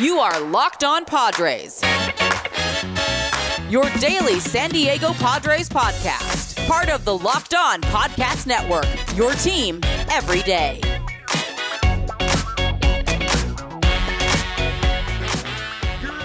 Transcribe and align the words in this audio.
You 0.00 0.18
are 0.18 0.40
Locked 0.40 0.82
On 0.82 1.04
Padres. 1.04 1.80
Your 3.70 3.88
daily 4.00 4.40
San 4.40 4.70
Diego 4.70 5.12
Padres 5.12 5.68
podcast. 5.68 6.66
Part 6.66 6.88
of 6.88 7.04
the 7.04 7.16
Locked 7.16 7.54
On 7.54 7.80
Podcast 7.80 8.48
Network. 8.48 8.88
Your 9.16 9.34
team 9.34 9.80
every 10.10 10.42
day. 10.42 10.80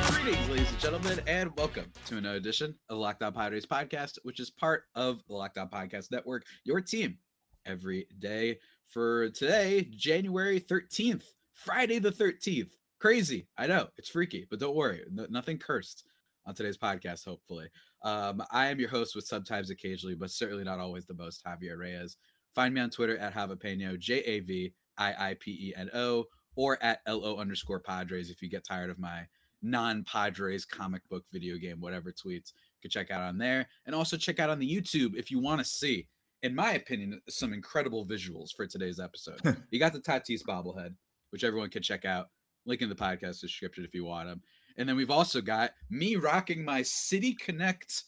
Greetings, 0.07 0.49
ladies 0.49 0.71
and 0.71 0.79
gentlemen, 0.79 1.21
and 1.27 1.55
welcome 1.55 1.91
to 2.07 2.17
another 2.17 2.38
edition 2.38 2.71
of 2.89 2.95
the 2.95 2.99
Locked 2.99 3.21
On 3.21 3.31
Padres 3.31 3.67
podcast, 3.67 4.17
which 4.23 4.39
is 4.39 4.49
part 4.49 4.86
of 4.95 5.21
the 5.27 5.36
Locked 5.36 5.59
On 5.59 5.70
Podcast 5.70 6.09
Network, 6.09 6.43
your 6.63 6.81
team 6.81 7.20
every 7.67 8.07
day. 8.17 8.57
For 8.88 9.29
today, 9.29 9.88
January 9.95 10.59
13th, 10.59 11.21
Friday 11.54 11.99
the 11.99 12.11
13th. 12.11 12.71
Crazy. 12.99 13.48
I 13.58 13.67
know 13.67 13.88
it's 13.98 14.09
freaky, 14.09 14.45
but 14.49 14.59
don't 14.59 14.76
worry. 14.76 15.02
No, 15.12 15.26
nothing 15.30 15.58
cursed 15.58 16.03
on 16.45 16.53
today's 16.53 16.77
podcast, 16.77 17.25
hopefully. 17.25 17.67
Um, 18.03 18.44
I 18.52 18.67
am 18.67 18.80
your 18.80 18.89
host 18.89 19.16
with 19.16 19.25
sometimes 19.25 19.70
occasionally, 19.70 20.16
but 20.16 20.31
certainly 20.31 20.63
not 20.63 20.80
always 20.80 21.05
the 21.05 21.13
most, 21.13 21.44
Javier 21.45 21.77
Reyes. 21.77 22.17
Find 22.53 22.73
me 22.73 22.81
on 22.81 22.89
Twitter 22.89 23.17
at 23.17 23.34
Javapeno, 23.34 23.98
J 23.98 24.20
A 24.20 24.39
V 24.41 24.73
I 24.98 25.30
I 25.30 25.35
P 25.39 25.52
E 25.52 25.73
N 25.77 25.89
O, 25.94 26.25
or 26.55 26.81
at 26.84 26.99
LO 27.08 27.38
underscore 27.38 27.80
Padres 27.80 28.30
if 28.30 28.41
you 28.41 28.49
get 28.49 28.66
tired 28.66 28.89
of 28.89 29.00
my 29.00 29.25
non 29.61 30.03
Padres 30.03 30.66
comic 30.66 31.08
book 31.09 31.23
video 31.31 31.58
game, 31.58 31.80
whatever 31.80 32.11
tweets. 32.11 32.53
You 32.53 32.81
can 32.81 32.91
check 32.91 33.11
out 33.11 33.22
on 33.22 33.38
there. 33.38 33.67
And 33.86 33.95
also 33.95 34.17
check 34.17 34.39
out 34.39 34.50
on 34.50 34.59
the 34.59 34.70
YouTube 34.70 35.16
if 35.16 35.31
you 35.31 35.39
want 35.39 35.59
to 35.59 35.66
see, 35.66 36.08
in 36.44 36.55
my 36.55 36.73
opinion, 36.73 37.22
some 37.30 37.53
incredible 37.53 38.05
visuals 38.05 38.50
for 38.55 38.67
today's 38.67 39.00
episode. 39.00 39.39
you 39.72 39.80
got 39.80 39.94
the 39.94 40.00
Tatis 40.00 40.44
bobblehead, 40.47 40.95
which 41.30 41.44
everyone 41.44 41.70
can 41.70 41.81
check 41.84 42.05
out. 42.05 42.27
Link 42.70 42.82
in 42.82 42.90
the 42.90 42.96
podcast 42.96 43.41
description 43.41 43.84
if 43.84 43.94
you 43.94 44.05
want 44.05 44.30
them. 44.30 44.41
And 44.78 44.88
then 44.88 44.96
we've 44.96 45.12
also 45.12 45.42
got 45.42 45.72
me 45.89 46.16
rocking 46.16 46.64
my 46.64 46.84
City 46.84 47.34
Connect 47.34 48.03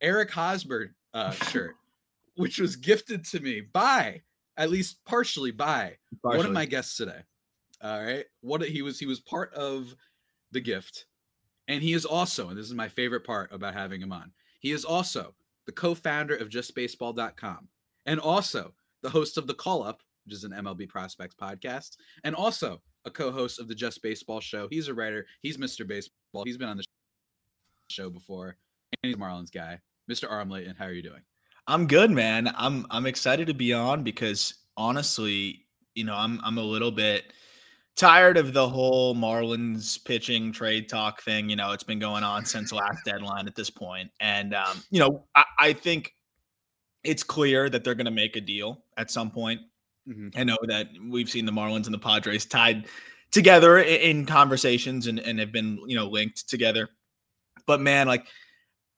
Eric 0.00 0.30
Hosmer 0.30 0.94
uh, 1.14 1.30
shirt, 1.50 1.76
which 2.36 2.58
was 2.58 2.74
gifted 2.74 3.24
to 3.26 3.40
me 3.40 3.60
by, 3.60 4.22
at 4.56 4.70
least 4.70 5.04
partially 5.04 5.52
by, 5.52 5.96
one 6.22 6.46
of 6.46 6.52
my 6.52 6.64
guests 6.64 6.96
today. 6.96 7.20
All 7.82 8.02
right. 8.02 8.24
What 8.40 8.62
he 8.62 8.82
was, 8.82 8.98
he 8.98 9.06
was 9.06 9.20
part 9.20 9.54
of 9.54 9.94
the 10.50 10.60
gift. 10.60 11.06
And 11.68 11.82
he 11.82 11.92
is 11.92 12.04
also, 12.04 12.48
and 12.48 12.58
this 12.58 12.66
is 12.66 12.74
my 12.74 12.88
favorite 12.88 13.24
part 13.24 13.52
about 13.52 13.74
having 13.74 14.00
him 14.00 14.12
on, 14.12 14.32
he 14.58 14.72
is 14.72 14.84
also 14.84 15.34
the 15.66 15.72
co 15.72 15.94
founder 15.94 16.34
of 16.34 16.48
justbaseball.com 16.48 17.68
and 18.06 18.18
also 18.18 18.72
the 19.02 19.10
host 19.10 19.36
of 19.38 19.46
The 19.46 19.54
Call 19.54 19.82
Up, 19.82 20.02
which 20.24 20.34
is 20.34 20.44
an 20.44 20.52
MLB 20.52 20.88
Prospects 20.88 21.36
podcast, 21.40 21.96
and 22.24 22.34
also 22.34 22.80
a 23.08 23.10
co 23.10 23.32
host 23.32 23.58
of 23.58 23.66
the 23.66 23.74
Just 23.74 24.00
Baseball 24.02 24.40
show. 24.40 24.68
He's 24.70 24.86
a 24.86 24.94
writer, 24.94 25.26
he's 25.42 25.56
Mr. 25.56 25.86
Baseball. 25.86 26.44
He's 26.44 26.56
been 26.56 26.68
on 26.68 26.76
the 26.76 26.84
show 27.90 28.08
before, 28.08 28.56
and 28.92 28.98
he's 29.02 29.16
a 29.16 29.18
Marlins 29.18 29.50
guy. 29.50 29.80
Mr. 30.08 30.30
Armley, 30.30 30.66
and 30.66 30.78
how 30.78 30.86
are 30.86 30.92
you 30.92 31.02
doing? 31.02 31.20
I'm 31.66 31.86
good, 31.86 32.10
man. 32.10 32.50
I'm 32.56 32.86
I'm 32.90 33.06
excited 33.06 33.48
to 33.48 33.54
be 33.54 33.72
on 33.72 34.02
because 34.04 34.54
honestly, 34.76 35.66
you 35.94 36.04
know, 36.04 36.14
I'm 36.14 36.40
I'm 36.44 36.56
a 36.56 36.62
little 36.62 36.92
bit 36.92 37.32
tired 37.96 38.36
of 38.38 38.52
the 38.52 38.66
whole 38.66 39.14
Marlins 39.14 40.02
pitching 40.02 40.52
trade 40.52 40.88
talk 40.88 41.20
thing. 41.20 41.50
You 41.50 41.56
know, 41.56 41.72
it's 41.72 41.82
been 41.82 41.98
going 41.98 42.24
on 42.24 42.46
since 42.46 42.72
last 42.72 43.04
deadline 43.04 43.48
at 43.48 43.54
this 43.54 43.68
point, 43.68 44.10
and 44.20 44.54
um, 44.54 44.82
you 44.90 45.00
know, 45.00 45.24
I, 45.34 45.44
I 45.58 45.72
think 45.74 46.14
it's 47.04 47.22
clear 47.22 47.68
that 47.68 47.84
they're 47.84 47.94
going 47.94 48.06
to 48.06 48.10
make 48.10 48.36
a 48.36 48.40
deal 48.40 48.82
at 48.96 49.10
some 49.10 49.30
point. 49.30 49.60
Mhm. 50.08 50.32
I 50.36 50.44
know 50.44 50.56
that 50.68 50.88
we've 51.08 51.28
seen 51.30 51.44
the 51.46 51.52
Marlins 51.52 51.84
and 51.86 51.94
the 51.94 51.98
Padres 51.98 52.46
tied 52.46 52.86
together 53.30 53.78
i- 53.78 53.82
in 53.84 54.26
conversations 54.26 55.06
and, 55.06 55.18
and 55.20 55.38
have 55.38 55.52
been, 55.52 55.78
you 55.86 55.96
know, 55.96 56.08
linked 56.08 56.48
together. 56.48 56.88
But 57.66 57.80
man, 57.80 58.06
like 58.08 58.26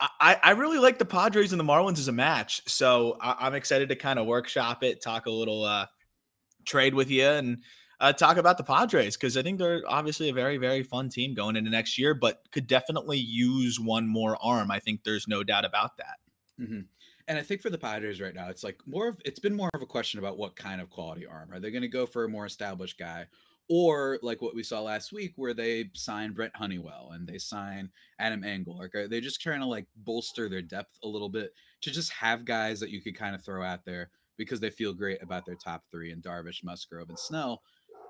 I, 0.01 0.39
I 0.43 0.51
really 0.53 0.79
like 0.79 0.99
the 0.99 1.05
Padres 1.07 1.53
and 1.53 1.61
the 1.61 1.65
Marlins 1.65 1.99
as 1.99 2.09
a 2.09 2.13
match. 2.13 2.63
So 2.69 3.19
I, 3.21 3.47
I'm 3.47 3.55
excited 3.55 3.89
to 3.91 3.97
kind 3.97 4.19
of 4.19 4.27
workshop 4.27 4.83
it, 4.85 5.03
talk 5.03 5.27
a 5.27 5.31
little 5.31 5.65
uh 5.65 5.87
trade 6.67 6.95
with 6.95 7.11
you 7.11 7.27
and 7.27 7.59
uh, 8.01 8.13
talk 8.13 8.37
about 8.39 8.59
the 8.59 8.65
Padres 8.65 9.17
because 9.17 9.37
I 9.37 9.43
think 9.43 9.59
they're 9.59 9.83
obviously 9.89 10.29
a 10.31 10.35
very, 10.35 10.57
very 10.59 10.83
fun 10.83 11.09
team 11.09 11.35
going 11.35 11.57
into 11.57 11.71
next 11.71 11.99
year, 11.99 12.15
but 12.15 12.43
could 12.53 12.67
definitely 12.67 13.19
use 13.19 13.81
one 13.81 14.07
more 14.07 14.39
arm. 14.43 14.71
I 14.71 14.79
think 14.81 15.05
there's 15.05 15.29
no 15.29 15.45
doubt 15.45 15.65
about 15.65 15.97
that. 15.99 16.17
Mhm. 16.61 16.87
And 17.31 17.39
I 17.39 17.43
think 17.43 17.63
for 17.63 17.71
the 17.71 17.79
Padres 17.79 18.21
right 18.21 18.35
now, 18.35 18.49
it's 18.49 18.65
like 18.65 18.81
more 18.87 19.07
of 19.07 19.21
it's 19.25 19.39
been 19.39 19.55
more 19.55 19.71
of 19.73 19.83
a 19.83 19.87
question 19.87 20.19
about 20.19 20.37
what 20.37 20.57
kind 20.57 20.81
of 20.81 20.91
quality 20.91 21.29
arm. 21.29 21.53
Are 21.53 21.61
they 21.61 21.71
going 21.71 21.83
to 21.83 21.89
go 21.89 22.05
for 22.05 22.25
a 22.25 22.29
more 22.29 22.45
established 22.45 22.99
guy? 22.99 23.27
Or 23.69 24.19
like 24.21 24.43
what 24.43 24.57
we 24.57 24.65
saw 24.65 24.81
last 24.81 25.13
week 25.13 25.35
where 25.37 25.55
they 25.55 25.91
sign 25.95 26.33
Brent 26.33 26.57
Honeywell 26.57 27.13
and 27.15 27.29
they 27.29 27.39
sign 27.39 27.91
Adam 28.19 28.43
Engel. 28.43 28.79
Like 28.79 28.97
are 28.97 29.07
they 29.07 29.21
just 29.21 29.41
trying 29.41 29.61
to 29.61 29.67
like 29.67 29.87
bolster 29.95 30.49
their 30.49 30.61
depth 30.61 30.99
a 31.05 31.09
little 31.09 31.29
bit 31.29 31.53
to 31.83 31.93
just 31.93 32.11
have 32.15 32.45
guys 32.45 32.81
that 32.81 32.91
you 32.91 33.01
could 33.01 33.17
kind 33.17 33.37
of 33.37 33.45
throw 33.45 33.63
out 33.63 33.85
there 33.85 34.11
because 34.37 34.59
they 34.59 34.71
feel 34.71 34.93
great 34.93 35.23
about 35.23 35.47
their 35.47 35.55
top 35.55 35.85
three 35.89 36.11
and 36.11 36.25
Darvish, 36.25 36.65
Musgrove, 36.65 37.11
and 37.11 37.19
Snell. 37.19 37.63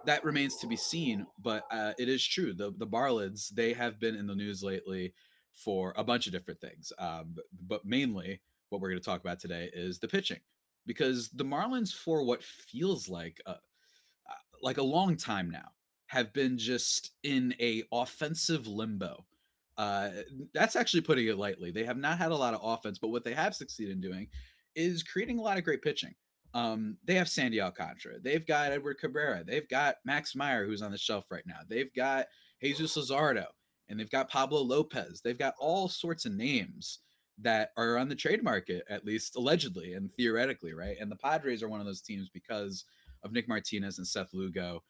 That 0.06 0.25
remains 0.25 0.56
to 0.60 0.66
be 0.66 0.76
seen, 0.76 1.26
but 1.38 1.64
uh, 1.70 1.92
it 1.98 2.09
is 2.09 2.26
true. 2.26 2.54
The 2.54 2.72
the 2.75 2.86
Marlins 2.86 3.50
they 3.50 3.75
have 3.75 4.00
been 4.00 4.16
in 4.16 4.26
the 4.26 4.34
news 4.34 4.62
lately 4.62 5.12
for 5.54 5.92
a 5.98 6.04
bunch 6.04 6.26
of 6.26 6.32
different 6.32 6.62
things, 6.62 6.91
um, 6.98 7.34
but, 7.34 7.44
but 7.69 7.84
mainly 7.84 8.41
what 8.70 8.81
we're 8.81 8.88
going 8.88 9.00
to 9.00 9.04
talk 9.04 9.20
about 9.20 9.38
today 9.38 9.70
is 9.72 9.98
the 9.98 10.08
pitching 10.08 10.41
because 10.86 11.28
the 11.31 11.44
Marlins 11.44 11.92
for 11.92 12.25
what 12.25 12.42
feels 12.42 13.08
like 13.08 13.41
a, 13.47 13.50
uh, 13.50 13.54
like 14.62 14.78
a 14.78 14.82
long 14.82 15.16
time 15.16 15.50
now 15.50 15.69
have 16.06 16.32
been 16.32 16.58
just 16.58 17.12
in 17.22 17.54
a 17.60 17.84
offensive 17.92 18.66
limbo. 18.66 19.25
Uh, 19.76 20.10
that's 20.53 20.76
actually 20.76 21.00
putting 21.00 21.26
it 21.26 21.38
lightly. 21.38 21.70
They 21.70 21.84
have 21.84 21.97
not 21.97 22.19
had 22.19 22.32
a 22.32 22.36
lot 22.36 22.54
of 22.54 22.60
offense, 22.62 22.98
but 22.98 23.09
what 23.09 23.25
they 23.25 23.34
have 23.34 23.54
succeeded 23.54 23.92
in 23.92 24.00
doing 24.00 24.28
is 24.75 25.03
creating 25.03 25.38
a 25.38 25.42
lot 25.42 25.59
of 25.59 25.64
great 25.64 25.82
pitching. 25.82 26.14
Um, 26.53 26.97
they 27.04 27.14
have 27.14 27.28
Sandy 27.28 27.60
Alcantara. 27.60 28.19
They've 28.20 28.44
got 28.44 28.72
Edward 28.72 28.98
Cabrera. 28.98 29.44
They've 29.44 29.69
got 29.69 29.97
Max 30.04 30.34
Meyer, 30.34 30.66
who's 30.66 30.82
on 30.82 30.91
the 30.91 30.98
shelf 30.98 31.30
right 31.30 31.47
now. 31.47 31.60
They've 31.69 31.92
got 31.94 32.26
Jesus 32.60 32.97
Luzardo, 32.97 33.47
and 33.88 33.98
they've 33.98 34.10
got 34.10 34.28
Pablo 34.28 34.60
Lopez. 34.60 35.20
They've 35.22 35.38
got 35.38 35.54
all 35.59 35.88
sorts 35.88 36.26
of 36.26 36.34
names 36.34 36.98
that 37.42 37.70
are 37.76 37.96
on 37.96 38.08
the 38.08 38.14
trade 38.14 38.42
market, 38.42 38.84
at 38.88 39.04
least 39.04 39.36
allegedly 39.36 39.94
and 39.94 40.12
theoretically, 40.12 40.74
right? 40.74 40.96
And 41.00 41.10
the 41.10 41.16
Padres 41.16 41.62
are 41.62 41.68
one 41.68 41.80
of 41.80 41.86
those 41.86 42.02
teams 42.02 42.28
because 42.28 42.84
of 43.22 43.32
Nick 43.32 43.48
Martinez 43.48 43.98
and 43.98 44.06
Seth 44.06 44.34
Lugo 44.34 44.82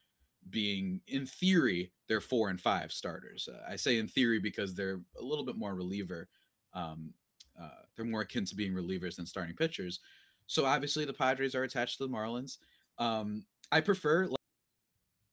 being, 0.48 1.00
in 1.06 1.26
theory, 1.26 1.92
they're 2.08 2.20
four 2.20 2.48
and 2.48 2.60
five 2.60 2.92
starters. 2.92 3.48
Uh, 3.50 3.60
I 3.68 3.76
say 3.76 3.98
in 3.98 4.08
theory 4.08 4.38
because 4.38 4.74
they're 4.74 5.00
a 5.18 5.22
little 5.22 5.44
bit 5.44 5.56
more 5.56 5.74
reliever. 5.74 6.28
Um, 6.74 7.12
uh, 7.60 7.68
they're 7.94 8.06
more 8.06 8.22
akin 8.22 8.44
to 8.46 8.54
being 8.54 8.72
relievers 8.72 9.16
than 9.16 9.26
starting 9.26 9.54
pitchers. 9.54 10.00
So 10.46 10.64
obviously 10.64 11.04
the 11.04 11.12
Padres 11.12 11.54
are 11.54 11.64
attached 11.64 11.98
to 11.98 12.06
the 12.06 12.12
Marlins. 12.12 12.56
Um, 12.98 13.44
I 13.70 13.80
prefer, 13.80 14.26
like, 14.26 14.36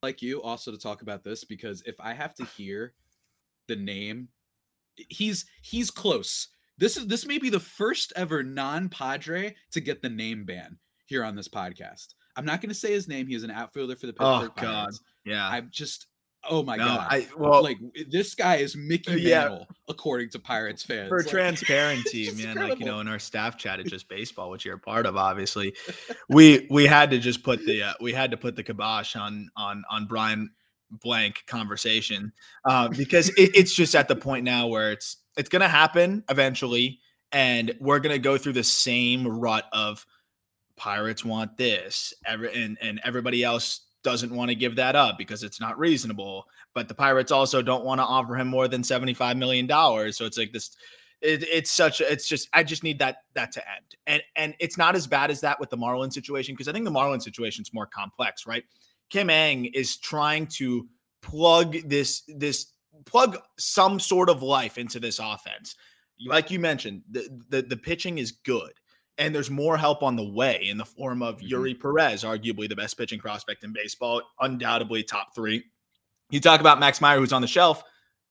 like 0.03 0.21
you, 0.21 0.41
also 0.41 0.71
to 0.71 0.77
talk 0.77 1.01
about 1.01 1.23
this 1.23 1.43
because 1.43 1.81
if 1.85 1.95
I 1.99 2.13
have 2.13 2.35
to 2.35 2.45
hear 2.45 2.93
the 3.67 3.75
name, 3.75 4.27
he's 4.95 5.45
he's 5.61 5.89
close. 5.89 6.49
This 6.77 6.97
is 6.97 7.07
this 7.07 7.25
may 7.25 7.37
be 7.39 7.49
the 7.49 7.59
first 7.59 8.13
ever 8.15 8.43
non-Padre 8.43 9.55
to 9.71 9.79
get 9.81 10.01
the 10.01 10.09
name 10.09 10.45
ban 10.45 10.77
here 11.05 11.23
on 11.23 11.35
this 11.35 11.47
podcast. 11.47 12.13
I'm 12.35 12.45
not 12.45 12.61
going 12.61 12.69
to 12.69 12.75
say 12.75 12.91
his 12.91 13.07
name. 13.07 13.27
He 13.27 13.35
is 13.35 13.43
an 13.43 13.51
outfielder 13.51 13.95
for 13.95 14.07
the 14.07 14.13
Oh, 14.19 14.39
Pittsburgh 14.41 14.55
God. 14.63 14.73
Pirates. 14.83 15.01
Yeah. 15.25 15.47
I'm 15.49 15.69
just, 15.71 16.05
oh 16.47 16.61
my 16.61 16.75
No, 16.75 16.85
god, 16.85 17.07
I 17.09 17.27
well 17.35 17.63
like 17.63 17.77
this 18.11 18.35
guy 18.35 18.57
is 18.57 18.75
Mickey 18.75 19.19
Yeah. 19.21 19.39
Mantle 19.49 19.67
according 19.89 20.29
to 20.31 20.39
Pirates 20.39 20.83
fans. 20.83 21.09
for 21.09 21.19
Like, 21.19 21.27
transparency, 21.31 22.31
man, 22.33 22.55
like 22.57 22.79
you 22.79 22.85
know, 22.85 22.99
in 22.99 23.07
our 23.07 23.17
staff 23.19 23.57
chat 23.57 23.79
at 23.79 23.85
just 23.87 24.07
baseball, 24.07 24.51
which 24.51 24.63
you're 24.65 24.75
a 24.75 24.79
part 24.79 25.07
of, 25.07 25.17
obviously, 25.17 25.73
we 26.29 26.67
we 26.69 26.85
had 26.85 27.09
to 27.09 27.17
just 27.17 27.43
put 27.43 27.65
the 27.65 27.81
uh, 27.83 27.93
we 28.01 28.13
had 28.13 28.29
to 28.31 28.37
put 28.37 28.55
the 28.55 28.63
kibosh 28.63 29.15
on 29.15 29.49
on 29.57 29.83
on 29.89 30.05
Brian 30.05 30.51
blank 30.91 31.43
conversation 31.47 32.31
uh, 32.65 32.87
because 32.87 33.29
it, 33.29 33.51
it's 33.55 33.73
just 33.73 33.95
at 33.95 34.07
the 34.07 34.15
point 34.15 34.43
now 34.43 34.67
where 34.67 34.91
it's 34.91 35.17
it's 35.37 35.49
gonna 35.49 35.67
happen 35.67 36.23
eventually, 36.29 36.99
and 37.31 37.75
we're 37.79 37.99
gonna 37.99 38.19
go 38.19 38.37
through 38.37 38.53
the 38.53 38.63
same 38.63 39.27
rut 39.27 39.65
of 39.71 40.05
pirates 40.75 41.25
want 41.25 41.57
this, 41.57 42.13
every, 42.25 42.53
and 42.53 42.77
and 42.81 42.99
everybody 43.03 43.43
else 43.43 43.81
doesn't 44.03 44.33
want 44.33 44.49
to 44.49 44.55
give 44.55 44.75
that 44.77 44.95
up 44.95 45.17
because 45.17 45.43
it's 45.43 45.59
not 45.59 45.77
reasonable. 45.77 46.45
But 46.73 46.87
the 46.87 46.93
Pirates 46.93 47.31
also 47.31 47.61
don't 47.61 47.83
want 47.83 47.99
to 47.99 48.05
offer 48.05 48.35
him 48.37 48.47
more 48.47 48.69
than 48.69 48.81
$75 48.81 49.37
million. 49.37 49.67
So 50.13 50.25
it's 50.25 50.37
like 50.37 50.53
this 50.53 50.77
it, 51.21 51.43
it's 51.43 51.71
such 51.71 51.99
a, 52.01 52.11
it's 52.11 52.27
just 52.27 52.47
I 52.53 52.63
just 52.63 52.83
need 52.83 52.99
that 52.99 53.23
that 53.33 53.51
to 53.53 53.59
end. 53.67 53.95
And 54.05 54.21
and 54.35 54.55
it's 54.59 54.77
not 54.77 54.95
as 54.95 55.07
bad 55.07 55.31
as 55.31 55.41
that 55.41 55.59
with 55.59 55.69
the 55.69 55.77
Marlin 55.77 56.11
situation 56.11 56.53
because 56.53 56.67
I 56.67 56.73
think 56.73 56.85
the 56.85 56.91
Marlin 56.91 57.19
situation 57.19 57.63
is 57.63 57.73
more 57.73 57.87
complex, 57.87 58.45
right? 58.45 58.63
Kim 59.09 59.29
Ng 59.29 59.65
is 59.65 59.97
trying 59.97 60.47
to 60.47 60.87
plug 61.21 61.77
this 61.85 62.23
this 62.27 62.73
plug 63.05 63.37
some 63.57 63.99
sort 63.99 64.29
of 64.29 64.41
life 64.43 64.77
into 64.77 64.99
this 64.99 65.19
offense. 65.19 65.75
Like 66.25 66.51
you 66.51 66.59
mentioned, 66.59 67.03
the 67.09 67.29
the, 67.49 67.61
the 67.61 67.77
pitching 67.77 68.17
is 68.17 68.31
good. 68.31 68.71
And 69.19 69.33
there's 69.33 69.49
more 69.49 69.77
help 69.77 70.03
on 70.03 70.15
the 70.15 70.29
way 70.29 70.67
in 70.69 70.77
the 70.77 70.85
form 70.85 71.23
of 71.23 71.39
Mhm. 71.39 71.49
Eury 71.49 71.79
Perez, 71.79 72.23
arguably 72.23 72.69
the 72.69 72.75
best 72.75 72.95
pitching 72.99 73.19
prospect 73.19 73.63
in 73.63 73.73
baseball, 73.73 74.21
undoubtedly 74.41 75.01
top 75.03 75.33
three 75.33 75.63
You 76.29 76.39
talk 76.39 76.59
about 76.59 76.79
Max 76.79 77.01
Meyer, 77.01 77.17
who's 77.17 77.33
on 77.33 77.41
the 77.41 77.47
shelf, 77.47 77.83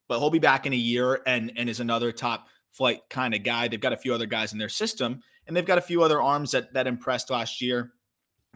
but 0.06 0.20
he'll 0.20 0.31
be 0.31 0.38
back 0.38 0.67
in 0.67 0.73
a 0.73 0.76
year 0.76 1.23
and 1.26 1.52
and 1.56 1.69
is 1.69 1.81
another 1.81 2.12
top 2.12 2.46
flight 2.70 3.00
kind 3.11 3.34
of 3.34 3.43
guy. 3.43 3.67
They've 3.67 3.81
got 3.81 3.94
a 3.94 3.96
few 3.96 4.14
other 4.14 4.26
guys 4.26 4.52
in 4.52 4.58
their 4.58 4.69
system, 4.69 5.23
and 5.46 5.56
they've 5.56 5.67
got 5.67 5.78
a 5.78 5.82
few 5.82 6.02
other 6.02 6.20
arms 6.23 6.52
that 6.52 6.73
that 6.75 6.87
impressed 6.87 7.31
last 7.31 7.61
year 7.61 7.94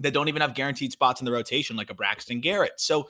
that 0.00 0.12
don't 0.12 0.28
even 0.28 0.42
have 0.42 0.54
guaranteed 0.54 0.92
spots 0.92 1.20
in 1.20 1.24
the 1.24 1.32
rotation, 1.32 1.76
like 1.76 1.90
a 1.90 1.94
Braxton 1.94 2.40
Garrett. 2.40 2.80
So 2.80 3.08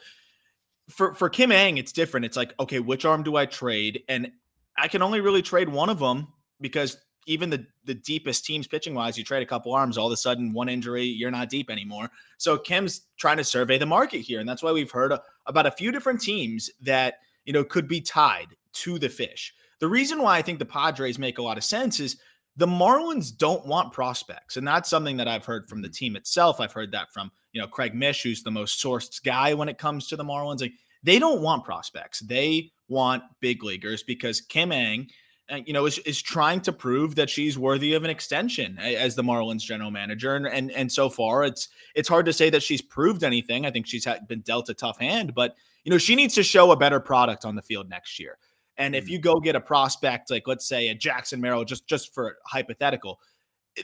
for 0.88 1.14
for 1.14 1.28
Kim 1.28 1.52
Ng, 1.52 1.78
it's 1.78 1.92
different. 1.92 2.26
It's 2.26 2.36
like, 2.36 2.52
okay, 2.60 2.80
which 2.80 3.04
arm 3.04 3.22
do 3.22 3.36
I 3.36 3.46
trade? 3.46 4.02
And 4.08 4.30
I 4.76 4.88
can 4.88 5.02
only 5.02 5.20
really 5.20 5.42
trade 5.42 5.68
one 5.68 5.88
of 5.88 5.98
them 5.98 6.28
because 6.60 6.96
even 7.26 7.50
the 7.50 7.66
the 7.84 7.94
deepest 7.94 8.44
teams 8.44 8.66
pitching 8.66 8.94
wise, 8.94 9.16
you 9.16 9.24
trade 9.24 9.42
a 9.42 9.46
couple 9.46 9.72
arms, 9.72 9.96
all 9.96 10.06
of 10.06 10.12
a 10.12 10.16
sudden 10.16 10.52
one 10.52 10.68
injury, 10.68 11.04
you're 11.04 11.30
not 11.30 11.48
deep 11.48 11.70
anymore. 11.70 12.10
So 12.38 12.58
Kim's 12.58 13.02
trying 13.16 13.36
to 13.38 13.44
survey 13.44 13.78
the 13.78 13.86
market 13.86 14.20
here, 14.20 14.40
and 14.40 14.48
that's 14.48 14.62
why 14.62 14.72
we've 14.72 14.90
heard 14.90 15.12
about 15.46 15.66
a 15.66 15.70
few 15.70 15.92
different 15.92 16.20
teams 16.20 16.70
that 16.80 17.14
you 17.44 17.52
know 17.52 17.64
could 17.64 17.88
be 17.88 18.00
tied 18.00 18.56
to 18.72 18.98
the 18.98 19.08
fish. 19.08 19.54
The 19.78 19.88
reason 19.88 20.20
why 20.22 20.36
I 20.36 20.42
think 20.42 20.58
the 20.58 20.66
Padres 20.66 21.18
make 21.18 21.38
a 21.38 21.42
lot 21.42 21.56
of 21.56 21.64
sense 21.64 22.00
is 22.00 22.18
the 22.56 22.66
Marlins 22.66 23.36
don't 23.36 23.66
want 23.66 23.92
prospects, 23.92 24.56
and 24.56 24.66
that's 24.66 24.90
something 24.90 25.16
that 25.16 25.28
I've 25.28 25.44
heard 25.44 25.68
from 25.68 25.82
the 25.82 25.88
team 25.88 26.16
itself. 26.16 26.60
I've 26.60 26.72
heard 26.72 26.92
that 26.92 27.12
from 27.12 27.30
you 27.52 27.60
know 27.60 27.66
Craig 27.66 27.94
Mish, 27.94 28.22
who's 28.22 28.42
the 28.42 28.50
most 28.50 28.82
sourced 28.82 29.22
guy 29.22 29.54
when 29.54 29.68
it 29.68 29.78
comes 29.78 30.08
to 30.08 30.16
the 30.16 30.24
Marlins. 30.24 30.60
Like 30.60 30.74
they 31.02 31.18
don't 31.18 31.42
want 31.42 31.64
prospects; 31.64 32.20
they 32.20 32.72
want 32.88 33.22
big 33.40 33.62
leaguers 33.62 34.02
because 34.02 34.40
Kim 34.40 34.72
Ng 34.72 35.08
uh, 35.50 35.60
you 35.66 35.72
know, 35.72 35.84
is, 35.84 35.98
is 36.00 36.22
trying 36.22 36.60
to 36.60 36.72
prove 36.72 37.16
that 37.16 37.28
she's 37.28 37.58
worthy 37.58 37.94
of 37.94 38.04
an 38.04 38.10
extension 38.10 38.78
as 38.78 39.16
the 39.16 39.22
Marlins 39.22 39.62
general 39.62 39.90
manager. 39.90 40.36
And, 40.36 40.46
and, 40.46 40.70
and 40.70 40.92
so 40.92 41.08
far 41.08 41.42
it's, 41.42 41.68
it's 41.96 42.08
hard 42.08 42.26
to 42.26 42.32
say 42.32 42.50
that 42.50 42.62
she's 42.62 42.80
proved 42.80 43.24
anything. 43.24 43.66
I 43.66 43.70
think 43.72 43.86
she's 43.86 44.04
had, 44.04 44.28
been 44.28 44.42
dealt 44.42 44.68
a 44.68 44.74
tough 44.74 44.98
hand, 44.98 45.34
but 45.34 45.56
you 45.82 45.90
know, 45.90 45.98
she 45.98 46.14
needs 46.14 46.34
to 46.34 46.42
show 46.42 46.70
a 46.70 46.76
better 46.76 47.00
product 47.00 47.44
on 47.44 47.56
the 47.56 47.62
field 47.62 47.88
next 47.88 48.20
year. 48.20 48.38
And 48.76 48.94
if 48.94 49.06
mm. 49.06 49.10
you 49.10 49.18
go 49.18 49.40
get 49.40 49.56
a 49.56 49.60
prospect, 49.60 50.30
like 50.30 50.46
let's 50.46 50.66
say 50.66 50.88
a 50.88 50.94
Jackson 50.94 51.40
Merrill, 51.40 51.64
just, 51.64 51.86
just 51.86 52.14
for 52.14 52.38
hypothetical, 52.46 53.20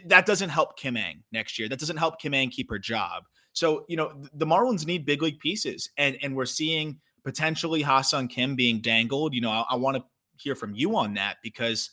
that 0.07 0.27
doesn't 0.27 0.51
help 0.51 0.77
Kim 0.79 0.97
Ng 0.97 1.23
next 1.33 1.59
year. 1.59 1.69
That 1.69 1.79
doesn't 1.79 1.97
help 1.97 2.21
Kim 2.21 2.35
Ng 2.35 2.51
keep 2.51 2.71
her 2.71 2.79
job. 2.79 3.25
So, 3.53 3.85
you 3.89 3.97
know, 3.97 4.13
the 4.35 4.47
Marlins 4.47 4.87
need 4.87 5.07
big 5.07 5.23
league 5.23 5.39
pieces 5.39 5.91
and, 5.97 6.19
and 6.23 6.35
we're 6.35 6.47
seeing 6.47 7.01
potentially 7.25 7.83
Ha-Seong 7.83 8.31
Kim 8.31 8.55
being 8.55 8.81
dangled. 8.81 9.35
You 9.35 9.41
know, 9.41 9.51
I, 9.51 9.65
I 9.71 9.77
want 9.77 9.97
to 9.97 10.05
hear 10.39 10.55
from 10.55 10.75
you 10.75 10.97
on 10.97 11.15
that 11.15 11.39
because 11.43 11.91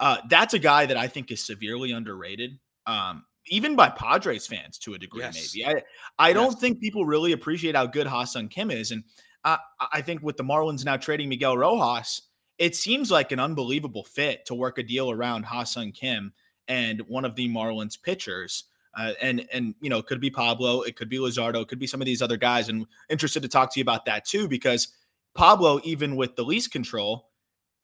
uh, 0.00 0.18
that's 0.28 0.54
a 0.54 0.58
guy 0.58 0.86
that 0.86 0.96
I 0.96 1.08
think 1.08 1.30
is 1.30 1.44
severely 1.44 1.92
underrated, 1.92 2.58
um, 2.86 3.24
even 3.46 3.76
by 3.76 3.90
Padres 3.90 4.46
fans 4.46 4.78
to 4.78 4.94
a 4.94 4.98
degree. 4.98 5.22
Yes. 5.22 5.54
Maybe 5.54 5.66
I 5.66 5.82
I 6.18 6.28
yes. 6.28 6.34
don't 6.34 6.60
think 6.60 6.80
people 6.80 7.04
really 7.04 7.32
appreciate 7.32 7.76
how 7.76 7.86
good 7.86 8.06
Ha-Seong 8.06 8.50
Kim 8.50 8.70
is, 8.70 8.90
and 8.90 9.04
I, 9.44 10.00
think 10.00 10.22
with 10.22 10.36
the 10.36 10.44
Marlins 10.44 10.84
now 10.84 10.96
trading 10.96 11.28
Miguel 11.28 11.56
Rojas, 11.56 12.22
it 12.58 12.74
seems 12.74 13.10
like 13.10 13.32
an 13.32 13.40
unbelievable 13.40 14.04
fit 14.04 14.46
to 14.46 14.54
work 14.54 14.78
a 14.78 14.82
deal 14.82 15.10
around 15.10 15.44
Ha-Seong 15.44 15.94
Kim 15.94 16.32
and 16.68 17.02
one 17.02 17.24
of 17.24 17.36
the 17.36 17.48
Marlins 17.48 18.00
pitchers. 18.00 18.64
Uh, 18.96 19.12
and 19.20 19.46
and 19.52 19.74
you 19.80 19.90
know, 19.90 19.98
it 19.98 20.06
could 20.06 20.20
be 20.20 20.30
Pablo, 20.30 20.82
it 20.82 20.96
could 20.96 21.08
be 21.08 21.18
Luzardo, 21.18 21.60
it 21.60 21.68
could 21.68 21.80
be 21.80 21.86
some 21.86 22.00
of 22.00 22.06
these 22.06 22.22
other 22.22 22.36
guys. 22.36 22.68
And 22.68 22.86
interested 23.10 23.42
to 23.42 23.48
talk 23.48 23.72
to 23.72 23.80
you 23.80 23.82
about 23.82 24.04
that 24.04 24.24
too, 24.24 24.48
because 24.48 24.88
Pablo, 25.34 25.80
even 25.82 26.14
with 26.16 26.36
the 26.36 26.44
least 26.44 26.70
control, 26.70 27.30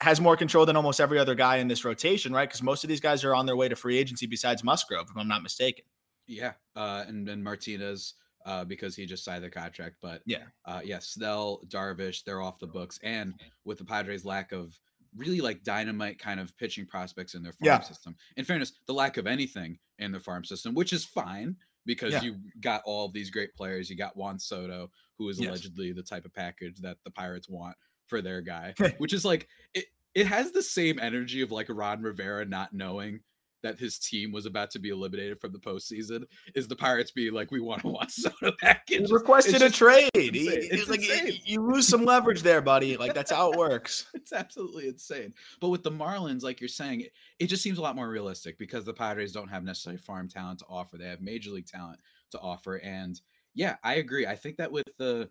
has 0.01 0.21
more 0.21 0.37
control 0.37 0.65
than 0.65 0.77
almost 0.77 1.01
every 1.01 1.19
other 1.19 1.35
guy 1.35 1.57
in 1.57 1.69
this 1.69 1.85
rotation, 1.85 2.33
right? 2.33 2.49
Because 2.49 2.63
most 2.63 2.85
of 2.85 2.89
these 2.89 3.01
guys 3.01 3.25
are 3.25 3.35
on 3.35 3.45
their 3.45 3.57
way 3.57 3.69
to 3.69 3.77
free 3.77 3.99
agency 3.99 4.27
besides 4.27 4.65
Musgrove, 4.65 5.09
if 5.11 5.17
I'm 5.17 5.29
not 5.29 5.43
mistaken. 5.43 5.85
Yeah. 6.27 6.53
Uh, 6.77 7.05
and 7.07 7.43
Martinez, 7.43 8.15
uh, 8.47 8.65
because 8.65 8.97
he 8.97 9.07
just 9.07 9.25
signed 9.25 9.45
the 9.45 9.51
contract. 9.51 9.97
But 10.01 10.23
yeah, 10.27 10.45
uh, 10.65 10.81
yeah, 10.85 10.99
Snell, 11.01 11.61
Darvish, 11.69 12.25
they're 12.25 12.43
off 12.43 12.59
the 12.59 12.67
books. 12.67 12.99
And 13.03 13.35
with 13.65 13.79
the 13.79 13.85
Padres' 13.85 14.25
lack 14.25 14.53
of 14.53 14.79
really 15.17 15.41
like 15.41 15.63
dynamite 15.65 16.19
kind 16.19 16.39
of 16.39 16.57
pitching 16.57 16.87
prospects 16.87 17.35
in 17.35 17.43
their 17.43 17.53
farm 17.53 17.67
yeah. 17.67 17.81
system, 17.81 18.17
in 18.37 18.45
fairness, 18.45 18.73
the 18.87 18.95
lack 18.95 19.17
of 19.17 19.27
anything 19.27 19.79
in 19.99 20.13
the 20.13 20.21
farm 20.21 20.45
system, 20.45 20.75
which 20.75 20.93
is 20.93 21.05
fine 21.05 21.57
because 21.87 22.13
yeah. 22.13 22.23
you 22.23 22.37
got 22.61 22.83
all 22.85 23.07
of 23.07 23.13
these 23.13 23.31
great 23.31 23.55
players. 23.55 23.91
You 23.91 23.97
got 23.97 24.17
Juan 24.17 24.39
Soto, 24.39 24.91
who 25.19 25.29
is 25.29 25.41
yes. 25.41 25.49
allegedly 25.49 25.93
the 25.93 26.03
type 26.03 26.25
of 26.25 26.35
package 26.35 26.79
that 26.81 26.99
the 27.05 27.11
Pirates 27.11 27.49
want 27.49 27.77
for 28.07 28.23
their 28.23 28.41
guy, 28.41 28.75
which 28.99 29.13
is 29.13 29.25
like 29.25 29.49
it. 29.75 29.87
It 30.13 30.27
has 30.27 30.51
the 30.51 30.63
same 30.63 30.99
energy 30.99 31.41
of 31.41 31.53
like 31.53 31.69
Ron 31.69 32.03
Rivera 32.03 32.45
not 32.45 32.73
knowing 32.73 33.21
that 33.63 33.79
his 33.79 33.99
team 33.99 34.33
was 34.33 34.47
about 34.47 34.71
to 34.73 34.79
be 34.79 34.91
eliminated 34.91 35.41
from 35.41 35.53
the 35.53 35.59
postseason. 35.59 36.25
Is 36.55 36.69
the 36.69 36.77
Pirates 36.77 37.11
being 37.11 37.33
like, 37.33 37.51
we 37.51 37.61
want 37.61 37.83
to 37.83 37.89
watch 37.89 38.11
Soto 38.13 38.53
back? 38.61 38.85
He 38.89 38.99
requested 38.99 39.63
a 39.63 39.71
trade. 39.71 40.11
He, 40.15 40.49
it's 40.49 40.89
like 40.89 41.03
you 41.49 41.61
lose 41.61 41.87
some 41.87 42.05
leverage 42.05 42.43
there, 42.43 42.61
buddy. 42.61 42.91
Like 43.01 43.15
that's 43.15 43.31
how 43.31 43.51
it 43.51 43.59
works. 43.59 44.07
it's 44.15 44.33
absolutely 44.33 44.89
insane. 44.89 45.33
But 45.59 45.71
with 45.71 45.83
the 45.83 45.91
Marlins, 45.91 46.43
like 46.43 46.61
you're 46.61 46.69
saying, 46.69 47.03
it, 47.03 47.13
it 47.39 47.47
just 47.47 47.63
seems 47.63 47.79
a 47.79 47.83
lot 47.83 47.97
more 47.97 48.11
realistic 48.11 48.59
because 48.59 48.85
the 48.85 48.93
Padres 48.93 49.33
don't 49.33 49.49
have 49.49 49.65
necessarily 49.65 49.97
farm 49.97 50.29
talent 50.29 50.59
to 50.59 50.67
offer. 50.69 50.99
They 50.99 51.09
have 51.09 51.23
major 51.23 51.51
league 51.51 51.67
talent 51.67 51.99
to 52.33 52.41
offer, 52.41 52.77
and 52.77 53.19
yeah, 53.55 53.77
I 53.83 53.95
agree. 53.95 54.27
I 54.27 54.37
think 54.37 54.59
that 54.59 54.71
with 54.71 54.85
the 54.99 55.31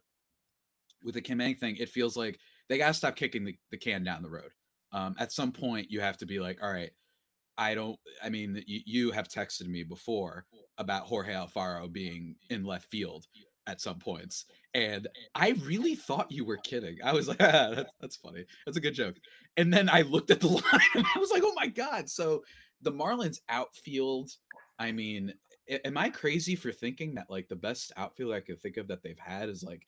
with 1.04 1.14
the 1.14 1.22
Kim 1.22 1.42
Ng 1.42 1.56
thing, 1.56 1.78
it 1.78 1.90
feels 1.90 2.18
like 2.18 2.40
they 2.68 2.78
got 2.78 2.88
to 2.88 2.94
stop 2.94 3.16
kicking 3.16 3.46
the, 3.46 3.56
the 3.72 3.78
can 3.78 4.04
down 4.04 4.24
the 4.24 4.30
road. 4.30 4.52
Um, 4.92 5.16
at 5.20 5.32
some 5.32 5.52
point, 5.52 5.92
you 5.92 6.02
have 6.02 6.18
to 6.18 6.26
be 6.26 6.40
like, 6.40 6.62
all 6.64 6.72
right, 6.72 6.92
I 7.60 7.76
don't, 7.76 8.00
I 8.24 8.30
mean, 8.30 8.64
you, 8.66 8.80
you 8.86 9.12
have 9.12 9.28
texted 9.28 9.68
me 9.68 9.84
before 9.84 10.46
about 10.78 11.04
Jorge 11.04 11.34
Alfaro 11.34 11.92
being 11.92 12.36
in 12.50 12.64
left 12.64 12.90
field 12.90 13.26
at 13.68 13.82
some 13.82 14.00
points. 14.00 14.46
And 14.74 15.10
I 15.36 15.50
really 15.66 15.96
thought 15.96 16.32
you 16.32 16.46
were 16.46 16.58
kidding. 16.58 16.98
I 17.04 17.12
was 17.12 17.28
like, 17.28 17.42
ah, 17.42 17.72
that's, 17.76 17.92
that's 18.00 18.16
funny. 18.16 18.46
That's 18.66 18.78
a 18.78 18.82
good 18.82 18.94
joke. 18.94 19.18
And 19.58 19.74
then 19.74 19.90
I 19.90 20.04
looked 20.04 20.32
at 20.32 20.40
the 20.40 20.48
line 20.48 20.90
and 20.96 21.06
I 21.16 21.20
was 21.20 21.32
like, 21.32 21.44
oh 21.46 21.54
my 21.54 21.68
God. 21.68 22.10
So 22.10 22.44
the 22.82 22.94
Marlins 22.94 23.40
outfield, 23.50 24.32
I 24.80 24.94
mean, 24.94 25.34
am 25.84 25.98
I 25.98 26.10
crazy 26.10 26.56
for 26.56 26.72
thinking 26.72 27.16
that 27.16 27.30
like 27.30 27.50
the 27.50 27.58
best 27.58 27.92
outfield 27.98 28.34
I 28.34 28.40
could 28.40 28.62
think 28.62 28.78
of 28.78 28.88
that 28.88 29.04
they've 29.04 29.20
had 29.20 29.50
is 29.50 29.64
like 29.64 29.86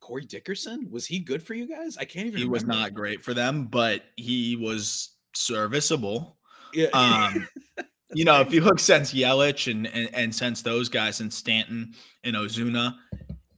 Corey 0.00 0.26
Dickerson? 0.26 0.90
Was 0.90 1.06
he 1.06 1.18
good 1.18 1.42
for 1.42 1.54
you 1.54 1.66
guys? 1.66 1.96
I 1.96 2.04
can't 2.04 2.26
even. 2.26 2.38
He 2.38 2.46
was 2.46 2.66
not 2.66 2.92
great 2.92 3.22
for 3.22 3.32
them, 3.32 3.68
but 3.68 4.02
he 4.16 4.56
was 4.56 5.16
serviceable. 5.34 6.35
Yeah. 6.76 6.88
Um, 6.94 7.48
you 8.14 8.24
know, 8.24 8.40
if 8.40 8.52
you 8.52 8.60
look 8.60 8.78
since 8.78 9.12
Yelich 9.12 9.70
and, 9.70 9.86
and 9.88 10.14
and 10.14 10.34
since 10.34 10.62
those 10.62 10.88
guys 10.88 11.20
and 11.20 11.32
Stanton 11.32 11.92
and 12.22 12.36
Ozuna, 12.36 12.94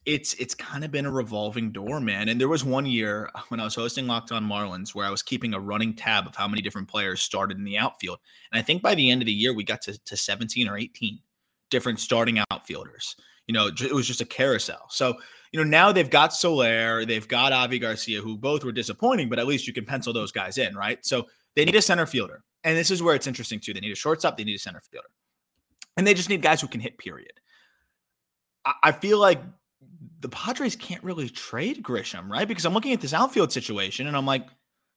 it's 0.07 0.33
it's 0.35 0.55
kind 0.55 0.85
of 0.85 0.91
been 0.91 1.05
a 1.05 1.11
revolving 1.11 1.71
door, 1.71 2.01
man. 2.01 2.29
And 2.29 2.41
there 2.41 2.49
was 2.49 2.65
one 2.65 2.87
year 2.87 3.31
when 3.49 3.61
I 3.61 3.65
was 3.65 3.75
hosting 3.75 4.07
Locked 4.07 4.33
On 4.33 4.43
Marlins 4.45 4.95
where 4.95 5.07
I 5.07 5.11
was 5.11 5.23
keeping 5.23 5.53
a 5.53 5.61
running 5.61 5.95
tab 5.95 6.27
of 6.27 6.35
how 6.35 6.49
many 6.49 6.63
different 6.63 6.89
players 6.89 7.21
started 7.21 7.59
in 7.59 7.65
the 7.65 7.77
outfield. 7.77 8.19
And 8.51 8.59
I 8.59 8.63
think 8.63 8.81
by 8.81 8.95
the 8.95 9.11
end 9.11 9.21
of 9.21 9.27
the 9.27 9.33
year 9.33 9.53
we 9.53 9.65
got 9.65 9.83
to, 9.83 9.99
to 9.99 10.17
17 10.17 10.67
or 10.67 10.79
18 10.79 11.19
different 11.71 12.01
starting 12.01 12.43
outfielders. 12.51 13.17
You 13.47 13.55
know, 13.55 13.67
it 13.67 13.93
was 13.93 14.07
just 14.07 14.21
a 14.21 14.27
carousel. 14.27 14.87
So 14.91 15.19
you 15.53 15.59
know, 15.59 15.69
now 15.69 15.93
they've 15.93 16.11
got 16.11 16.35
Soler, 16.35 17.05
they've 17.05 17.29
got 17.29 17.53
Avi 17.53 17.79
Garcia, 17.79 18.21
who 18.21 18.37
both 18.37 18.65
were 18.65 18.73
disappointing, 18.73 19.29
but 19.29 19.39
at 19.39 19.47
least 19.47 19.67
you 19.67 19.73
can 19.73 19.85
pencil 19.85 20.13
those 20.13 20.33
guys 20.33 20.59
in, 20.59 20.75
right? 20.75 21.05
So 21.05 21.27
they 21.55 21.65
need 21.65 21.75
a 21.75 21.83
center 21.83 22.07
fielder. 22.07 22.43
And 22.65 22.77
this 22.77 22.91
is 22.91 23.03
where 23.03 23.15
it's 23.15 23.27
interesting 23.27 23.61
too. 23.61 23.73
They 23.73 23.81
need 23.81 23.93
a 23.93 23.97
shortstop, 23.97 24.37
they 24.37 24.45
need 24.45 24.57
a 24.57 24.59
center 24.59 24.81
fielder. 24.81 25.09
And 25.97 26.07
they 26.07 26.15
just 26.15 26.29
need 26.29 26.43
guys 26.43 26.61
who 26.61 26.69
can 26.69 26.81
hit, 26.81 26.99
period. 26.99 27.33
I, 28.65 28.75
I 28.85 28.93
feel 28.93 29.19
like 29.19 29.43
the 30.21 30.29
Padres 30.29 30.77
can't 30.77 31.03
really 31.03 31.29
trade 31.29 31.83
Grisham, 31.83 32.29
right? 32.29 32.47
Because 32.47 32.65
I'm 32.65 32.75
looking 32.75 32.93
at 32.93 33.01
this 33.01 33.15
outfield 33.15 33.53
situation 33.53 34.07
and 34.07 34.17
I'm 34.17 34.27
like, 34.27 34.47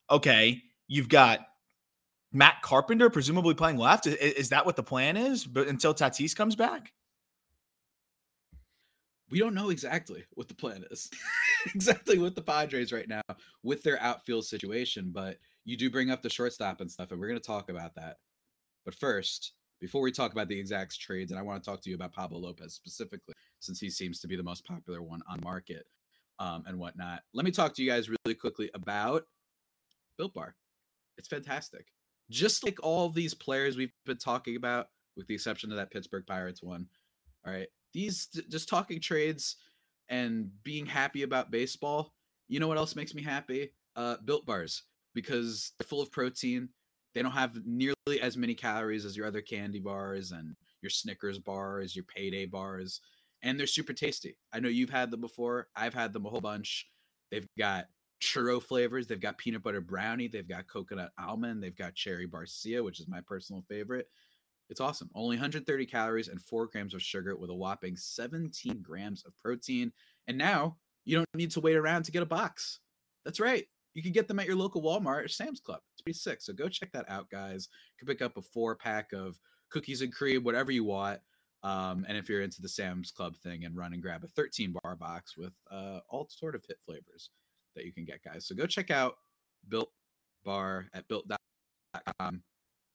okay, 0.09 0.61
you've 0.87 1.09
got 1.09 1.39
Matt 2.33 2.61
Carpenter 2.61 3.09
presumably 3.09 3.53
playing 3.53 3.77
left. 3.77 4.07
Is, 4.07 4.15
is 4.15 4.49
that 4.49 4.65
what 4.65 4.75
the 4.75 4.83
plan 4.83 5.17
is? 5.17 5.45
But 5.45 5.67
until 5.67 5.93
Tatis 5.93 6.35
comes 6.35 6.55
back? 6.55 6.91
we 9.31 9.39
don't 9.39 9.55
know 9.55 9.69
exactly 9.69 10.25
what 10.33 10.49
the 10.49 10.53
plan 10.53 10.83
is, 10.91 11.09
exactly 11.73 12.19
what 12.19 12.35
the 12.35 12.41
Padres 12.41 12.91
right 12.91 13.07
now 13.07 13.21
with 13.63 13.81
their 13.81 13.99
outfield 14.01 14.45
situation. 14.45 15.11
But 15.11 15.37
you 15.65 15.77
do 15.77 15.89
bring 15.89 16.11
up 16.11 16.21
the 16.21 16.29
shortstop 16.29 16.81
and 16.81 16.91
stuff, 16.91 17.11
and 17.11 17.19
we're 17.19 17.27
going 17.27 17.39
to 17.39 17.45
talk 17.45 17.69
about 17.69 17.95
that. 17.95 18.17
But 18.85 18.95
first, 18.95 19.53
before 19.79 20.01
we 20.01 20.11
talk 20.11 20.31
about 20.31 20.47
the 20.47 20.59
exact 20.59 20.99
trades, 20.99 21.31
and 21.31 21.39
I 21.39 21.43
want 21.43 21.63
to 21.63 21.69
talk 21.69 21.81
to 21.81 21.89
you 21.89 21.95
about 21.95 22.13
Pablo 22.13 22.39
Lopez 22.39 22.73
specifically, 22.73 23.33
since 23.59 23.79
he 23.79 23.89
seems 23.89 24.19
to 24.19 24.27
be 24.27 24.35
the 24.35 24.43
most 24.43 24.65
popular 24.65 25.01
one 25.01 25.21
on 25.29 25.39
market 25.43 25.85
um, 26.39 26.63
and 26.65 26.79
whatnot. 26.79 27.21
Let 27.33 27.45
me 27.45 27.51
talk 27.51 27.75
to 27.75 27.83
you 27.83 27.89
guys 27.89 28.09
really 28.09 28.35
quickly 28.35 28.69
about 28.73 29.23
Built 30.17 30.33
Bar. 30.33 30.55
It's 31.17 31.27
fantastic. 31.27 31.87
Just 32.29 32.63
like 32.63 32.79
all 32.81 33.09
these 33.09 33.33
players 33.33 33.77
we've 33.77 33.93
been 34.05 34.17
talking 34.17 34.55
about, 34.55 34.87
with 35.15 35.27
the 35.27 35.35
exception 35.35 35.71
of 35.71 35.77
that 35.77 35.91
Pittsburgh 35.91 36.25
Pirates 36.25 36.63
one. 36.63 36.87
All 37.45 37.53
right 37.53 37.67
these 37.93 38.27
just 38.49 38.69
talking 38.69 38.99
trades 38.99 39.57
and 40.09 40.49
being 40.63 40.85
happy 40.85 41.23
about 41.23 41.51
baseball. 41.51 42.13
You 42.47 42.59
know 42.59 42.67
what 42.67 42.77
else 42.77 42.95
makes 42.95 43.13
me 43.13 43.21
happy? 43.21 43.71
Uh, 43.95 44.17
built 44.23 44.45
bars 44.45 44.83
because 45.13 45.73
they're 45.77 45.87
full 45.87 46.01
of 46.01 46.11
protein. 46.11 46.69
They 47.13 47.21
don't 47.21 47.31
have 47.31 47.59
nearly 47.65 48.21
as 48.21 48.37
many 48.37 48.55
calories 48.55 49.05
as 49.05 49.17
your 49.17 49.25
other 49.25 49.41
candy 49.41 49.79
bars 49.79 50.31
and 50.31 50.55
your 50.81 50.89
Snickers 50.89 51.39
bars, 51.39 51.95
your 51.95 52.05
payday 52.05 52.45
bars, 52.45 53.01
and 53.43 53.59
they're 53.59 53.67
super 53.67 53.93
tasty. 53.93 54.37
I 54.53 54.59
know 54.59 54.69
you've 54.69 54.89
had 54.89 55.11
them 55.11 55.21
before. 55.21 55.67
I've 55.75 55.93
had 55.93 56.13
them 56.13 56.25
a 56.25 56.29
whole 56.29 56.41
bunch. 56.41 56.87
They've 57.31 57.47
got 57.57 57.85
churro 58.21 58.61
flavors. 58.61 59.07
They've 59.07 59.19
got 59.19 59.37
peanut 59.37 59.63
butter 59.63 59.81
brownie. 59.81 60.27
They've 60.27 60.47
got 60.47 60.67
coconut 60.67 61.11
almond. 61.19 61.61
They've 61.61 61.75
got 61.75 61.95
cherry 61.95 62.27
barcia, 62.27 62.83
which 62.83 62.99
is 62.99 63.07
my 63.07 63.19
personal 63.21 63.63
favorite. 63.67 64.07
It's 64.69 64.79
awesome. 64.79 65.09
Only 65.15 65.35
130 65.35 65.85
calories 65.85 66.29
and 66.29 66.41
four 66.41 66.67
grams 66.67 66.93
of 66.93 67.01
sugar 67.01 67.35
with 67.35 67.49
a 67.49 67.53
whopping 67.53 67.97
17 67.97 68.81
grams 68.81 69.25
of 69.25 69.37
protein. 69.37 69.91
And 70.27 70.37
now 70.37 70.77
you 71.03 71.17
don't 71.17 71.27
need 71.35 71.51
to 71.51 71.59
wait 71.59 71.75
around 71.75 72.03
to 72.03 72.11
get 72.11 72.23
a 72.23 72.27
box. 72.27 72.79
That's 73.25 73.39
right. 73.39 73.65
You 73.93 74.01
can 74.01 74.11
get 74.11 74.27
them 74.27 74.39
at 74.39 74.45
your 74.45 74.55
local 74.55 74.81
Walmart 74.81 75.25
or 75.25 75.27
Sam's 75.27 75.59
Club. 75.59 75.79
It's 75.93 76.01
pretty 76.01 76.17
sick. 76.17 76.41
So 76.41 76.53
go 76.53 76.69
check 76.69 76.91
that 76.93 77.09
out, 77.09 77.29
guys. 77.29 77.67
You 77.99 78.05
can 78.05 78.13
pick 78.13 78.21
up 78.21 78.37
a 78.37 78.41
four 78.41 78.75
pack 78.75 79.11
of 79.13 79.37
cookies 79.69 80.01
and 80.01 80.13
cream, 80.13 80.43
whatever 80.43 80.71
you 80.71 80.83
want. 80.83 81.19
Um, 81.63 82.05
and 82.07 82.17
if 82.17 82.27
you're 82.27 82.41
into 82.41 82.61
the 82.61 82.69
Sam's 82.69 83.11
Club 83.11 83.35
thing, 83.37 83.65
and 83.65 83.75
run 83.75 83.93
and 83.93 84.01
grab 84.01 84.23
a 84.23 84.27
13 84.27 84.73
bar 84.81 84.95
box 84.95 85.37
with 85.37 85.53
uh, 85.69 85.99
all 86.09 86.27
sort 86.29 86.55
of 86.55 86.63
hit 86.67 86.77
flavors 86.85 87.29
that 87.75 87.85
you 87.85 87.93
can 87.93 88.05
get, 88.05 88.23
guys. 88.23 88.47
So 88.47 88.55
go 88.55 88.65
check 88.65 88.89
out 88.89 89.15
Built 89.69 89.91
Bar 90.43 90.87
at 90.93 91.07
built.com. 91.07 92.41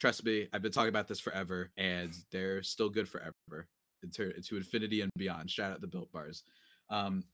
Trust 0.00 0.24
me, 0.24 0.48
I've 0.52 0.62
been 0.62 0.72
talking 0.72 0.88
about 0.88 1.08
this 1.08 1.20
forever, 1.20 1.70
and 1.76 2.12
they're 2.32 2.62
still 2.62 2.90
good 2.90 3.08
forever 3.08 3.68
to, 4.12 4.32
to 4.32 4.56
infinity 4.56 5.00
and 5.00 5.10
beyond. 5.16 5.50
Shout 5.50 5.72
out 5.72 5.80
the 5.80 5.86
Built 5.86 6.10
Bars. 6.12 6.42
Um, 6.90 7.24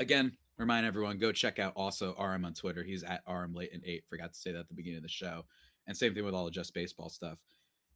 again, 0.00 0.32
remind 0.56 0.86
everyone 0.86 1.18
go 1.18 1.30
check 1.30 1.58
out 1.58 1.74
also 1.76 2.16
Aram 2.18 2.44
on 2.44 2.54
Twitter. 2.54 2.82
He's 2.82 3.04
at 3.04 3.22
Aram 3.28 3.54
Leighton 3.54 3.82
eight. 3.84 4.04
Forgot 4.08 4.32
to 4.32 4.38
say 4.38 4.52
that 4.52 4.60
at 4.60 4.68
the 4.68 4.74
beginning 4.74 4.98
of 4.98 5.02
the 5.04 5.08
show. 5.08 5.44
And 5.86 5.96
same 5.96 6.14
thing 6.14 6.24
with 6.24 6.34
all 6.34 6.44
the 6.46 6.50
just 6.50 6.74
baseball 6.74 7.08
stuff. 7.08 7.38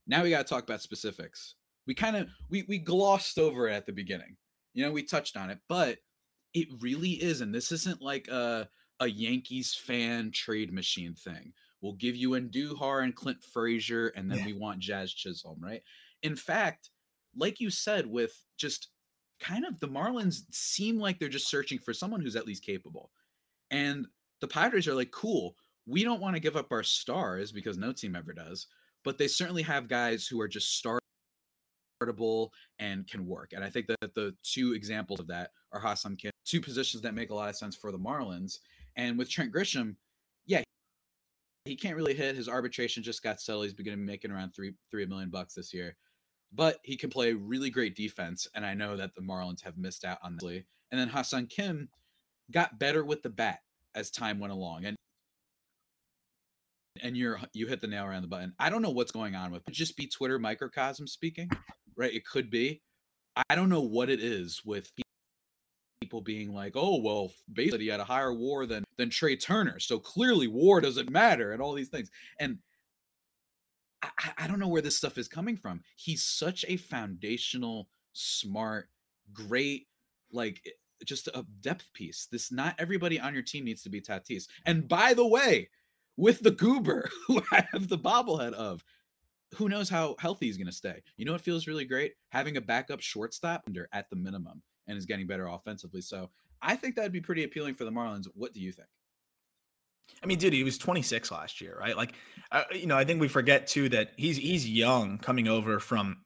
Now 0.06 0.22
we 0.22 0.30
got 0.30 0.46
to 0.46 0.52
talk 0.52 0.62
about 0.62 0.82
specifics. 0.82 1.54
We 1.86 1.94
kind 1.94 2.16
of 2.16 2.28
we 2.48 2.64
we 2.68 2.78
glossed 2.78 3.38
over 3.38 3.68
it 3.68 3.74
at 3.74 3.86
the 3.86 3.92
beginning. 3.92 4.36
You 4.72 4.84
know, 4.84 4.92
we 4.92 5.02
touched 5.02 5.36
on 5.36 5.50
it, 5.50 5.58
but 5.68 5.98
it 6.52 6.68
really 6.80 7.10
is, 7.10 7.40
and 7.40 7.54
this 7.54 7.72
isn't 7.72 8.00
like 8.00 8.28
a 8.28 8.68
a 9.00 9.08
Yankees 9.08 9.74
fan 9.74 10.30
trade 10.32 10.72
machine 10.72 11.14
thing. 11.14 11.52
We'll 11.80 11.94
give 11.94 12.16
you 12.16 12.30
Andujar 12.30 13.04
and 13.04 13.14
Clint 13.14 13.42
Frazier, 13.42 14.08
and 14.08 14.30
then 14.30 14.38
yeah. 14.38 14.46
we 14.46 14.52
want 14.54 14.78
Jazz 14.78 15.12
Chisholm, 15.12 15.58
right? 15.60 15.82
In 16.22 16.36
fact, 16.36 16.90
like 17.36 17.60
you 17.60 17.70
said, 17.70 18.06
with 18.06 18.42
just 18.56 18.88
kind 19.40 19.64
of 19.64 19.78
the 19.80 19.88
Marlins 19.88 20.42
seem 20.50 20.98
like 20.98 21.18
they're 21.18 21.28
just 21.28 21.48
searching 21.48 21.78
for 21.78 21.92
someone 21.92 22.20
who's 22.20 22.36
at 22.36 22.46
least 22.46 22.64
capable. 22.64 23.10
And 23.70 24.06
the 24.40 24.48
Padres 24.48 24.88
are 24.88 24.94
like, 24.94 25.10
cool, 25.10 25.56
we 25.86 26.04
don't 26.04 26.20
want 26.20 26.36
to 26.36 26.40
give 26.40 26.56
up 26.56 26.72
our 26.72 26.82
stars 26.82 27.52
because 27.52 27.76
no 27.76 27.92
team 27.92 28.16
ever 28.16 28.32
does, 28.32 28.66
but 29.04 29.18
they 29.18 29.28
certainly 29.28 29.62
have 29.62 29.88
guys 29.88 30.26
who 30.26 30.40
are 30.40 30.48
just 30.48 30.84
startable 32.02 32.50
and 32.78 33.06
can 33.06 33.26
work. 33.26 33.52
And 33.52 33.64
I 33.64 33.70
think 33.70 33.86
that 33.86 34.14
the 34.14 34.34
two 34.42 34.74
examples 34.74 35.20
of 35.20 35.26
that 35.28 35.50
are 35.72 35.80
Ha-Seong 35.80 36.18
Kim, 36.18 36.30
two 36.44 36.60
positions 36.60 37.02
that 37.02 37.14
make 37.14 37.30
a 37.30 37.34
lot 37.34 37.48
of 37.48 37.56
sense 37.56 37.76
for 37.76 37.92
the 37.92 37.98
Marlins. 37.98 38.58
And 38.96 39.18
with 39.18 39.30
Trent 39.30 39.52
Grisham, 39.52 39.96
yeah, 40.46 40.62
he 41.64 41.76
can't 41.76 41.96
really 41.96 42.14
hit. 42.14 42.36
His 42.36 42.48
arbitration 42.48 43.02
just 43.02 43.22
got 43.22 43.40
settled. 43.40 43.64
He's 43.64 43.74
beginning 43.74 44.04
making 44.04 44.30
around 44.30 44.54
three 44.54 44.74
three 44.90 45.06
million 45.06 45.30
bucks 45.30 45.54
this 45.54 45.72
year 45.72 45.96
but 46.54 46.78
he 46.82 46.96
can 46.96 47.10
play 47.10 47.32
really 47.32 47.70
great 47.70 47.96
defense. 47.96 48.46
And 48.54 48.64
I 48.64 48.74
know 48.74 48.96
that 48.96 49.14
the 49.14 49.22
Marlins 49.22 49.62
have 49.62 49.76
missed 49.76 50.04
out 50.04 50.18
on 50.22 50.36
that. 50.36 50.64
And 50.90 51.00
then 51.00 51.08
Ha-Seong 51.08 51.50
Kim 51.50 51.88
got 52.50 52.78
better 52.78 53.04
with 53.04 53.22
the 53.22 53.30
bat 53.30 53.60
as 53.94 54.10
time 54.10 54.38
went 54.38 54.52
along. 54.52 54.84
And 54.84 54.96
and 57.02 57.16
you're 57.16 57.40
you 57.52 57.66
hit 57.66 57.80
the 57.80 57.86
nail 57.86 58.04
around 58.04 58.22
the 58.22 58.28
button. 58.28 58.52
I 58.58 58.70
don't 58.70 58.82
know 58.82 58.90
what's 58.90 59.12
going 59.12 59.34
on 59.34 59.50
with 59.50 59.66
it. 59.66 59.74
Just 59.74 59.96
be 59.96 60.06
Twitter 60.06 60.38
microcosm 60.38 61.06
speaking, 61.06 61.50
right? 61.96 62.12
It 62.12 62.24
could 62.24 62.50
be. 62.50 62.82
I 63.50 63.56
don't 63.56 63.68
know 63.68 63.80
what 63.80 64.10
it 64.10 64.20
is 64.20 64.62
with 64.64 64.92
people 66.00 66.20
being 66.20 66.54
like, 66.54 66.72
"Oh, 66.76 67.00
well, 67.00 67.32
basically 67.52 67.84
he 67.84 67.90
had 67.90 68.00
a 68.00 68.04
higher 68.04 68.32
WAR 68.32 68.66
than 68.66 68.84
than 68.96 69.10
Trea 69.10 69.36
Turner, 69.36 69.80
so 69.80 69.98
clearly 69.98 70.46
WAR 70.46 70.80
doesn't 70.80 71.10
matter," 71.10 71.52
and 71.52 71.60
all 71.60 71.72
these 71.74 71.88
things. 71.88 72.10
And 72.38 72.58
I, 74.18 74.44
I 74.44 74.46
don't 74.46 74.58
know 74.58 74.68
where 74.68 74.82
this 74.82 74.96
stuff 74.96 75.18
is 75.18 75.28
coming 75.28 75.56
from. 75.56 75.82
He's 75.96 76.24
such 76.24 76.64
a 76.68 76.76
foundational, 76.76 77.88
smart, 78.12 78.88
great, 79.32 79.86
like 80.32 80.60
eh, 80.66 80.70
just 81.04 81.28
a 81.28 81.44
depth 81.60 81.92
piece. 81.92 82.26
This 82.30 82.52
not 82.52 82.74
everybody 82.78 83.20
on 83.20 83.34
your 83.34 83.42
team 83.42 83.64
needs 83.64 83.82
to 83.82 83.90
be 83.90 84.00
Tatis. 84.00 84.46
And 84.64 84.88
by 84.88 85.14
the 85.14 85.26
way, 85.26 85.68
with 86.16 86.40
the 86.40 86.50
goober 86.50 87.08
who 87.26 87.42
I 87.52 87.66
have 87.72 87.88
the 87.88 87.98
bobblehead 87.98 88.52
of, 88.52 88.84
who 89.56 89.68
knows 89.68 89.88
how 89.88 90.16
healthy 90.18 90.46
he's 90.46 90.56
going 90.56 90.66
to 90.66 90.72
stay. 90.72 91.02
You 91.16 91.24
know 91.24 91.32
what 91.32 91.40
feels 91.40 91.66
really 91.66 91.84
great? 91.84 92.14
Having 92.30 92.56
a 92.56 92.60
backup 92.60 93.00
shortstop 93.00 93.62
under 93.66 93.88
at 93.92 94.10
the 94.10 94.16
minimum 94.16 94.62
and 94.88 94.98
is 94.98 95.06
getting 95.06 95.26
better 95.26 95.46
offensively. 95.46 96.00
So 96.00 96.30
I 96.60 96.76
think 96.76 96.96
that'd 96.96 97.12
be 97.12 97.20
pretty 97.20 97.44
appealing 97.44 97.74
for 97.74 97.84
the 97.84 97.92
Marlins. 97.92 98.26
What 98.34 98.52
do 98.52 98.60
you 98.60 98.72
think? 98.72 98.88
I 100.22 100.26
mean, 100.26 100.38
dude, 100.38 100.52
he 100.52 100.64
was 100.64 100.78
26 100.78 101.30
last 101.30 101.60
year, 101.60 101.76
right? 101.78 101.96
Like, 101.96 102.14
uh, 102.50 102.62
you 102.72 102.86
know, 102.86 102.96
I 102.96 103.04
think 103.04 103.20
we 103.20 103.28
forget 103.28 103.66
too 103.66 103.88
that 103.90 104.12
he's 104.16 104.36
he's 104.36 104.68
young, 104.68 105.18
coming 105.18 105.48
over 105.48 105.78
from, 105.78 106.18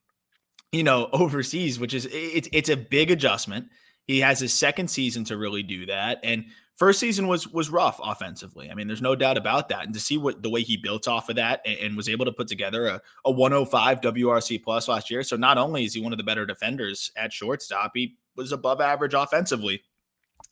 you 0.73 0.85
know, 0.85 1.09
overseas, 1.13 1.81
which 1.81 1.95
is 1.95 2.09
it's 2.13 2.49
it's 2.53 2.69
a 2.69 2.77
big 2.77 3.11
adjustment. 3.11 3.67
He 4.07 4.21
has 4.21 4.41
his 4.41 4.53
second 4.55 4.89
season 4.89 5.25
to 5.25 5.37
really 5.37 5.63
do 5.63 5.87
that, 5.87 6.21
and 6.23 6.45
first 6.79 7.01
season 7.01 7.27
was 7.27 7.49
was 7.49 7.71
rough 7.71 8.01
offensively. 8.03 8.71
I 8.71 8.75
mean, 8.75 8.87
there's 8.87 9.03
no 9.03 9.17
doubt 9.17 9.37
about 9.37 9.69
that. 9.69 9.85
And 9.85 9.93
to 9.95 10.01
see 10.01 10.17
what 10.17 10.43
the 10.43 10.51
way 10.51 10.63
he 10.63 10.77
built 10.77 11.09
off 11.09 11.29
of 11.29 11.37
that 11.37 11.61
and, 11.67 11.79
and 11.79 11.97
was 11.97 12.09
able 12.09 12.25
to 12.25 12.33
put 12.33 12.49
together 12.49 12.87
a, 12.87 13.03
a 13.25 13.31
105 13.31 14.01
WRC 14.01 14.63
plus 14.63 14.89
last 14.89 15.11
year. 15.11 15.23
So 15.23 15.37
not 15.37 15.59
only 15.59 15.85
is 15.85 15.95
he 15.95 16.01
one 16.01 16.13
of 16.13 16.19
the 16.19 16.25
better 16.25 16.47
defenders 16.47 17.11
at 17.17 17.33
shortstop, 17.33 17.93
he 17.95 18.17
was 18.37 18.53
above 18.53 18.81
average 18.81 19.15
offensively. 19.15 19.83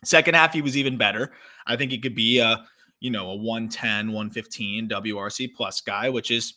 Second 0.04 0.34
half, 0.34 0.52
he 0.52 0.62
was 0.62 0.76
even 0.76 0.98
better. 0.98 1.32
I 1.66 1.76
think 1.76 1.90
he 1.90 1.98
could 1.98 2.14
be 2.14 2.40
a 2.40 2.64
you 3.00 3.10
know, 3.10 3.30
a 3.30 3.36
110, 3.36 4.08
115 4.08 4.88
WRC 4.88 5.54
plus 5.54 5.80
guy, 5.80 6.08
which 6.08 6.30
is 6.30 6.54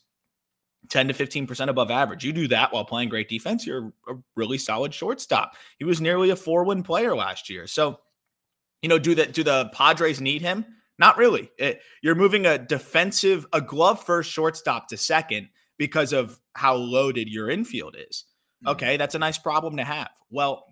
10 0.90 1.10
to 1.10 1.14
15% 1.14 1.68
above 1.68 1.92
average. 1.92 2.24
You 2.24 2.34
do 2.34 2.48
that 2.48 2.72
while 2.72 2.86
playing 2.86 3.10
great 3.10 3.30
defense, 3.30 3.68
you're 3.68 3.92
a 4.08 4.16
really 4.36 4.58
solid 4.58 4.94
shortstop. 4.94 5.56
He 5.78 5.86
was 5.86 6.00
nearly 6.00 6.30
a 6.30 6.36
four 6.36 6.64
win 6.64 6.84
player 6.84 7.16
last 7.16 7.50
year. 7.50 7.68
So, 7.68 8.00
you 8.82 8.90
know, 8.90 8.98
do 9.00 9.16
that 9.16 9.34
do 9.34 9.44
the 9.44 9.70
Padres 9.74 10.22
need 10.22 10.42
him? 10.42 10.66
Not 10.98 11.18
really. 11.18 11.52
It, 11.58 11.78
eh, 11.78 11.80
you're 12.02 12.16
moving 12.16 12.46
a 12.46 12.58
defensive, 12.58 13.46
a 13.54 13.62
glove 13.62 14.04
first 14.04 14.32
shortstop 14.32 14.88
to 14.90 14.98
second 14.98 15.50
because 15.78 16.14
of 16.14 16.40
how 16.54 16.76
loaded 16.76 17.30
your 17.30 17.50
infield 17.50 17.96
is. 17.98 18.26
Mm-hmm. 18.64 18.72
Okay, 18.72 18.98
that's 18.98 19.16
a 19.16 19.20
nice 19.20 19.38
problem 19.38 19.78
to 19.78 19.84
have. 19.84 20.10
Well, 20.30 20.66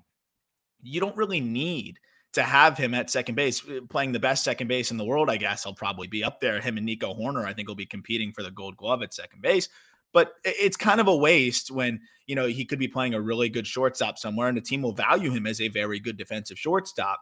you 0.82 1.00
don't 1.00 1.16
really 1.18 1.42
need 1.42 2.00
to 2.38 2.44
have 2.44 2.78
him 2.78 2.94
at 2.94 3.10
second 3.10 3.36
base, 3.36 3.68
uh, 3.68 3.80
playing 3.90 4.12
the 4.12 4.20
best 4.20 4.44
second 4.44 4.68
base 4.68 4.92
in 4.92 4.98
the 4.98 5.04
world, 5.04 5.30
I 5.30 5.38
guess 5.38 5.64
he'll 5.64 5.74
probably 5.74 6.08
be 6.08 6.24
up 6.24 6.40
there. 6.40 6.62
Him 6.62 6.78
and 6.78 6.86
Nico 6.86 7.14
Hoerner, 7.14 7.46
I 7.46 7.54
think, 7.54 7.68
will 7.68 7.76
be 7.76 7.86
competing 7.86 8.32
for 8.32 8.44
the 8.44 8.52
gold 8.52 8.78
glove 8.78 9.02
at 9.02 9.14
second 9.14 9.42
base. 9.42 9.68
But 10.14 10.34
it's 10.46 10.78
kind 10.78 11.02
of 11.02 11.08
a 11.08 11.16
waste 11.16 11.72
when, 11.72 12.00
you 12.28 12.36
know, 12.36 12.48
he 12.48 12.64
could 12.64 12.80
be 12.80 12.88
playing 12.88 13.14
a 13.14 13.22
really 13.22 13.50
good 13.50 13.68
shortstop 13.68 14.18
somewhere 14.18 14.48
and 14.48 14.56
the 14.56 14.62
team 14.62 14.82
will 14.82 14.94
value 14.94 15.32
him 15.32 15.46
as 15.46 15.60
a 15.60 15.68
very 15.68 16.00
good 16.00 16.16
defensive 16.16 16.58
shortstop. 16.58 17.20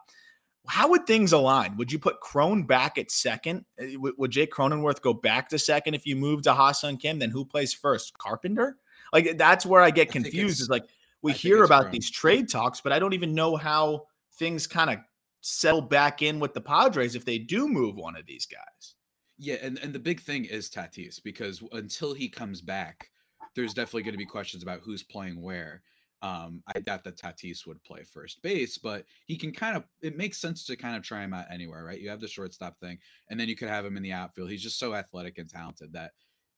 How 0.68 0.88
would 0.90 1.06
things 1.06 1.32
align? 1.32 1.76
Would 1.78 1.90
you 1.90 1.98
put 1.98 2.20
Crone 2.20 2.64
back 2.64 2.98
at 2.98 3.10
second? 3.10 3.64
Uh, 3.80 3.98
would 4.18 4.30
Jake 4.30 4.52
Cronenworth 4.52 5.00
go 5.00 5.14
back 5.14 5.48
to 5.48 5.58
second 5.58 5.94
if 5.94 6.06
you 6.06 6.14
move 6.14 6.42
to 6.42 6.52
Ha-Seong 6.52 7.00
Kim? 7.00 7.18
Then 7.18 7.30
who 7.30 7.44
plays 7.44 7.72
first? 7.72 8.18
Carpenter? 8.18 8.76
Like 9.12 9.38
that's 9.38 9.64
where 9.64 9.80
I 9.80 9.90
get 9.90 10.12
confused. 10.12 10.60
Is 10.60 10.68
like 10.68 10.84
we 11.22 11.32
I 11.32 11.34
hear 11.34 11.64
about 11.64 11.84
Crone. 11.84 11.92
these 11.92 12.10
trade 12.10 12.48
talks, 12.48 12.80
but 12.80 12.92
I 12.92 12.98
don't 12.98 13.14
even 13.14 13.34
know 13.34 13.56
how 13.56 14.06
things 14.38 14.66
kind 14.66 14.90
of 14.90 14.98
settle 15.40 15.80
back 15.80 16.22
in 16.22 16.40
with 16.40 16.54
the 16.54 16.60
Padres 16.60 17.14
if 17.14 17.24
they 17.24 17.38
do 17.38 17.68
move 17.68 17.96
one 17.96 18.16
of 18.16 18.26
these 18.26 18.46
guys. 18.46 18.94
Yeah, 19.38 19.56
and, 19.62 19.78
and 19.78 19.92
the 19.92 19.98
big 19.98 20.20
thing 20.20 20.44
is 20.44 20.70
Tatis 20.70 21.22
because 21.22 21.62
until 21.72 22.14
he 22.14 22.28
comes 22.28 22.60
back, 22.60 23.10
there's 23.54 23.74
definitely 23.74 24.02
going 24.02 24.14
to 24.14 24.18
be 24.18 24.26
questions 24.26 24.62
about 24.62 24.80
who's 24.82 25.02
playing 25.02 25.40
where. 25.40 25.82
Um, 26.22 26.62
I 26.74 26.80
doubt 26.80 27.04
that 27.04 27.18
Tatis 27.18 27.66
would 27.66 27.82
play 27.84 28.02
first 28.02 28.42
base, 28.42 28.78
but 28.78 29.04
he 29.26 29.36
can 29.36 29.52
kind 29.52 29.76
of. 29.76 29.84
It 30.00 30.16
makes 30.16 30.38
sense 30.38 30.64
to 30.64 30.76
kind 30.76 30.96
of 30.96 31.02
try 31.02 31.22
him 31.22 31.34
out 31.34 31.44
anywhere, 31.50 31.84
right? 31.84 32.00
You 32.00 32.08
have 32.08 32.20
the 32.20 32.28
shortstop 32.28 32.80
thing, 32.80 32.98
and 33.28 33.38
then 33.38 33.48
you 33.48 33.56
could 33.56 33.68
have 33.68 33.84
him 33.84 33.98
in 33.98 34.02
the 34.02 34.12
outfield. 34.12 34.50
He's 34.50 34.62
just 34.62 34.78
so 34.78 34.94
athletic 34.94 35.36
and 35.36 35.48
talented 35.48 35.92
that 35.92 36.12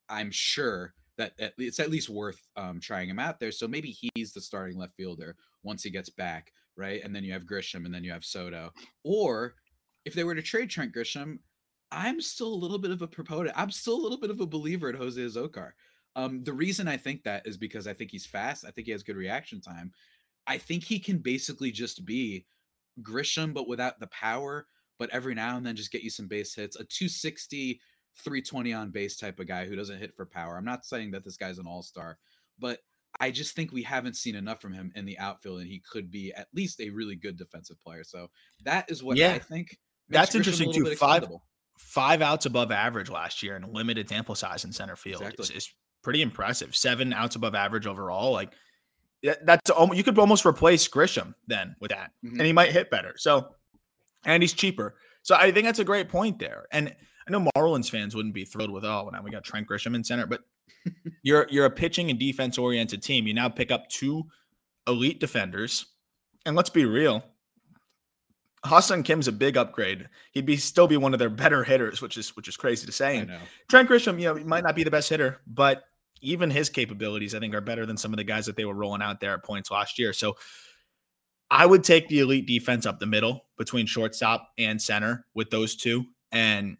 I'm 0.09 0.31
sure 0.31 0.95
that 1.19 1.33
it's 1.59 1.81
at 1.81 1.91
least 1.91 2.09
worth 2.09 2.41
um, 2.57 2.79
trying 2.81 3.11
him 3.11 3.19
out 3.19 3.41
there. 3.41 3.51
So 3.51 3.67
maybe 3.67 3.97
he's 4.15 4.33
the 4.33 4.41
starting 4.41 4.79
left 4.79 4.95
fielder 4.97 5.37
once 5.65 5.83
he 5.83 5.91
gets 5.91 6.09
back 6.09 6.53
right? 6.79 7.03
And 7.05 7.15
then 7.15 7.25
you 7.25 7.33
have 7.33 7.45
Grisham, 7.45 7.85
and 7.85 7.93
then 7.93 8.05
you 8.05 8.13
have 8.13 8.25
Soto. 8.25 8.71
Or 9.05 9.57
if 10.05 10.15
they 10.15 10.25
were 10.25 10.35
to 10.35 10.43
trade 10.43 10.71
Trent 10.71 10.95
Grisham, 10.95 11.39
I'm 11.91 12.21
still 12.21 12.49
a 12.49 12.55
little 12.55 12.79
bit 12.79 12.91
of 12.91 13.03
a 13.03 13.07
proponent. 13.07 13.55
I'm 13.59 13.71
still 13.71 13.97
a 13.97 14.03
little 14.03 14.19
bit 14.19 14.31
of 14.31 14.41
a 14.41 14.47
believer 14.47 14.89
in 14.89 14.97
Jose 14.97 15.21
Azocar. 15.21 15.73
Um, 16.17 16.43
the 16.45 16.53
reason 16.53 16.89
I 16.89 16.97
think 16.97 17.25
that 17.25 17.47
is 17.47 17.57
because 17.57 17.87
I 17.87 17.93
think 17.93 18.11
he's 18.11 18.27
fast. 18.27 18.65
I 18.65 18.71
think 18.71 18.87
he 18.87 18.93
has 18.93 19.03
good 19.03 19.17
reaction 19.17 19.61
time. 19.61 19.93
I 20.47 20.59
think 20.59 20.85
he 20.85 20.99
can 20.99 21.19
basically 21.19 21.71
just 21.71 22.05
be 22.05 22.47
Grisham, 23.03 23.53
but 23.53 23.69
without 23.69 24.01
the 24.01 24.09
power, 24.09 24.67
but 24.99 25.11
every 25.11 25.35
now 25.35 25.57
and 25.57 25.67
then 25.67 25.77
just 25.77 25.93
get 25.93 26.03
you 26.03 26.11
some 26.11 26.27
base 26.27 26.55
hits. 26.55 26.77
A 26.77 26.85
260, 26.85 27.81
320 28.17 28.73
on 28.73 28.91
base 28.91 29.17
type 29.17 29.39
of 29.39 29.47
guy 29.47 29.67
who 29.67 29.77
doesn't 29.77 29.99
hit 29.99 30.15
for 30.17 30.27
power. 30.27 30.57
I'm 30.57 30.65
not 30.65 30.85
saying 30.85 31.13
that 31.13 31.25
this 31.25 31.37
guy's 31.37 31.59
an 31.59 31.67
all 31.67 31.83
star, 31.83 32.19
but 32.59 32.81
I 33.21 33.31
just 33.31 33.57
think 33.57 33.73
we 33.73 33.83
haven't 33.83 34.17
seen 34.17 34.35
enough 34.35 34.61
from 34.61 34.73
him 34.73 34.93
in 34.95 35.05
the 35.05 35.19
outfield, 35.19 35.61
and 35.61 35.69
he 35.69 35.83
could 35.91 36.11
be 36.11 36.33
at 36.35 36.49
least 36.55 36.81
a 36.81 36.91
really 36.91 37.17
good 37.17 37.37
defensive 37.37 37.83
player. 37.83 38.05
So 38.05 38.29
that 38.65 38.91
is 38.91 39.03
what 39.03 39.17
yeah. 39.17 39.33
I 39.33 39.39
think. 39.39 39.79
that's 40.09 40.35
interesting 40.35 40.73
too. 40.73 40.95
Five 40.95 41.27
five 41.79 42.23
outs 42.23 42.47
above 42.47 42.73
average 42.73 43.09
last 43.09 43.43
year 43.43 43.57
and 43.57 43.73
limited 43.73 44.09
sample 44.09 44.35
size 44.35 44.65
in 44.65 44.73
center 44.73 44.97
field 44.97 45.23
exactly. 45.23 45.45
is, 45.45 45.51
is, 45.51 45.75
pretty 46.03 46.23
impressive. 46.23 46.77
Seven 46.77 47.13
outs 47.13 47.35
above 47.35 47.57
average 47.57 47.87
overall. 47.87 48.33
Like 48.33 48.53
that's 49.43 49.69
almost 49.69 49.99
you 49.99 50.05
could 50.05 50.19
almost 50.19 50.47
replace 50.47 50.89
Grisham 50.89 51.35
then 51.49 51.75
with 51.81 51.91
that, 51.91 52.13
mm-hmm. 52.25 52.39
and 52.39 52.47
he 52.47 52.53
might 52.53 52.71
hit 52.71 52.89
better. 52.89 53.15
So, 53.17 53.49
and 54.25 54.43
he's 54.43 54.53
cheaper. 54.53 54.95
So 55.23 55.35
I 55.35 55.51
think 55.51 55.67
that's 55.67 55.81
a 55.81 55.85
great 55.85 56.09
point 56.09 56.39
there. 56.39 56.67
And 56.71 56.95
I 57.27 57.31
know 57.31 57.49
Marlins 57.57 57.91
fans 57.91 58.15
wouldn't 58.15 58.35
be 58.35 58.45
thrilled 58.45 58.71
with 58.71 58.85
oh 58.85 59.11
now 59.13 59.23
we 59.23 59.31
got 59.31 59.45
Trent 59.45 59.67
Grisham 59.67 59.95
in 59.95 60.05
center, 60.05 60.27
but 60.27 60.43
you're 61.23 61.47
you're 61.51 61.67
a 61.67 61.71
pitching 61.71 62.11
and 62.11 62.19
defense 62.19 62.59
oriented 62.59 63.03
team. 63.03 63.27
You 63.27 63.35
now 63.35 63.49
pick 63.49 63.71
up 63.71 63.89
two 63.89 64.25
elite 64.87 65.21
defenders, 65.21 65.87
and 66.47 66.57
let's 66.57 66.71
be 66.71 66.85
real. 66.85 67.25
Ha-Seong 68.65 69.05
Kim's 69.05 69.29
a 69.29 69.33
big 69.33 69.57
upgrade. 69.57 70.09
He'd 70.33 70.47
be 70.47 70.57
still 70.57 70.89
be 70.89 70.97
one 70.97 71.13
of 71.13 71.19
their 71.19 71.31
better 71.31 71.63
hitters, 71.63 72.03
which 72.03 72.17
is 72.17 72.35
which 72.37 72.49
is 72.49 72.57
crazy 72.57 72.87
to 72.87 72.93
say. 72.93 73.19
And 73.19 73.31
Trent 73.69 73.89
Grisham, 73.89 74.19
you 74.19 74.27
know, 74.27 74.35
he 74.35 74.45
might 74.45 74.65
not 74.65 74.75
be 74.75 74.83
the 74.83 74.91
best 74.91 75.09
hitter, 75.09 75.41
but 75.47 75.85
even 76.21 76.51
his 76.51 76.69
capabilities, 76.69 77.35
I 77.35 77.39
think, 77.39 77.55
are 77.55 77.61
better 77.61 77.87
than 77.87 77.97
some 77.97 78.13
of 78.13 78.17
the 78.17 78.25
guys 78.25 78.47
that 78.47 78.57
they 78.57 78.65
were 78.65 78.75
rolling 78.75 79.03
out 79.03 79.21
there 79.21 79.35
at 79.35 79.45
points 79.45 79.71
last 79.71 79.99
year. 79.99 80.13
So 80.13 80.37
I 81.51 81.65
would 81.65 81.85
take 81.85 82.09
the 82.09 82.19
elite 82.21 82.47
defense 82.47 82.87
up 82.87 82.99
the 82.99 83.07
middle 83.07 83.47
between 83.57 83.87
shortstop 83.87 84.49
and 84.59 84.83
center 84.83 85.27
with 85.35 85.51
those 85.51 85.77
two. 85.77 86.05
And 86.33 86.77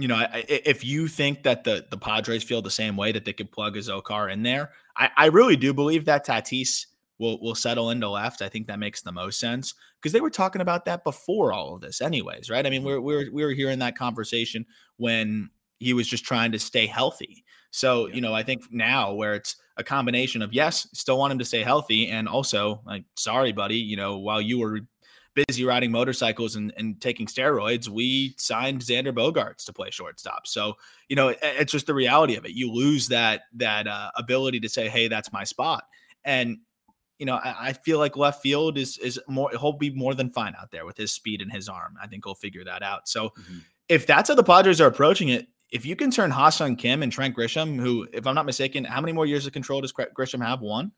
you 0.00 0.08
know, 0.08 0.16
I, 0.16 0.44
if 0.48 0.84
you 0.84 1.08
think 1.08 1.42
that 1.42 1.64
the 1.64 1.86
the 1.90 1.98
Padres 1.98 2.42
feel 2.42 2.62
the 2.62 2.70
same 2.70 2.96
way 2.96 3.12
that 3.12 3.24
they 3.24 3.32
could 3.32 3.52
plug 3.52 3.76
Azocar 3.76 4.32
in 4.32 4.42
there, 4.42 4.70
I, 4.96 5.10
I 5.16 5.26
really 5.26 5.56
do 5.56 5.74
believe 5.74 6.06
that 6.06 6.26
Tatis 6.26 6.86
will 7.18 7.40
will 7.40 7.54
settle 7.54 7.90
into 7.90 8.08
left. 8.08 8.42
I 8.42 8.48
think 8.48 8.66
that 8.66 8.78
makes 8.78 9.02
the 9.02 9.12
most 9.12 9.38
sense 9.38 9.74
because 10.00 10.12
they 10.12 10.20
were 10.20 10.30
talking 10.30 10.62
about 10.62 10.86
that 10.86 11.04
before 11.04 11.52
all 11.52 11.74
of 11.74 11.82
this, 11.82 12.00
anyways, 12.00 12.48
right? 12.50 12.66
I 12.66 12.70
mean, 12.70 12.80
mm-hmm. 12.80 13.02
we're 13.02 13.24
we're 13.24 13.32
we 13.32 13.44
were 13.44 13.52
hearing 13.52 13.78
that 13.80 13.96
conversation 13.96 14.64
when 14.96 15.50
he 15.78 15.92
was 15.92 16.08
just 16.08 16.24
trying 16.24 16.52
to 16.52 16.58
stay 16.58 16.86
healthy. 16.86 17.44
So, 17.70 18.08
yeah. 18.08 18.14
you 18.14 18.20
know, 18.20 18.34
I 18.34 18.42
think 18.42 18.64
now 18.70 19.12
where 19.12 19.34
it's 19.34 19.56
a 19.76 19.84
combination 19.84 20.42
of 20.42 20.52
yes, 20.52 20.88
still 20.92 21.18
want 21.18 21.32
him 21.32 21.38
to 21.38 21.44
stay 21.44 21.62
healthy, 21.62 22.08
and 22.08 22.26
also 22.26 22.80
like, 22.86 23.04
sorry, 23.16 23.52
buddy, 23.52 23.76
you 23.76 23.96
know, 23.96 24.18
while 24.18 24.40
you 24.40 24.58
were 24.58 24.80
busy 25.46 25.64
riding 25.64 25.90
motorcycles 25.90 26.56
and, 26.56 26.72
and 26.76 27.00
taking 27.00 27.26
steroids, 27.26 27.88
we 27.88 28.34
signed 28.38 28.80
Xander 28.80 29.12
Bogaerts 29.12 29.64
to 29.64 29.72
play 29.72 29.90
shortstop. 29.90 30.46
So, 30.46 30.74
you 31.08 31.16
know, 31.16 31.28
it, 31.28 31.38
it's 31.42 31.72
just 31.72 31.86
the 31.86 31.94
reality 31.94 32.36
of 32.36 32.44
it. 32.44 32.52
You 32.52 32.72
lose 32.72 33.08
that 33.08 33.42
that 33.54 33.86
uh, 33.86 34.10
ability 34.16 34.60
to 34.60 34.68
say, 34.68 34.88
"Hey, 34.88 35.08
that's 35.08 35.32
my 35.32 35.44
spot." 35.44 35.84
And 36.24 36.58
you 37.18 37.26
know, 37.26 37.34
I, 37.34 37.68
I, 37.68 37.72
feel 37.74 37.98
like 37.98 38.16
left 38.16 38.42
field 38.42 38.78
is 38.78 38.96
is 38.98 39.20
more. 39.28 39.50
He'll 39.50 39.74
be 39.74 39.90
more 39.90 40.14
than 40.14 40.30
fine 40.30 40.54
out 40.60 40.70
there 40.70 40.86
with 40.86 40.96
his 40.96 41.12
speed 41.12 41.42
and 41.42 41.52
his 41.52 41.68
arm. 41.68 41.96
I 42.02 42.06
think 42.06 42.24
he'll 42.24 42.34
figure 42.34 42.64
that 42.64 42.82
out. 42.82 43.08
So, 43.08 43.28
mm-hmm. 43.28 43.58
if 43.88 44.06
that's 44.06 44.28
how 44.28 44.34
the 44.34 44.42
Padres 44.42 44.80
are 44.80 44.86
approaching 44.86 45.28
it, 45.28 45.46
if 45.70 45.84
you 45.84 45.96
can 45.96 46.10
turn 46.10 46.30
Ha-Seong 46.30 46.78
Kim 46.78 47.02
and 47.02 47.12
Trent 47.12 47.36
Grisham, 47.36 47.78
who, 47.78 48.08
if 48.12 48.26
I'm 48.26 48.34
not 48.34 48.46
mistaken, 48.46 48.84
how 48.84 49.00
many 49.00 49.12
more 49.12 49.26
years 49.26 49.46
of 49.46 49.52
control 49.52 49.80
does 49.80 49.92
Grisham 49.92 50.44
have? 50.44 50.60
One. 50.60 50.92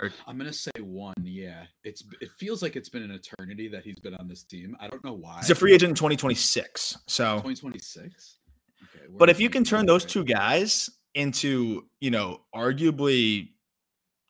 Or 0.00 0.10
I'm 0.26 0.38
gonna 0.38 0.52
say 0.52 0.70
one. 0.80 1.14
Yeah, 1.22 1.64
it's 1.84 2.02
it 2.20 2.30
feels 2.38 2.62
like 2.62 2.76
it's 2.76 2.88
been 2.88 3.02
an 3.02 3.10
eternity 3.10 3.68
that 3.68 3.84
he's 3.84 3.98
been 3.98 4.14
on 4.14 4.28
this 4.28 4.44
team. 4.44 4.76
I 4.80 4.88
don't 4.88 5.04
know 5.04 5.12
why. 5.12 5.38
He's 5.38 5.50
a 5.50 5.54
free 5.54 5.74
agent 5.74 5.90
in 5.90 5.94
2026. 5.94 6.98
So 7.06 7.36
2026. 7.36 8.38
Okay. 8.82 9.04
But 9.10 9.28
if 9.28 9.40
you 9.40 9.50
can 9.50 9.62
turn 9.62 9.84
those 9.84 10.04
two 10.04 10.24
guys 10.24 10.88
into, 11.14 11.86
you 12.00 12.10
know, 12.10 12.40
arguably, 12.54 13.48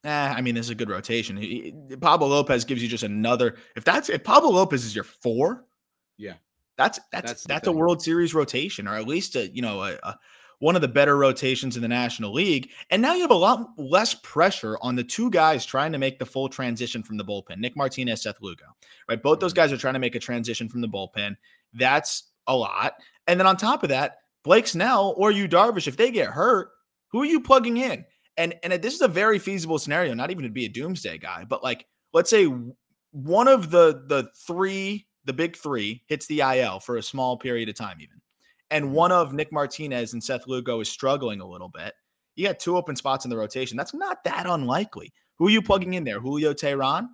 eh, 0.05 0.35
I 0.37 0.41
mean, 0.41 0.55
this 0.55 0.67
is 0.67 0.71
a 0.71 0.75
good 0.75 0.91
rotation. 0.91 1.37
He, 1.37 1.73
Pablo 2.01 2.27
Lopez 2.29 2.65
gives 2.65 2.83
you 2.83 2.89
just 2.89 3.05
another. 3.05 3.57
If 3.77 3.85
that's 3.85 4.09
if 4.09 4.25
Pablo 4.25 4.51
Lopez 4.51 4.85
is 4.85 4.95
your 4.95 5.05
four, 5.05 5.67
yeah, 6.17 6.35
that's 6.77 6.99
that's 7.13 7.31
that's, 7.31 7.45
that's 7.45 7.67
a 7.69 7.73
World 7.73 8.03
Series 8.03 8.35
rotation, 8.35 8.89
or 8.89 8.97
at 8.97 9.07
least 9.07 9.37
a 9.37 9.49
you 9.49 9.63
know 9.63 9.83
a, 9.83 9.99
a 10.03 10.19
one 10.61 10.77
of 10.77 10.83
the 10.83 10.89
better 10.89 11.17
rotations 11.17 11.75
in 11.75 11.83
the 11.83 11.89
National 11.89 12.33
League. 12.33 12.71
And 12.91 13.03
now 13.03 13.15
you 13.15 13.23
have 13.23 13.31
a 13.31 13.35
lot 13.35 13.71
less 13.77 14.15
pressure 14.15 14.79
on 14.81 14.95
the 14.95 15.03
two 15.03 15.31
guys 15.31 15.67
trying 15.67 15.91
to 15.93 15.99
make 15.99 16.19
the 16.19 16.27
full 16.27 16.49
transition 16.49 17.03
from 17.03 17.17
the 17.17 17.25
bullpen 17.25 17.59
Nick 17.59 17.77
Martinez, 17.77 18.23
Seth 18.23 18.41
Lugo, 18.41 18.67
right? 19.09 19.23
Both 19.23 19.41
those 19.41 19.53
mm-hmm. 19.53 19.63
guys 19.63 19.73
are 19.73 19.79
trying 19.79 19.95
to 19.95 20.01
make 20.01 20.15
a 20.15 20.21
transition 20.21 20.69
from 20.69 20.81
the 20.83 20.89
bullpen. 20.89 21.37
That's 21.75 22.31
a 22.47 22.57
lot. 22.57 22.95
And 23.27 23.41
then 23.41 23.47
on 23.47 23.57
top 23.57 23.83
of 23.83 23.89
that, 23.89 24.19
Blake 24.45 24.67
Snell 24.67 25.15
or 25.17 25.31
Yu 25.31 25.49
Darvish, 25.49 25.89
if 25.89 25.97
they 25.97 26.11
get 26.11 26.29
hurt, 26.29 26.71
who 27.09 27.23
are 27.23 27.27
you 27.27 27.41
plugging 27.41 27.79
in? 27.79 28.05
And 28.37 28.55
and 28.63 28.73
this 28.73 28.95
is 28.95 29.01
a 29.01 29.09
very 29.09 29.39
feasible 29.39 29.79
scenario, 29.79 30.15
not 30.15 30.31
even 30.31 30.45
to 30.45 30.51
be 30.51 30.65
a 30.65 30.69
doomsday 30.69 31.19
guy, 31.19 31.45
but 31.45 31.63
like 31.63 31.87
let's 32.13 32.31
say 32.31 32.49
one 33.13 33.49
of 33.49 33.71
the 33.71 34.05
the 34.07 34.31
three, 34.47 35.07
the 35.25 35.33
big 35.33 35.57
three, 35.57 36.03
hits 36.07 36.27
the 36.27 36.41
IL 36.41 36.81
for 36.81 36.97
a 36.97 37.03
small 37.03 37.37
period 37.37 37.69
of 37.69 37.75
time, 37.75 37.99
even 38.01 38.20
and 38.71 38.93
one 38.93 39.13
of 39.13 39.33
Nick 39.33 39.53
Martinez 39.53 40.13
and 40.13 40.23
Seth 40.23 40.47
Lugo 40.47 40.81
is 40.81 40.89
struggling 40.89 41.41
a 41.41 41.47
little 41.47 41.69
bit, 41.69 41.95
you 42.37 42.47
got 42.47 42.59
two 42.59 42.77
open 42.77 42.97
spots 42.97 43.25
in 43.25 43.31
the 43.31 43.37
rotation. 43.37 43.77
That's 43.77 43.95
not 43.95 44.25
that 44.25 44.47
unlikely. 44.47 45.13
Who 45.39 45.49
are 45.49 45.51
you 45.51 45.63
plugging 45.63 45.95
in 45.95 46.05
there? 46.05 46.21
Julio 46.21 46.53
Teheran? 46.53 47.09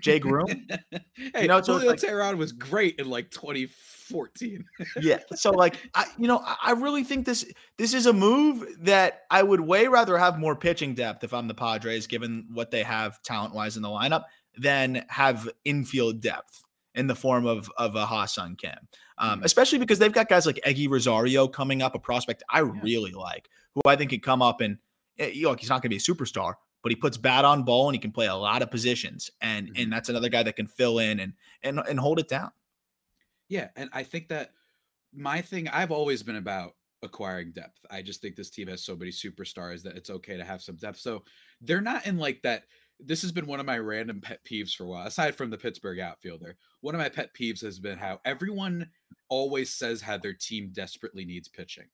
Jay 0.00 0.18
Groome? 0.18 0.46
hey, 1.16 1.42
you 1.42 1.48
know, 1.48 1.60
Julio 1.60 1.90
like, 1.90 1.98
Teheran 1.98 2.36
was 2.36 2.52
great 2.52 2.98
in 2.98 3.08
like 3.08 3.30
2014. 3.30 4.64
yeah. 5.00 5.18
So 5.34 5.50
like 5.50 5.76
I 5.94 6.06
you 6.18 6.28
know, 6.28 6.42
I 6.62 6.72
really 6.72 7.04
think 7.04 7.24
this 7.24 7.50
this 7.78 7.94
is 7.94 8.06
a 8.06 8.12
move 8.12 8.66
that 8.80 9.22
I 9.30 9.42
would 9.42 9.60
way 9.60 9.86
rather 9.86 10.18
have 10.18 10.38
more 10.38 10.56
pitching 10.56 10.94
depth 10.94 11.24
if 11.24 11.32
I'm 11.32 11.48
the 11.48 11.54
Padres, 11.54 12.06
given 12.06 12.48
what 12.52 12.70
they 12.70 12.82
have 12.82 13.22
talent-wise 13.22 13.76
in 13.76 13.82
the 13.82 13.88
lineup, 13.88 14.24
than 14.56 15.04
have 15.08 15.48
infield 15.64 16.20
depth 16.20 16.62
in 16.94 17.06
the 17.06 17.14
form 17.14 17.46
of 17.46 17.70
of 17.78 17.96
a 17.96 18.04
Ha-Seong 18.06 18.58
Kim. 18.58 18.88
Um, 19.20 19.30
mm-hmm. 19.30 19.44
especially 19.44 19.78
because 19.78 19.98
they've 19.98 20.12
got 20.12 20.28
guys 20.28 20.46
like 20.46 20.60
Eguy 20.66 20.88
Rosario 20.88 21.48
coming 21.48 21.82
up, 21.82 21.94
a 21.94 21.98
prospect 21.98 22.42
I 22.48 22.60
really 22.60 23.12
like, 23.12 23.48
who 23.74 23.80
I 23.84 23.96
think 23.96 24.10
could 24.10 24.22
come 24.22 24.42
up 24.42 24.60
and 24.60 24.78
eh, 25.18 25.28
you 25.28 25.44
know, 25.44 25.54
he's 25.54 25.68
not 25.68 25.82
going 25.82 25.82
to 25.82 25.88
be 25.88 25.96
a 25.96 25.98
superstar, 25.98 26.54
but 26.82 26.90
he 26.90 26.96
puts 26.96 27.16
bat 27.16 27.44
on 27.44 27.64
ball 27.64 27.88
and 27.88 27.94
he 27.94 28.00
can 28.00 28.12
play 28.12 28.26
a 28.26 28.34
lot 28.34 28.62
of 28.62 28.70
positions, 28.70 29.30
and 29.40 29.68
mm-hmm. 29.68 29.82
and 29.82 29.92
that's 29.92 30.08
another 30.08 30.28
guy 30.28 30.42
that 30.42 30.56
can 30.56 30.66
fill 30.66 30.98
in 30.98 31.20
and 31.20 31.32
and 31.62 31.80
and 31.88 31.98
hold 31.98 32.18
it 32.18 32.28
down. 32.28 32.50
Yeah, 33.48 33.68
and 33.76 33.90
I 33.92 34.02
think 34.02 34.28
that 34.28 34.52
my 35.12 35.40
thing 35.40 35.68
I've 35.68 35.90
always 35.90 36.22
been 36.22 36.36
about 36.36 36.74
acquiring 37.02 37.52
depth. 37.52 37.78
I 37.90 38.02
just 38.02 38.20
think 38.20 38.36
this 38.36 38.50
team 38.50 38.68
has 38.68 38.84
so 38.84 38.96
many 38.96 39.10
superstars 39.10 39.82
that 39.82 39.96
it's 39.96 40.10
okay 40.10 40.36
to 40.36 40.44
have 40.44 40.62
some 40.62 40.76
depth. 40.76 40.98
So 40.98 41.24
they're 41.60 41.80
not 41.80 42.06
in 42.06 42.18
like 42.18 42.42
that 42.42 42.64
this 43.00 43.22
has 43.22 43.32
been 43.32 43.46
one 43.46 43.60
of 43.60 43.66
my 43.66 43.78
random 43.78 44.20
pet 44.20 44.40
peeves 44.44 44.74
for 44.74 44.84
a 44.84 44.88
while, 44.88 45.06
aside 45.06 45.36
from 45.36 45.50
the 45.50 45.58
Pittsburgh 45.58 46.00
outfielder. 46.00 46.56
One 46.80 46.94
of 46.94 47.00
my 47.00 47.08
pet 47.08 47.30
peeves 47.38 47.62
has 47.62 47.78
been 47.78 47.98
how 47.98 48.20
everyone 48.24 48.90
always 49.28 49.72
says 49.72 50.02
how 50.02 50.18
their 50.18 50.34
team 50.34 50.70
desperately 50.72 51.24
needs 51.24 51.48
pitching, 51.48 51.86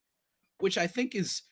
which 0.59 0.79
I 0.79 0.87
think 0.87 1.15
is 1.15 1.43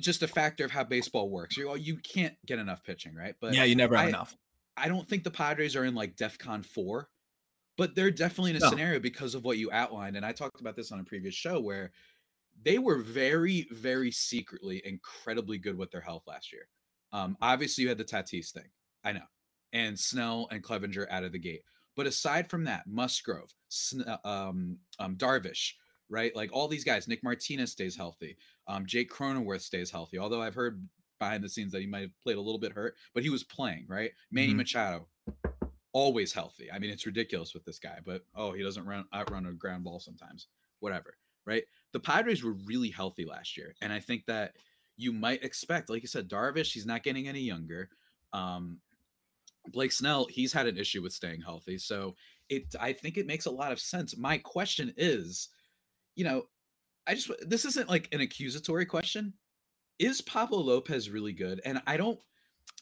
just 0.00 0.22
a 0.22 0.28
factor 0.28 0.64
of 0.64 0.70
how 0.70 0.84
baseball 0.84 1.30
works. 1.30 1.56
You 1.56 1.74
you 1.76 1.96
can't 1.96 2.34
get 2.46 2.58
enough 2.58 2.84
pitching, 2.84 3.14
right? 3.14 3.34
But 3.40 3.54
yeah, 3.54 3.64
you 3.64 3.76
never 3.76 3.96
have 3.96 4.06
I, 4.06 4.08
enough. 4.08 4.36
I 4.76 4.88
don't 4.88 5.08
think 5.08 5.24
the 5.24 5.30
Padres 5.30 5.74
are 5.74 5.84
in 5.84 5.94
like 5.94 6.16
DEFCON 6.16 6.64
four, 6.64 7.08
but 7.76 7.94
they're 7.94 8.10
definitely 8.10 8.50
in 8.50 8.56
a 8.56 8.60
no. 8.60 8.70
scenario 8.70 9.00
because 9.00 9.34
of 9.34 9.44
what 9.44 9.58
you 9.58 9.72
outlined. 9.72 10.16
And 10.16 10.24
I 10.24 10.32
talked 10.32 10.60
about 10.60 10.76
this 10.76 10.92
on 10.92 11.00
a 11.00 11.04
previous 11.04 11.34
show 11.34 11.60
where 11.60 11.92
they 12.62 12.78
were 12.78 12.98
very, 12.98 13.66
very 13.70 14.10
secretly 14.10 14.82
incredibly 14.84 15.58
good 15.58 15.78
with 15.78 15.90
their 15.90 16.00
health 16.00 16.24
last 16.26 16.52
year. 16.52 16.68
Um, 17.12 17.36
obviously, 17.40 17.82
you 17.82 17.88
had 17.88 17.98
the 17.98 18.04
Tatis 18.04 18.50
thing. 18.50 18.68
I 19.08 19.12
know. 19.12 19.20
And 19.72 19.98
Snell 19.98 20.48
and 20.50 20.62
Clevinger 20.62 21.06
out 21.10 21.24
of 21.24 21.32
the 21.32 21.38
gate. 21.38 21.62
But 21.96 22.06
aside 22.06 22.48
from 22.48 22.64
that, 22.64 22.86
Musgrove, 22.86 23.52
uh, 24.06 24.16
um, 24.24 24.78
um, 24.98 25.16
Darvish, 25.16 25.72
right? 26.10 26.34
Like 26.36 26.50
all 26.52 26.68
these 26.68 26.84
guys, 26.84 27.08
Nick 27.08 27.24
Martinez 27.24 27.72
stays 27.72 27.96
healthy. 27.96 28.36
Um, 28.66 28.86
Jake 28.86 29.10
Cronenworth 29.10 29.62
stays 29.62 29.90
healthy. 29.90 30.18
Although 30.18 30.42
I've 30.42 30.54
heard 30.54 30.86
behind 31.18 31.42
the 31.42 31.48
scenes 31.48 31.72
that 31.72 31.80
he 31.80 31.86
might 31.86 32.02
have 32.02 32.22
played 32.22 32.36
a 32.36 32.40
little 32.40 32.60
bit 32.60 32.72
hurt, 32.72 32.96
but 33.14 33.22
he 33.22 33.30
was 33.30 33.44
playing, 33.44 33.86
right? 33.88 34.12
Manny 34.30 34.48
mm-hmm. 34.48 34.58
Machado, 34.58 35.08
always 35.92 36.32
healthy. 36.32 36.70
I 36.70 36.78
mean, 36.78 36.90
it's 36.90 37.06
ridiculous 37.06 37.54
with 37.54 37.64
this 37.64 37.78
guy, 37.78 37.98
but 38.04 38.24
oh, 38.36 38.52
he 38.52 38.62
doesn't 38.62 38.86
run 38.86 39.06
outrun 39.14 39.46
a 39.46 39.52
ground 39.52 39.84
ball 39.84 40.00
sometimes. 40.00 40.48
Whatever, 40.80 41.16
right? 41.46 41.64
The 41.92 42.00
Padres 42.00 42.44
were 42.44 42.54
really 42.66 42.90
healthy 42.90 43.24
last 43.24 43.56
year, 43.56 43.74
and 43.80 43.92
I 43.92 44.00
think 44.00 44.26
that 44.26 44.52
you 44.96 45.12
might 45.12 45.42
expect, 45.42 45.90
like 45.90 46.02
you 46.02 46.08
said, 46.08 46.28
Darvish, 46.28 46.72
he's 46.72 46.86
not 46.86 47.02
getting 47.02 47.26
any 47.26 47.40
younger. 47.40 47.88
Um, 48.32 48.78
Blake 49.66 49.92
Snell, 49.92 50.26
he's 50.30 50.52
had 50.52 50.66
an 50.66 50.78
issue 50.78 51.02
with 51.02 51.12
staying 51.12 51.42
healthy. 51.42 51.78
So 51.78 52.14
it 52.48 52.74
I 52.80 52.92
think 52.92 53.16
it 53.16 53.26
makes 53.26 53.46
a 53.46 53.50
lot 53.50 53.72
of 53.72 53.80
sense. 53.80 54.16
My 54.16 54.38
question 54.38 54.94
is, 54.96 55.48
you 56.14 56.24
know, 56.24 56.44
I 57.06 57.14
just 57.14 57.30
this 57.46 57.64
isn't 57.64 57.88
like 57.88 58.08
an 58.12 58.20
accusatory 58.20 58.86
question. 58.86 59.34
Is 59.98 60.20
Pablo 60.20 60.60
Lopez 60.60 61.10
really 61.10 61.32
good? 61.32 61.60
And 61.64 61.82
I 61.86 61.96
don't 61.96 62.18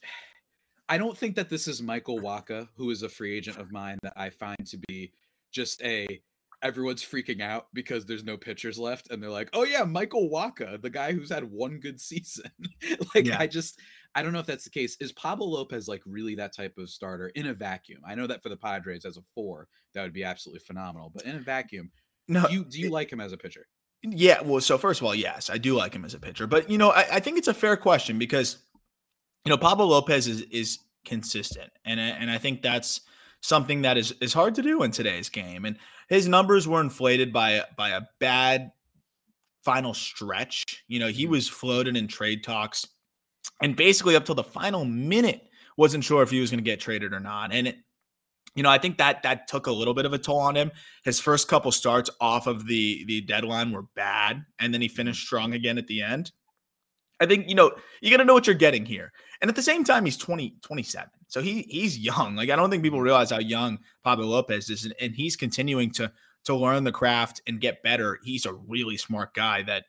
I 0.88 0.98
don't 0.98 1.18
think 1.18 1.34
that 1.34 1.50
this 1.50 1.66
is 1.66 1.82
Michael 1.82 2.20
Wacha, 2.20 2.68
who 2.76 2.90
is 2.90 3.02
a 3.02 3.08
free 3.08 3.36
agent 3.36 3.58
of 3.58 3.72
mine 3.72 3.98
that 4.04 4.12
I 4.14 4.30
find 4.30 4.56
to 4.66 4.78
be 4.86 5.12
just 5.50 5.82
a 5.82 6.20
everyone's 6.62 7.04
freaking 7.04 7.42
out 7.42 7.66
because 7.74 8.06
there's 8.06 8.24
no 8.24 8.36
pitchers 8.36 8.78
left 8.78 9.10
and 9.10 9.22
they're 9.22 9.30
like 9.30 9.50
oh 9.52 9.64
yeah 9.64 9.84
michael 9.84 10.30
wacha 10.30 10.80
the 10.80 10.90
guy 10.90 11.12
who's 11.12 11.30
had 11.30 11.44
one 11.44 11.78
good 11.78 12.00
season 12.00 12.50
like 13.14 13.26
yeah. 13.26 13.36
i 13.38 13.46
just 13.46 13.78
i 14.16 14.22
don't 14.22 14.33
know 14.33 14.40
if 14.40 14.46
that's 14.46 14.64
the 14.64 14.70
case 14.70 14.96
is 15.00 15.12
pablo 15.12 15.46
lopez 15.46 15.87
like 15.87 16.02
really 16.05 16.35
that 16.35 16.52
type 16.55 16.76
of 16.79 16.90
starter 16.90 17.29
in 17.37 17.46
a 17.46 17.55
vacuum 17.55 18.00
i 18.05 18.14
know 18.14 18.26
that 18.26 18.42
for 18.42 18.48
the 18.48 18.57
padres 18.57 19.05
as 19.05 19.16
a 19.16 19.22
four 19.35 19.68
that 19.94 20.02
would 20.02 20.12
be 20.12 20.24
absolutely 20.24 20.59
phenomenal 20.59 21.12
but 21.14 21.24
in 21.24 21.37
a 21.37 21.40
vacuum 21.40 21.90
No, 22.29 22.46
do 22.46 22.55
you 22.55 22.64
do 22.64 22.81
you 22.81 22.90
like 22.90 23.12
him 23.12 23.20
as 23.20 23.33
a 23.33 23.37
pitcher? 23.37 23.66
Yeah, 24.02 24.40
well, 24.42 24.61
so 24.61 24.79
first 24.79 25.00
of 25.00 25.07
all, 25.07 25.14
yes, 25.14 25.50
I 25.50 25.59
do 25.59 25.74
like 25.74 25.94
him 25.94 26.05
as 26.05 26.14
a 26.14 26.20
pitcher, 26.20 26.46
but 26.46 26.68
you 26.70 26.79
know, 26.79 26.90
I, 26.90 27.16
I 27.16 27.20
think 27.20 27.38
it's 27.38 27.48
a 27.48 27.55
fair 27.55 27.76
question 27.76 28.18
because 28.18 28.59
you 29.44 29.50
know 29.50 29.59
Pablo 29.59 29.87
Lopez 29.87 30.26
is 30.26 30.42
is 30.42 30.79
consistent, 31.05 31.70
and 31.85 32.00
and 32.00 32.31
I 32.31 32.38
think 32.38 32.62
that's 32.62 33.00
something 33.40 33.83
that 33.83 33.96
is 33.96 34.12
is 34.20 34.33
hard 34.33 34.55
to 34.57 34.62
do 34.62 34.83
in 34.83 34.90
today's 34.90 35.29
game. 35.29 35.64
And 35.64 35.79
his 36.09 36.29
numbers 36.29 36.66
were 36.66 36.81
inflated 36.81 37.33
by 37.33 37.62
by 37.76 37.90
a 37.90 38.02
bad 38.20 38.72
final 39.64 39.94
stretch. 39.94 40.85
You 40.88 40.98
know, 40.98 41.09
he 41.09 41.24
mm-hmm. 41.24 41.33
was 41.33 41.48
floated 41.48 41.96
in 41.96 42.09
trade 42.09 42.44
talks, 42.44 42.87
and 43.62 43.76
basically 43.76 44.16
up 44.16 44.24
till 44.24 44.34
the 44.34 44.44
final 44.44 44.84
minute 44.84 45.42
wasn't 45.76 46.04
sure 46.04 46.22
if 46.22 46.30
he 46.30 46.40
was 46.40 46.50
going 46.50 46.58
to 46.58 46.64
get 46.64 46.80
traded 46.80 47.12
or 47.12 47.20
not. 47.20 47.52
And 47.52 47.68
it, 47.68 47.76
you 48.54 48.62
know, 48.62 48.70
I 48.70 48.78
think 48.78 48.98
that 48.98 49.22
that 49.22 49.48
took 49.48 49.66
a 49.66 49.72
little 49.72 49.92
bit 49.92 50.06
of 50.06 50.14
a 50.14 50.18
toll 50.18 50.38
on 50.38 50.56
him. 50.56 50.72
His 51.04 51.20
first 51.20 51.46
couple 51.46 51.70
starts 51.72 52.10
off 52.20 52.46
of 52.46 52.66
the 52.66 53.04
the 53.06 53.20
deadline 53.20 53.70
were 53.70 53.84
bad, 53.94 54.44
and 54.58 54.72
then 54.72 54.80
he 54.80 54.88
finished 54.88 55.26
strong 55.26 55.52
again 55.52 55.76
at 55.76 55.86
the 55.86 56.00
end. 56.00 56.32
I 57.20 57.26
think, 57.26 57.48
you 57.48 57.54
know, 57.54 57.72
you 58.00 58.10
got 58.10 58.18
to 58.18 58.24
know 58.24 58.34
what 58.34 58.46
you're 58.46 58.54
getting 58.54 58.84
here. 58.84 59.12
And 59.40 59.48
at 59.48 59.56
the 59.56 59.62
same 59.62 59.84
time, 59.84 60.04
he's 60.04 60.18
20, 60.18 60.56
27. 60.62 61.08
So 61.28 61.40
he 61.40 61.62
he's 61.68 61.98
young. 61.98 62.36
Like 62.36 62.50
I 62.50 62.56
don't 62.56 62.70
think 62.70 62.82
people 62.82 63.00
realize 63.00 63.30
how 63.30 63.38
young 63.38 63.78
Pablo 64.04 64.26
Lopez 64.26 64.70
is. 64.70 64.84
And, 64.84 64.94
and 65.00 65.14
he's 65.14 65.36
continuing 65.36 65.90
to 65.92 66.12
to 66.44 66.54
learn 66.54 66.84
the 66.84 66.92
craft 66.92 67.42
and 67.46 67.60
get 67.60 67.82
better. 67.82 68.20
He's 68.22 68.46
a 68.46 68.52
really 68.52 68.96
smart 68.96 69.34
guy 69.34 69.62
that 69.64 69.84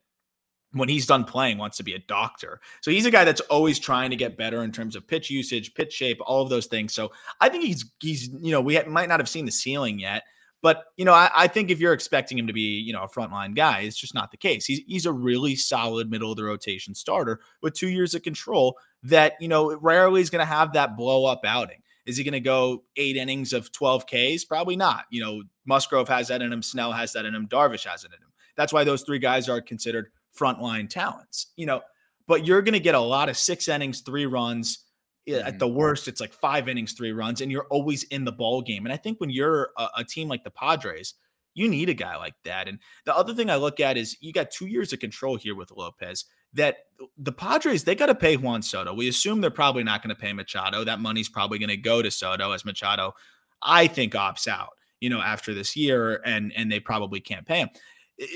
when 0.77 0.89
he's 0.89 1.05
done 1.05 1.23
playing 1.23 1.57
wants 1.57 1.77
to 1.77 1.83
be 1.83 1.93
a 1.93 1.99
doctor. 1.99 2.59
So 2.81 2.91
he's 2.91 3.05
a 3.05 3.11
guy 3.11 3.23
that's 3.23 3.41
always 3.41 3.79
trying 3.79 4.09
to 4.11 4.15
get 4.15 4.37
better 4.37 4.63
in 4.63 4.71
terms 4.71 4.95
of 4.95 5.07
pitch 5.07 5.29
usage, 5.29 5.73
pitch 5.73 5.93
shape, 5.93 6.19
all 6.25 6.41
of 6.41 6.49
those 6.49 6.67
things. 6.67 6.93
So 6.93 7.11
I 7.41 7.49
think 7.49 7.63
he's 7.63 7.85
he's 7.99 8.29
you 8.29 8.51
know 8.51 8.61
we 8.61 8.81
might 8.83 9.09
not 9.09 9.19
have 9.19 9.29
seen 9.29 9.45
the 9.45 9.51
ceiling 9.51 9.99
yet, 9.99 10.23
but 10.61 10.85
you 10.97 11.05
know 11.05 11.13
I, 11.13 11.29
I, 11.35 11.47
think 11.47 11.69
if 11.69 11.79
you're 11.79 11.93
expecting 11.93 12.37
him 12.37 12.47
to 12.47 12.53
be 12.53 12.79
you 12.79 12.93
know 12.93 13.03
a 13.03 13.09
frontline 13.09 13.55
guy, 13.55 13.81
it's 13.81 13.97
just 13.97 14.13
not 14.13 14.31
the 14.31 14.37
case. 14.37 14.65
He's 14.65 14.81
he's 14.87 15.05
a 15.05 15.13
really 15.13 15.55
solid 15.55 16.09
middle 16.09 16.31
of 16.31 16.37
the 16.37 16.43
rotation 16.43 16.95
starter 16.95 17.39
with 17.61 17.73
two 17.73 17.89
years 17.89 18.13
of 18.13 18.23
control. 18.23 18.77
That 19.03 19.33
you 19.39 19.47
know 19.47 19.75
rarely 19.77 20.21
is 20.21 20.29
going 20.29 20.45
to 20.45 20.51
have 20.51 20.73
that 20.73 20.97
blow 20.97 21.25
up 21.25 21.41
outing. 21.45 21.81
Is 22.07 22.15
he 22.15 22.23
going 22.23 22.33
to 22.33 22.39
go 22.39 22.83
eight 22.95 23.17
innings 23.17 23.51
of 23.51 23.69
12 23.73 24.05
Ks? 24.05 24.45
Probably 24.45 24.77
not. 24.77 25.03
You 25.09 25.21
know, 25.21 25.43
Musgrove 25.65 26.07
has 26.07 26.29
that 26.29 26.41
in 26.41 26.53
him. 26.53 26.63
Snell 26.63 26.93
has 26.93 27.11
that 27.11 27.25
in 27.25 27.35
him. 27.35 27.49
Darvish 27.49 27.85
has 27.85 28.05
it 28.05 28.11
in 28.11 28.23
him. 28.23 28.31
That's 28.55 28.71
why 28.71 28.85
those 28.85 29.03
three 29.03 29.19
guys 29.19 29.49
are 29.49 29.61
considered 29.61 30.09
frontline 30.37 30.89
talents, 30.89 31.47
you 31.55 31.65
know, 31.65 31.81
but 32.27 32.45
you're 32.45 32.61
going 32.61 32.73
to 32.73 32.79
get 32.79 32.95
a 32.95 32.99
lot 32.99 33.29
of 33.29 33.37
six 33.37 33.67
innings, 33.67 34.01
three 34.01 34.25
runs. 34.25 34.83
Mm-hmm. 35.27 35.45
At 35.45 35.59
the 35.59 35.67
worst, 35.67 36.07
it's 36.07 36.21
like 36.21 36.31
five 36.31 36.69
innings, 36.69 36.93
three 36.93 37.11
runs, 37.11 37.41
and 37.41 37.51
you're 37.51 37.67
always 37.69 38.03
in 38.03 38.23
the 38.23 38.31
ball 38.31 38.61
game. 38.61 38.85
And 38.85 38.93
I 38.93 38.97
think 38.97 39.19
when 39.19 39.29
you're 39.29 39.71
a, 39.77 39.87
a 39.97 40.03
team 40.05 40.29
like 40.29 40.45
the 40.45 40.51
Padres, 40.51 41.15
you 41.53 41.67
need 41.67 41.89
a 41.89 41.93
guy 41.93 42.15
like 42.15 42.35
that. 42.45 42.69
And 42.69 42.79
the 43.05 43.13
other 43.13 43.33
thing 43.33 43.49
I 43.49 43.57
look 43.57 43.81
at 43.81 43.97
is 43.97 44.15
you 44.21 44.31
got 44.31 44.51
two 44.51 44.67
years 44.67 44.93
of 44.93 44.99
control 44.99 45.35
here 45.35 45.55
with 45.55 45.71
Lopez. 45.71 46.23
That 46.53 46.77
the 47.17 47.33
Padres, 47.33 47.83
they 47.83 47.93
got 47.93 48.05
to 48.05 48.15
pay 48.15 48.37
Juan 48.37 48.61
Soto. 48.61 48.93
We 48.93 49.09
assume 49.09 49.41
they're 49.41 49.51
probably 49.51 49.83
not 49.83 50.01
going 50.01 50.15
to 50.15 50.21
pay 50.21 50.31
Machado. 50.31 50.85
That 50.85 51.01
money's 51.01 51.27
probably 51.27 51.59
going 51.59 51.69
to 51.69 51.77
go 51.77 52.01
to 52.01 52.09
Soto 52.09 52.53
as 52.53 52.63
Machado, 52.63 53.13
I 53.61 53.87
think, 53.87 54.13
opts 54.13 54.47
out, 54.47 54.69
you 55.01 55.09
know, 55.09 55.19
after 55.19 55.53
this 55.53 55.75
year, 55.75 56.21
and 56.23 56.53
and 56.55 56.71
they 56.71 56.79
probably 56.79 57.19
can't 57.19 57.45
pay 57.45 57.59
him 57.59 57.69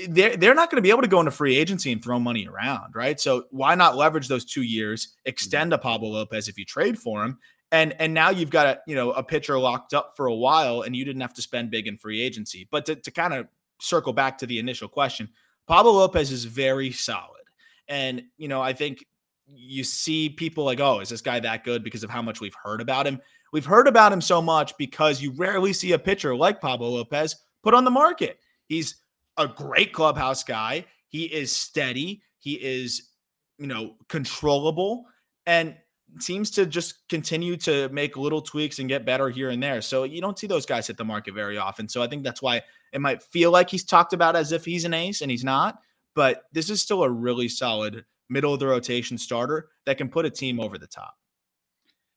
they're 0.08 0.36
they're 0.36 0.54
not 0.54 0.70
going 0.70 0.76
to 0.76 0.82
be 0.82 0.90
able 0.90 1.02
to 1.02 1.08
go 1.08 1.18
into 1.18 1.32
free 1.32 1.56
agency 1.56 1.90
and 1.90 2.02
throw 2.02 2.18
money 2.18 2.46
around, 2.46 2.94
right? 2.94 3.18
So 3.18 3.46
why 3.50 3.74
not 3.74 3.96
leverage 3.96 4.28
those 4.28 4.44
two 4.44 4.62
years, 4.62 5.06
mm-hmm. 5.06 5.30
extend 5.30 5.72
a 5.72 5.78
Pablo 5.78 6.10
Lopez 6.10 6.48
if 6.48 6.58
you 6.58 6.64
trade 6.64 6.98
for 6.98 7.24
him, 7.24 7.38
and 7.72 7.94
and 7.98 8.14
now 8.14 8.30
you've 8.30 8.50
got 8.50 8.66
a 8.66 8.80
you 8.86 8.94
know 8.94 9.12
a 9.12 9.22
pitcher 9.22 9.58
locked 9.58 9.92
up 9.92 10.16
for 10.16 10.26
a 10.26 10.34
while, 10.34 10.82
and 10.82 10.94
you 10.94 11.04
didn't 11.04 11.22
have 11.22 11.34
to 11.34 11.42
spend 11.42 11.70
big 11.70 11.88
in 11.88 11.96
free 11.96 12.20
agency. 12.20 12.68
But 12.70 12.86
to, 12.86 12.96
to 12.96 13.10
kind 13.10 13.34
of 13.34 13.48
circle 13.80 14.12
back 14.12 14.38
to 14.38 14.46
the 14.46 14.58
initial 14.60 14.88
question, 14.88 15.28
Pablo 15.66 15.92
Lopez 15.92 16.30
is 16.30 16.44
very 16.44 16.92
solid, 16.92 17.42
and 17.88 18.22
you 18.36 18.46
know 18.46 18.62
I 18.62 18.72
think 18.72 19.04
you 19.48 19.82
see 19.82 20.28
people 20.28 20.64
like, 20.64 20.80
oh, 20.80 21.00
is 21.00 21.08
this 21.08 21.20
guy 21.20 21.40
that 21.40 21.64
good 21.64 21.82
because 21.82 22.04
of 22.04 22.10
how 22.10 22.22
much 22.22 22.40
we've 22.40 22.56
heard 22.62 22.80
about 22.80 23.06
him? 23.06 23.20
We've 23.52 23.66
heard 23.66 23.88
about 23.88 24.12
him 24.12 24.20
so 24.20 24.40
much 24.40 24.76
because 24.78 25.20
you 25.20 25.32
rarely 25.32 25.72
see 25.72 25.92
a 25.92 25.98
pitcher 25.98 26.34
like 26.34 26.60
Pablo 26.60 26.88
Lopez 26.88 27.36
put 27.62 27.74
on 27.74 27.84
the 27.84 27.90
market. 27.90 28.38
He's 28.66 29.01
a 29.36 29.48
great 29.48 29.92
clubhouse 29.92 30.44
guy. 30.44 30.86
He 31.08 31.24
is 31.24 31.54
steady. 31.54 32.22
He 32.38 32.54
is, 32.54 33.10
you 33.58 33.66
know, 33.66 33.94
controllable 34.08 35.06
and 35.46 35.76
seems 36.18 36.50
to 36.52 36.66
just 36.66 37.08
continue 37.08 37.56
to 37.56 37.88
make 37.88 38.16
little 38.16 38.42
tweaks 38.42 38.78
and 38.78 38.88
get 38.88 39.06
better 39.06 39.30
here 39.30 39.50
and 39.50 39.62
there. 39.62 39.80
So 39.80 40.04
you 40.04 40.20
don't 40.20 40.38
see 40.38 40.46
those 40.46 40.66
guys 40.66 40.86
hit 40.86 40.96
the 40.96 41.04
market 41.04 41.34
very 41.34 41.56
often. 41.56 41.88
So 41.88 42.02
I 42.02 42.06
think 42.06 42.22
that's 42.22 42.42
why 42.42 42.62
it 42.92 43.00
might 43.00 43.22
feel 43.22 43.50
like 43.50 43.70
he's 43.70 43.84
talked 43.84 44.12
about 44.12 44.36
as 44.36 44.52
if 44.52 44.64
he's 44.64 44.84
an 44.84 44.94
ace 44.94 45.22
and 45.22 45.30
he's 45.30 45.44
not. 45.44 45.78
But 46.14 46.42
this 46.52 46.68
is 46.68 46.82
still 46.82 47.02
a 47.02 47.10
really 47.10 47.48
solid 47.48 48.04
middle 48.28 48.52
of 48.52 48.60
the 48.60 48.66
rotation 48.66 49.16
starter 49.16 49.70
that 49.86 49.98
can 49.98 50.08
put 50.08 50.26
a 50.26 50.30
team 50.30 50.60
over 50.60 50.76
the 50.76 50.86
top. 50.86 51.14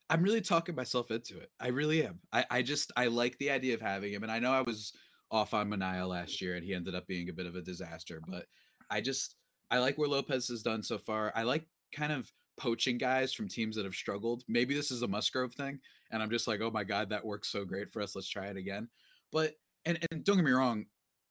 I'm 0.10 0.22
really 0.22 0.42
talking 0.42 0.76
myself 0.76 1.10
into 1.10 1.40
it. 1.40 1.50
I 1.60 1.68
really 1.68 2.06
am. 2.06 2.20
I, 2.32 2.46
I 2.52 2.62
just 2.62 2.92
I 2.96 3.08
like 3.08 3.38
the 3.38 3.50
idea 3.50 3.74
of 3.74 3.82
having 3.82 4.14
him. 4.14 4.24
And 4.24 4.32
I 4.32 4.40
know 4.40 4.52
I 4.52 4.62
was 4.62 4.94
off 5.36 5.54
on 5.54 5.70
Manaea 5.70 6.08
last 6.08 6.42
year, 6.42 6.56
and 6.56 6.64
he 6.64 6.74
ended 6.74 6.96
up 6.96 7.06
being 7.08 7.30
a 7.30 7.34
bit 7.34 7.46
of 7.46 7.56
a 7.56 7.62
disaster. 7.62 8.22
But 8.28 8.46
I 8.90 9.02
just 9.02 9.36
I 9.70 9.80
like 9.80 9.98
where 9.98 10.08
Lopez 10.08 10.48
has 10.48 10.64
done 10.64 10.82
so 10.82 10.98
far. 10.98 11.34
I 11.36 11.44
like 11.44 11.66
kind 11.94 12.14
of 12.14 12.32
poaching 12.58 12.98
guys 12.98 13.34
from 13.34 13.50
teams 13.50 13.76
that 13.76 13.84
have 13.84 13.94
struggled. 13.94 14.44
Maybe 14.48 14.74
this 14.74 14.92
is 14.92 15.02
a 15.02 15.08
Musgrove 15.08 15.54
thing, 15.54 15.80
and 16.12 16.24
I'm 16.24 16.30
just 16.30 16.48
like, 16.48 16.62
oh 16.62 16.72
my 16.72 16.86
god, 16.86 17.10
that 17.10 17.26
works 17.26 17.50
so 17.50 17.66
great 17.66 17.92
for 17.92 18.02
us. 18.02 18.16
Let's 18.16 18.30
try 18.30 18.48
it 18.48 18.58
again. 18.58 18.88
But 19.32 19.56
and 19.84 20.00
and 20.10 20.24
don't 20.24 20.38
get 20.38 20.46
me 20.46 20.52
wrong, 20.52 20.86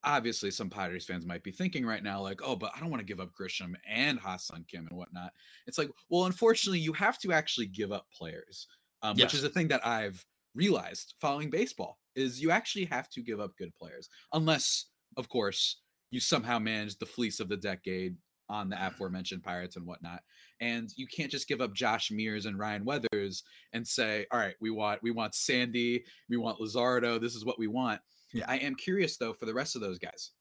obviously 0.05 0.51
some 0.51 0.69
Padres 0.69 1.07
fans 1.07 1.25
might 1.25 1.43
be 1.43 1.51
thinking 1.51 1.87
right 1.87 2.03
now, 2.03 2.21
like, 2.21 2.41
oh, 2.45 2.57
but 2.57 2.73
I 2.77 2.81
don't 2.81 2.91
want 2.91 3.01
to 3.01 3.07
give 3.07 3.21
up 3.21 3.31
Grisham 3.33 3.75
and 3.89 4.19
Ha-Seong 4.19 4.69
Kim 4.69 4.87
and 4.87 4.99
whatnot. 4.99 5.33
It's 5.67 5.79
like, 5.79 5.91
well, 6.11 6.27
unfortunately, 6.27 6.81
you 6.81 6.93
have 6.93 7.19
to 7.21 7.33
actually 7.33 7.67
give 7.67 7.91
up 7.91 8.07
players, 8.17 8.67
um, 9.03 9.17
yes. 9.17 9.33
which 9.33 9.39
is 9.39 9.45
a 9.45 9.49
thing 9.49 9.69
that 9.69 9.87
I've 9.87 10.25
realized 10.55 11.15
following 11.21 11.51
baseball 11.51 11.99
is 12.15 12.41
you 12.41 12.51
actually 12.51 12.85
have 12.85 13.09
to 13.11 13.21
give 13.21 13.41
up 13.41 13.57
good 13.59 13.75
players 13.75 14.09
unless 14.33 14.87
of 15.17 15.29
course 15.29 15.81
you 16.11 16.21
somehow 16.21 16.59
manage 16.59 16.97
the 16.99 17.07
fleece 17.07 17.41
of 17.41 17.49
the 17.49 17.57
decade 17.57 18.17
on 18.49 18.69
the 18.69 18.87
aforementioned 18.87 19.43
pirates 19.43 19.77
and 19.77 19.87
whatnot 19.87 20.21
and 20.61 20.91
you 20.97 21.07
can't 21.07 21.31
just 21.31 21.49
give 21.49 21.61
up 21.61 21.75
josh 21.75 22.11
mears 22.11 22.47
and 22.47 22.59
ryan 22.59 22.85
weathers 22.85 23.43
and 23.73 23.87
say 23.87 24.27
all 24.31 24.39
right 24.39 24.55
we 24.61 24.71
want 24.71 25.03
we 25.03 25.11
want 25.11 25.35
sandy 25.35 26.05
we 26.29 26.37
want 26.37 26.61
luzardo 26.61 27.21
this 27.21 27.35
is 27.35 27.45
what 27.45 27.59
we 27.59 27.67
want. 27.67 28.01
Yeah. 28.33 28.45
i 28.49 28.57
am 28.59 28.75
curious 28.75 29.17
though 29.17 29.33
for 29.33 29.47
the 29.47 29.55
rest 29.55 29.77
of 29.77 29.83
those 29.83 29.99
guys. 29.99 30.33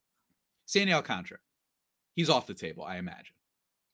Sandy 0.65 0.93
alcantara 0.93 1.39
he's 2.15 2.29
off 2.29 2.45
the 2.47 2.53
table 2.53 2.83
i 2.83 2.97
imagine. 2.97 3.35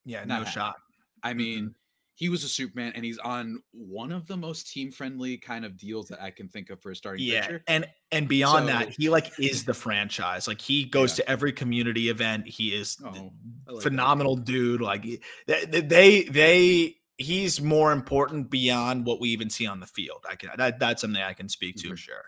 Yeah 0.06 0.26
Not 0.26 0.44
no 0.44 0.46
shot. 0.50 0.76
I 1.24 1.34
mean 1.34 1.66
mm-hmm 1.66 1.79
he 2.20 2.28
was 2.28 2.44
a 2.44 2.50
Superman, 2.50 2.92
and 2.96 3.06
he's 3.06 3.18
on 3.18 3.64
one 3.72 4.12
of 4.12 4.28
the 4.28 4.36
most 4.36 4.70
team 4.70 4.92
friendly 4.92 5.38
kind 5.38 5.64
of 5.64 5.78
deals 5.78 6.10
that 6.10 6.22
I 6.22 6.32
can 6.32 6.50
think 6.50 6.70
of 6.70 6.82
for 6.82 6.92
a 6.92 6.96
starting 6.96 7.26
yeah, 7.26 7.44
pitcher. 7.44 7.64
and 7.66 7.88
and 8.12 8.28
beyond 8.28 8.68
so, 8.68 8.74
that, 8.74 8.90
he 8.90 9.08
like 9.08 9.32
is 9.40 9.64
the 9.64 9.74
franchise. 9.74 10.46
Like 10.46 10.60
he 10.60 10.84
goes 10.84 11.18
yeah. 11.18 11.24
to 11.24 11.32
every 11.32 11.54
community 11.54 12.10
event. 12.10 12.46
He 12.46 12.76
is 12.76 12.98
oh, 13.06 13.32
like 13.70 13.84
phenomenal 13.84 14.36
that. 14.36 14.44
dude. 14.44 14.82
Like 14.82 15.06
they, 15.48 15.64
they 15.64 16.24
they 16.24 16.98
he's 17.16 17.62
more 17.62 17.94
important 17.94 18.50
beyond 18.50 19.06
what 19.06 19.22
we 19.22 19.30
even 19.30 19.50
see 19.50 19.66
on 19.66 19.80
the 19.80 19.88
field. 19.88 20.26
I 20.30 20.36
can 20.36 20.50
that 20.58 20.78
that's 20.78 21.00
something 21.00 21.22
I 21.22 21.32
can 21.32 21.48
speak 21.48 21.78
to 21.78 21.84
mm-hmm. 21.84 21.92
for 21.92 21.98
sure. 21.98 22.26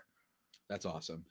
That's 0.70 0.86
awesome, 0.86 1.26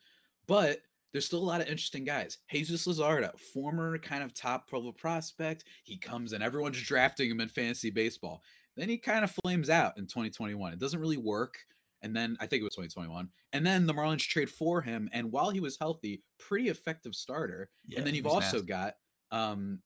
but 0.46 0.78
there's 1.12 1.26
still 1.26 1.40
a 1.40 1.44
lot 1.44 1.60
of 1.60 1.68
interesting 1.68 2.04
guys. 2.04 2.38
Jesus 2.50 2.86
Luzardo, 2.86 3.38
former 3.38 3.98
kind 3.98 4.22
of 4.22 4.34
top 4.34 4.68
pro 4.68 4.90
prospect. 4.92 5.64
He 5.84 5.98
comes 5.98 6.32
in, 6.32 6.42
everyone's 6.42 6.80
drafting 6.80 7.30
him 7.30 7.40
in 7.40 7.48
fantasy 7.48 7.90
baseball. 7.90 8.42
Then 8.76 8.88
he 8.88 8.96
kind 8.96 9.22
of 9.22 9.34
flames 9.44 9.68
out 9.68 9.98
in 9.98 10.04
2021. 10.04 10.72
It 10.72 10.78
doesn't 10.78 11.00
really 11.00 11.18
work. 11.18 11.58
And 12.00 12.16
then 12.16 12.36
I 12.40 12.46
think 12.46 12.62
it 12.62 12.64
was 12.64 12.74
2021. 12.74 13.28
And 13.52 13.64
then 13.64 13.86
the 13.86 13.94
Marlins 13.94 14.26
trade 14.26 14.50
for 14.50 14.80
him. 14.80 15.08
And 15.12 15.30
while 15.30 15.50
he 15.50 15.60
was 15.60 15.76
healthy, 15.78 16.22
pretty 16.38 16.68
effective 16.68 17.14
starter. 17.14 17.70
Yeah, 17.86 17.98
and 17.98 18.06
then 18.06 18.14
you've 18.14 18.26
also 18.26 18.58
nasty. 18.58 18.66
got 18.66 18.94
um 19.30 19.78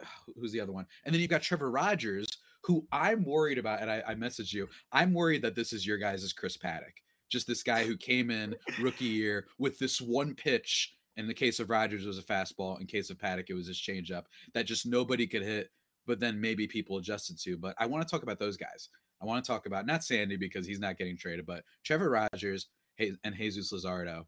who's 0.36 0.52
the 0.52 0.60
other 0.60 0.72
one? 0.72 0.86
And 1.04 1.14
then 1.14 1.20
you've 1.20 1.30
got 1.30 1.42
Trevor 1.42 1.70
Rogers, 1.70 2.26
who 2.64 2.86
I'm 2.90 3.24
worried 3.24 3.58
about. 3.58 3.80
And 3.80 3.90
I, 3.90 4.02
I 4.08 4.14
messaged 4.14 4.52
you. 4.52 4.68
I'm 4.92 5.14
worried 5.14 5.42
that 5.42 5.54
this 5.54 5.72
is 5.72 5.86
your 5.86 5.98
guys' 5.98 6.32
Chris 6.32 6.56
Paddack 6.56 6.94
just 7.34 7.46
this 7.46 7.64
guy 7.64 7.84
who 7.84 7.96
came 7.96 8.30
in 8.30 8.54
rookie 8.80 9.04
year 9.04 9.48
with 9.58 9.78
this 9.78 10.00
one 10.00 10.34
pitch. 10.34 10.94
In 11.16 11.26
the 11.26 11.34
case 11.34 11.60
of 11.60 11.68
Rogers, 11.68 12.04
it 12.04 12.08
was 12.08 12.18
a 12.18 12.22
fastball. 12.22 12.80
In 12.80 12.86
case 12.86 13.10
of 13.10 13.18
Paddack, 13.18 13.50
it 13.50 13.54
was 13.54 13.66
his 13.66 13.78
changeup 13.80 14.24
that 14.54 14.66
just 14.66 14.86
nobody 14.86 15.26
could 15.26 15.42
hit. 15.42 15.70
But 16.06 16.20
then 16.20 16.40
maybe 16.40 16.66
people 16.66 16.96
adjusted 16.98 17.38
to. 17.42 17.56
But 17.56 17.74
I 17.78 17.86
want 17.86 18.06
to 18.06 18.10
talk 18.10 18.22
about 18.22 18.38
those 18.38 18.56
guys. 18.56 18.88
I 19.20 19.26
want 19.26 19.44
to 19.44 19.50
talk 19.50 19.66
about 19.66 19.86
not 19.86 20.04
Sandy 20.04 20.36
because 20.36 20.66
he's 20.66 20.80
not 20.80 20.98
getting 20.98 21.16
traded, 21.16 21.46
but 21.46 21.64
Trevor 21.84 22.10
Rogers 22.10 22.68
and 22.98 23.34
Jesus 23.36 23.72
Luzardo. 23.72 24.24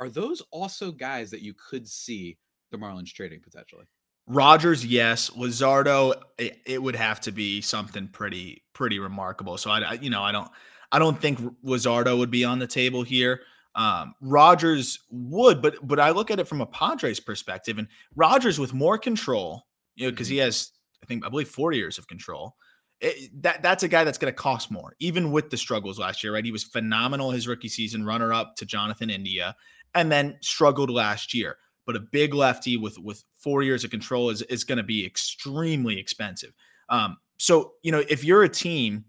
Are 0.00 0.08
those 0.08 0.42
also 0.50 0.92
guys 0.92 1.30
that 1.30 1.42
you 1.42 1.54
could 1.54 1.86
see 1.88 2.38
the 2.70 2.78
Marlins 2.78 3.12
trading 3.12 3.40
potentially? 3.40 3.84
Rogers, 4.26 4.84
yes. 4.84 5.30
Luzardo, 5.30 6.14
it, 6.38 6.58
it, 6.64 6.82
would 6.82 6.96
have 6.96 7.20
to 7.22 7.32
be 7.32 7.60
something 7.60 8.08
pretty, 8.08 8.62
pretty 8.72 8.98
remarkable. 8.98 9.58
So 9.58 9.70
I, 9.70 9.80
I, 9.80 9.92
you 9.94 10.10
know, 10.10 10.22
I 10.22 10.32
don't, 10.32 10.48
I 10.92 10.98
don't 10.98 11.20
think 11.20 11.38
Luzardo 11.64 12.18
would 12.18 12.30
be 12.30 12.44
on 12.44 12.58
the 12.58 12.66
table 12.66 13.02
here. 13.02 13.40
Um, 13.74 14.14
Rogers 14.20 14.98
would, 15.10 15.62
but 15.62 15.76
but 15.86 16.00
I 16.00 16.10
look 16.10 16.30
at 16.30 16.40
it 16.40 16.48
from 16.48 16.60
a 16.60 16.66
Padres 16.66 17.20
perspective, 17.20 17.78
and 17.78 17.86
Rogers 18.16 18.58
with 18.58 18.74
more 18.74 18.98
control, 18.98 19.66
you 19.94 20.06
know, 20.06 20.10
because 20.10 20.28
he 20.28 20.38
has, 20.38 20.72
I 21.02 21.06
think, 21.06 21.24
I 21.24 21.28
believe, 21.28 21.48
four 21.48 21.72
years 21.72 21.96
of 21.96 22.08
control. 22.08 22.56
It, 23.00 23.30
that 23.42 23.62
that's 23.62 23.84
a 23.84 23.88
guy 23.88 24.04
that's 24.04 24.18
going 24.18 24.32
to 24.32 24.36
cost 24.36 24.70
more, 24.70 24.94
even 24.98 25.30
with 25.30 25.50
the 25.50 25.56
struggles 25.56 25.98
last 25.98 26.24
year. 26.24 26.34
Right, 26.34 26.44
he 26.44 26.52
was 26.52 26.64
phenomenal 26.64 27.30
his 27.30 27.46
rookie 27.46 27.68
season, 27.68 28.04
runner 28.04 28.32
up 28.32 28.56
to 28.56 28.66
Jonathan 28.66 29.08
India, 29.08 29.54
and 29.94 30.10
then 30.10 30.36
struggled 30.40 30.90
last 30.90 31.32
year. 31.32 31.56
But 31.86 31.96
a 31.96 32.00
big 32.00 32.34
lefty 32.34 32.76
with 32.76 32.98
with 32.98 33.22
four 33.38 33.62
years 33.62 33.84
of 33.84 33.90
control 33.90 34.30
is 34.30 34.42
is 34.42 34.64
going 34.64 34.78
to 34.78 34.84
be 34.84 35.06
extremely 35.06 35.98
expensive. 35.98 36.52
Um, 36.88 37.18
so 37.38 37.74
you 37.84 37.92
know, 37.92 38.02
if 38.08 38.24
you're 38.24 38.42
a 38.42 38.48
team 38.48 39.04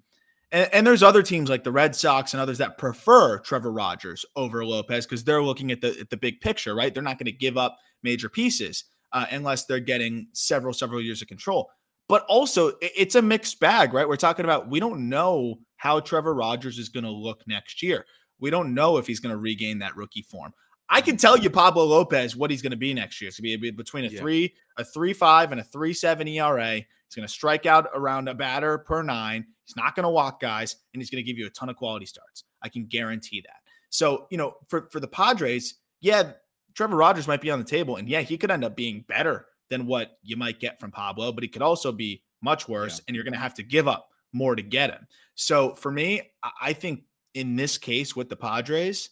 and, 0.51 0.69
and, 0.73 0.87
there's 0.87 1.03
other 1.03 1.23
teams 1.23 1.49
like 1.49 1.63
the 1.63 1.71
Red 1.71 1.95
Sox 1.95 2.33
and 2.33 2.41
others 2.41 2.57
that 2.57 2.77
prefer 2.77 3.39
Trevor 3.39 3.71
Rogers 3.71 4.25
over 4.35 4.65
Lopez 4.65 5.05
because 5.05 5.23
they're 5.23 5.43
looking 5.43 5.71
at 5.71 5.81
the 5.81 5.97
at 5.99 6.09
the 6.09 6.17
big 6.17 6.41
picture, 6.41 6.75
right? 6.75 6.93
They're 6.93 7.03
not 7.03 7.17
going 7.17 7.25
to 7.25 7.31
give 7.31 7.57
up 7.57 7.77
major 8.03 8.29
pieces 8.29 8.85
uh, 9.13 9.25
unless 9.31 9.65
they're 9.65 9.79
getting 9.79 10.27
several 10.33 10.73
several 10.73 11.01
years 11.01 11.21
of 11.21 11.27
control. 11.27 11.69
But 12.07 12.25
also, 12.27 12.73
it's 12.81 13.15
a 13.15 13.21
mixed 13.21 13.59
bag, 13.59 13.93
right? 13.93 14.07
We're 14.07 14.17
talking 14.17 14.43
about 14.43 14.69
we 14.69 14.79
don't 14.79 15.07
know 15.07 15.59
how 15.77 15.99
Trevor 15.99 16.33
Rogers 16.33 16.77
is 16.77 16.89
going 16.89 17.05
to 17.05 17.11
look 17.11 17.41
next 17.47 17.81
year. 17.81 18.05
We 18.39 18.49
don't 18.49 18.73
know 18.73 18.97
if 18.97 19.07
he's 19.07 19.19
going 19.19 19.33
to 19.33 19.37
regain 19.37 19.79
that 19.79 19.95
rookie 19.95 20.23
form. 20.23 20.53
I 20.93 20.99
can 20.99 21.15
tell 21.15 21.37
you 21.37 21.49
Pablo 21.49 21.85
Lopez 21.85 22.35
what 22.35 22.51
he's 22.51 22.61
going 22.61 22.71
to 22.71 22.77
be 22.77 22.93
next 22.93 23.21
year. 23.21 23.29
It's 23.29 23.39
going 23.39 23.53
to 23.53 23.57
be 23.57 23.71
between 23.71 24.03
a 24.03 24.09
yeah. 24.09 24.19
three, 24.19 24.53
a 24.77 24.83
three 24.83 25.13
five, 25.13 25.53
and 25.53 25.61
a 25.61 25.63
three 25.63 25.93
seven 25.93 26.27
ERA. 26.27 26.73
He's 26.73 27.15
going 27.15 27.27
to 27.27 27.33
strike 27.33 27.65
out 27.65 27.87
around 27.95 28.27
a 28.27 28.33
batter 28.33 28.77
per 28.77 29.01
nine. 29.01 29.45
He's 29.65 29.75
not 29.77 29.95
going 29.95 30.03
to 30.03 30.09
walk 30.09 30.41
guys, 30.41 30.75
and 30.93 31.01
he's 31.01 31.09
going 31.09 31.23
to 31.23 31.27
give 31.27 31.37
you 31.37 31.47
a 31.47 31.49
ton 31.51 31.69
of 31.69 31.77
quality 31.77 32.05
starts. 32.05 32.43
I 32.61 32.67
can 32.67 32.85
guarantee 32.85 33.41
that. 33.41 33.61
So 33.89 34.27
you 34.29 34.37
know, 34.37 34.55
for 34.67 34.89
for 34.91 34.99
the 34.99 35.07
Padres, 35.07 35.75
yeah, 36.01 36.33
Trevor 36.75 36.97
Rogers 36.97 37.27
might 37.27 37.41
be 37.41 37.51
on 37.51 37.59
the 37.59 37.65
table, 37.65 37.95
and 37.95 38.09
yeah, 38.09 38.21
he 38.21 38.37
could 38.37 38.51
end 38.51 38.65
up 38.65 38.75
being 38.75 39.05
better 39.07 39.45
than 39.69 39.87
what 39.87 40.17
you 40.21 40.35
might 40.35 40.59
get 40.59 40.77
from 40.77 40.91
Pablo, 40.91 41.31
but 41.31 41.43
he 41.43 41.47
could 41.47 41.61
also 41.61 41.93
be 41.93 42.21
much 42.41 42.67
worse, 42.67 42.99
yeah. 42.99 43.03
and 43.07 43.15
you're 43.15 43.23
going 43.23 43.33
to 43.33 43.39
have 43.39 43.53
to 43.53 43.63
give 43.63 43.87
up 43.87 44.09
more 44.33 44.55
to 44.55 44.61
get 44.61 44.89
him. 44.89 45.07
So 45.35 45.73
for 45.75 45.91
me, 45.91 46.21
I 46.61 46.73
think 46.73 47.03
in 47.33 47.55
this 47.55 47.77
case 47.77 48.13
with 48.13 48.27
the 48.27 48.35
Padres 48.35 49.09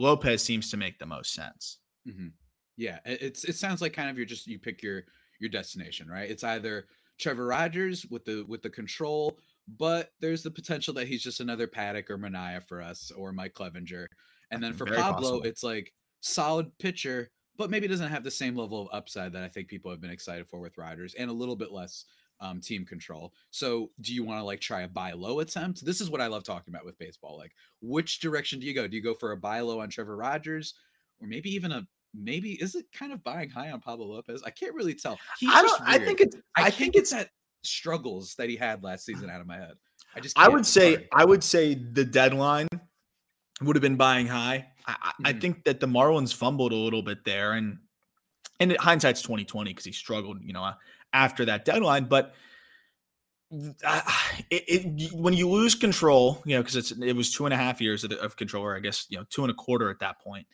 Lopez 0.00 0.42
seems 0.42 0.70
to 0.70 0.76
make 0.76 0.98
the 0.98 1.06
most 1.06 1.34
sense. 1.34 1.78
Mm-hmm. 2.08 2.28
Yeah, 2.76 2.98
it's 3.04 3.44
it 3.44 3.56
sounds 3.56 3.82
like 3.82 3.92
kind 3.92 4.08
of 4.08 4.16
you're 4.16 4.26
just 4.26 4.46
you 4.46 4.58
pick 4.58 4.82
your 4.82 5.02
your 5.38 5.50
destination, 5.50 6.08
right? 6.08 6.30
It's 6.30 6.44
either 6.44 6.86
Trevor 7.18 7.46
Rogers 7.46 8.06
with 8.06 8.24
the 8.24 8.44
with 8.48 8.62
the 8.62 8.70
control, 8.70 9.36
but 9.78 10.12
there's 10.20 10.42
the 10.42 10.50
potential 10.50 10.94
that 10.94 11.06
he's 11.06 11.22
just 11.22 11.40
another 11.40 11.66
Paddack 11.66 12.08
or 12.08 12.16
Manaea 12.16 12.66
for 12.66 12.80
us 12.80 13.12
or 13.14 13.32
Mike 13.32 13.52
Clevinger. 13.52 14.06
And 14.50 14.62
then 14.62 14.72
for 14.72 14.86
Very 14.86 14.96
Pablo, 14.96 15.20
possible. 15.20 15.42
it's 15.42 15.62
like 15.62 15.92
solid 16.20 16.76
pitcher, 16.78 17.30
but 17.56 17.70
maybe 17.70 17.86
doesn't 17.86 18.08
have 18.08 18.24
the 18.24 18.30
same 18.30 18.56
level 18.56 18.80
of 18.80 18.88
upside 18.92 19.34
that 19.34 19.44
I 19.44 19.48
think 19.48 19.68
people 19.68 19.90
have 19.90 20.00
been 20.00 20.10
excited 20.10 20.48
for 20.48 20.60
with 20.60 20.78
Riders 20.78 21.14
and 21.14 21.30
a 21.30 21.34
little 21.34 21.56
bit 21.56 21.72
less 21.72 22.06
um, 22.40 22.60
team 22.60 22.84
control. 22.84 23.32
So, 23.50 23.90
do 24.00 24.14
you 24.14 24.24
want 24.24 24.40
to 24.40 24.44
like 24.44 24.60
try 24.60 24.82
a 24.82 24.88
buy 24.88 25.12
low 25.12 25.40
attempt? 25.40 25.84
This 25.84 26.00
is 26.00 26.10
what 26.10 26.20
I 26.20 26.26
love 26.26 26.44
talking 26.44 26.72
about 26.72 26.84
with 26.84 26.98
baseball. 26.98 27.36
Like, 27.36 27.52
which 27.80 28.20
direction 28.20 28.60
do 28.60 28.66
you 28.66 28.74
go? 28.74 28.86
Do 28.86 28.96
you 28.96 29.02
go 29.02 29.14
for 29.14 29.32
a 29.32 29.36
buy 29.36 29.60
low 29.60 29.80
on 29.80 29.90
Trevor 29.90 30.16
Rogers, 30.16 30.74
or 31.20 31.26
maybe 31.26 31.50
even 31.54 31.72
a 31.72 31.86
maybe 32.14 32.52
is 32.52 32.74
it 32.74 32.86
kind 32.92 33.12
of 33.12 33.22
buying 33.22 33.50
high 33.50 33.70
on 33.70 33.80
Pablo 33.80 34.06
Lopez? 34.06 34.42
I 34.44 34.50
can't 34.50 34.74
really 34.74 34.94
tell. 34.94 35.18
He's 35.38 35.50
I 35.52 35.62
don't. 35.62 35.82
I 35.84 35.98
think 35.98 36.20
it's. 36.20 36.36
I, 36.56 36.64
I 36.64 36.70
think 36.70 36.96
it's 36.96 37.10
that 37.10 37.30
struggles 37.62 38.34
that 38.36 38.48
he 38.48 38.56
had 38.56 38.82
last 38.82 39.04
season 39.04 39.30
out 39.30 39.40
of 39.40 39.46
my 39.46 39.56
head. 39.56 39.74
I 40.14 40.20
just. 40.20 40.38
I 40.38 40.48
would 40.48 40.66
say. 40.66 41.08
I 41.12 41.24
would 41.24 41.44
say 41.44 41.74
the 41.74 42.04
deadline 42.04 42.68
would 43.62 43.76
have 43.76 43.82
been 43.82 43.96
buying 43.96 44.26
high. 44.26 44.66
I, 44.86 44.92
mm-hmm. 44.92 45.26
I 45.26 45.32
think 45.34 45.64
that 45.64 45.80
the 45.80 45.86
Marlins 45.86 46.34
fumbled 46.34 46.72
a 46.72 46.76
little 46.76 47.02
bit 47.02 47.24
there, 47.24 47.52
and 47.52 47.78
and 48.58 48.76
hindsight's 48.78 49.22
twenty 49.22 49.44
twenty 49.44 49.70
because 49.70 49.84
he 49.84 49.92
struggled. 49.92 50.38
You 50.42 50.52
know, 50.52 50.72
after 51.12 51.44
that 51.46 51.64
deadline. 51.64 52.04
But 52.04 52.34
uh, 53.84 54.02
it, 54.50 54.64
it, 54.68 55.12
when 55.12 55.34
you 55.34 55.48
lose 55.48 55.74
control, 55.74 56.42
you 56.44 56.54
know, 56.54 56.62
because 56.62 56.76
it's 56.76 56.92
it 56.92 57.14
was 57.14 57.32
two 57.32 57.46
and 57.46 57.54
a 57.54 57.56
half 57.56 57.80
years 57.80 58.04
of, 58.04 58.12
of 58.12 58.36
control, 58.36 58.64
or 58.64 58.76
I 58.76 58.80
guess 58.80 59.06
you 59.08 59.18
know 59.18 59.24
two 59.28 59.42
and 59.42 59.50
a 59.50 59.54
quarter 59.54 59.90
at 59.90 59.98
that 60.00 60.20
point, 60.20 60.46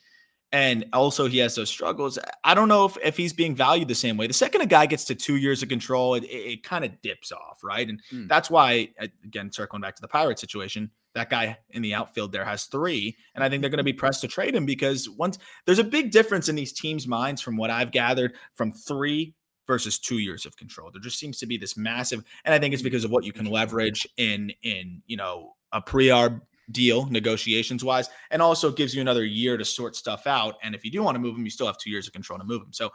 and 0.53 0.87
also 0.93 1.27
he 1.27 1.39
has 1.39 1.55
those 1.55 1.69
struggles. 1.69 2.19
I 2.43 2.55
don't 2.55 2.69
know 2.69 2.87
if, 2.87 2.97
if 3.05 3.17
he's 3.17 3.35
being 3.35 3.55
valued 3.55 3.89
the 3.89 3.95
same 3.95 4.17
way. 4.17 4.27
The 4.27 4.33
second 4.33 4.63
a 4.63 4.67
guy 4.67 4.87
gets 4.87 5.05
to 5.07 5.15
two 5.15 5.37
years 5.37 5.63
of 5.63 5.69
control, 5.69 6.15
it, 6.15 6.25
it 6.25 6.63
kind 6.63 6.85
of 6.85 7.03
dips 7.03 7.33
off, 7.33 7.61
right? 7.63 7.87
And 7.87 8.01
mm. 8.11 8.29
that's 8.29 8.49
why, 8.49 8.89
again, 9.25 9.53
circling 9.53 9.83
back 9.83 9.97
to 9.97 10.03
the 10.03 10.09
pirate 10.09 10.39
situation, 10.39 10.91
that 11.15 11.29
guy 11.29 11.59
in 11.71 11.83
the 11.83 11.95
outfield 11.95 12.33
there 12.33 12.45
has 12.45 12.65
three, 12.65 13.17
and 13.35 13.45
I 13.45 13.49
think 13.49 13.61
they're 13.61 13.71
going 13.71 13.79
to 13.79 13.85
be 13.85 13.93
pressed 13.93 14.23
to 14.23 14.29
trade 14.29 14.55
him 14.55 14.65
because 14.65 15.09
once 15.11 15.39
there's 15.67 15.79
a 15.79 15.85
big 15.85 16.13
difference 16.13 16.49
in 16.49 16.57
these 16.57 16.73
teams' 16.73 17.07
minds 17.07 17.43
from 17.43 17.57
what 17.57 17.71
I've 17.71 17.91
gathered 17.91 18.35
from 18.55 18.73
three 18.73 19.35
versus 19.67 19.99
two 19.99 20.19
years 20.19 20.47
of 20.47 20.57
control. 20.57 20.91
There 20.91 21.01
just 21.01 21.19
seems 21.19 21.39
to 21.39 21.47
be 21.47 21.57
this 21.57 21.77
massive, 21.77 22.25
and 22.45 22.55
I 22.55 22.59
think 22.59 22.75
it's 22.75 22.83
because 22.83 23.05
of 23.05 23.11
what 23.11 23.25
you 23.25 23.33
can 23.33 23.47
leverage 23.47 24.07
in 24.17 24.53
in 24.63 25.03
you 25.07 25.17
know 25.17 25.55
a 25.73 25.81
pre-arb 25.81 26.41
deal 26.71 27.07
negotiations 27.07 27.85
wise, 27.85 28.09
and 28.31 28.43
also 28.43 28.71
gives 28.71 28.95
you 28.95 29.01
another 29.01 29.25
year 29.25 29.57
to 29.57 29.65
sort 29.65 29.97
stuff 29.97 30.27
out. 30.27 30.57
And 30.63 30.75
if 30.75 30.85
you 30.85 30.91
do 30.91 31.03
want 31.03 31.15
to 31.15 31.21
move 31.21 31.35
them, 31.35 31.45
you 31.45 31.51
still 31.51 31.67
have 31.67 31.79
two 31.79 31.91
years 31.91 32.07
of 32.07 32.13
control 32.13 32.39
to 32.39 32.45
move 32.45 32.61
them. 32.61 32.73
So 32.73 32.93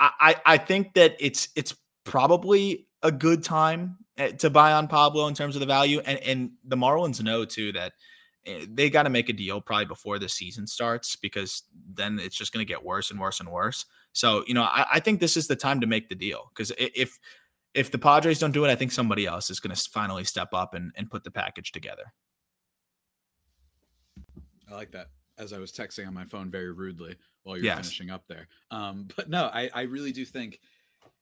I 0.00 0.36
I 0.46 0.58
think 0.58 0.94
that 0.94 1.16
it's 1.20 1.48
it's 1.56 1.74
probably 2.04 2.86
a 3.02 3.12
good 3.12 3.42
time 3.42 3.98
eh, 4.16 4.32
to 4.32 4.50
buy 4.50 4.72
on 4.72 4.88
Pablo 4.88 5.26
in 5.26 5.34
terms 5.34 5.56
of 5.56 5.60
the 5.60 5.66
value, 5.66 6.00
and 6.00 6.18
and 6.20 6.50
the 6.64 6.76
Marlins 6.76 7.22
know 7.22 7.44
too 7.44 7.72
that 7.72 7.92
they 8.68 8.88
got 8.90 9.02
to 9.04 9.10
make 9.10 9.28
a 9.28 9.32
deal 9.32 9.60
probably 9.60 9.84
before 9.84 10.18
the 10.18 10.28
season 10.28 10.66
starts 10.66 11.16
because 11.16 11.62
then 11.94 12.18
it's 12.18 12.36
just 12.36 12.52
going 12.52 12.64
to 12.64 12.68
get 12.68 12.84
worse 12.84 13.10
and 13.10 13.20
worse 13.20 13.40
and 13.40 13.48
worse. 13.50 13.84
So, 14.12 14.44
you 14.46 14.54
know, 14.54 14.62
I, 14.62 14.86
I 14.94 15.00
think 15.00 15.20
this 15.20 15.36
is 15.36 15.46
the 15.46 15.56
time 15.56 15.80
to 15.80 15.86
make 15.86 16.08
the 16.08 16.14
deal 16.14 16.50
because 16.54 16.72
if 16.78 17.18
if 17.74 17.90
the 17.90 17.98
Padres 17.98 18.38
don't 18.38 18.52
do 18.52 18.64
it, 18.64 18.70
I 18.70 18.74
think 18.74 18.92
somebody 18.92 19.26
else 19.26 19.50
is 19.50 19.60
going 19.60 19.74
to 19.74 19.90
finally 19.90 20.24
step 20.24 20.48
up 20.52 20.74
and, 20.74 20.92
and 20.96 21.10
put 21.10 21.22
the 21.22 21.30
package 21.30 21.70
together. 21.70 22.12
I 24.70 24.74
like 24.74 24.90
that. 24.92 25.08
As 25.38 25.52
I 25.52 25.58
was 25.58 25.72
texting 25.72 26.06
on 26.06 26.14
my 26.14 26.24
phone 26.24 26.50
very 26.50 26.72
rudely 26.72 27.16
while 27.44 27.56
you're 27.56 27.66
yes. 27.66 27.76
finishing 27.76 28.10
up 28.10 28.24
there. 28.28 28.48
Um, 28.70 29.08
but 29.16 29.30
no, 29.30 29.44
I, 29.44 29.70
I 29.72 29.82
really 29.82 30.12
do 30.12 30.24
think 30.24 30.60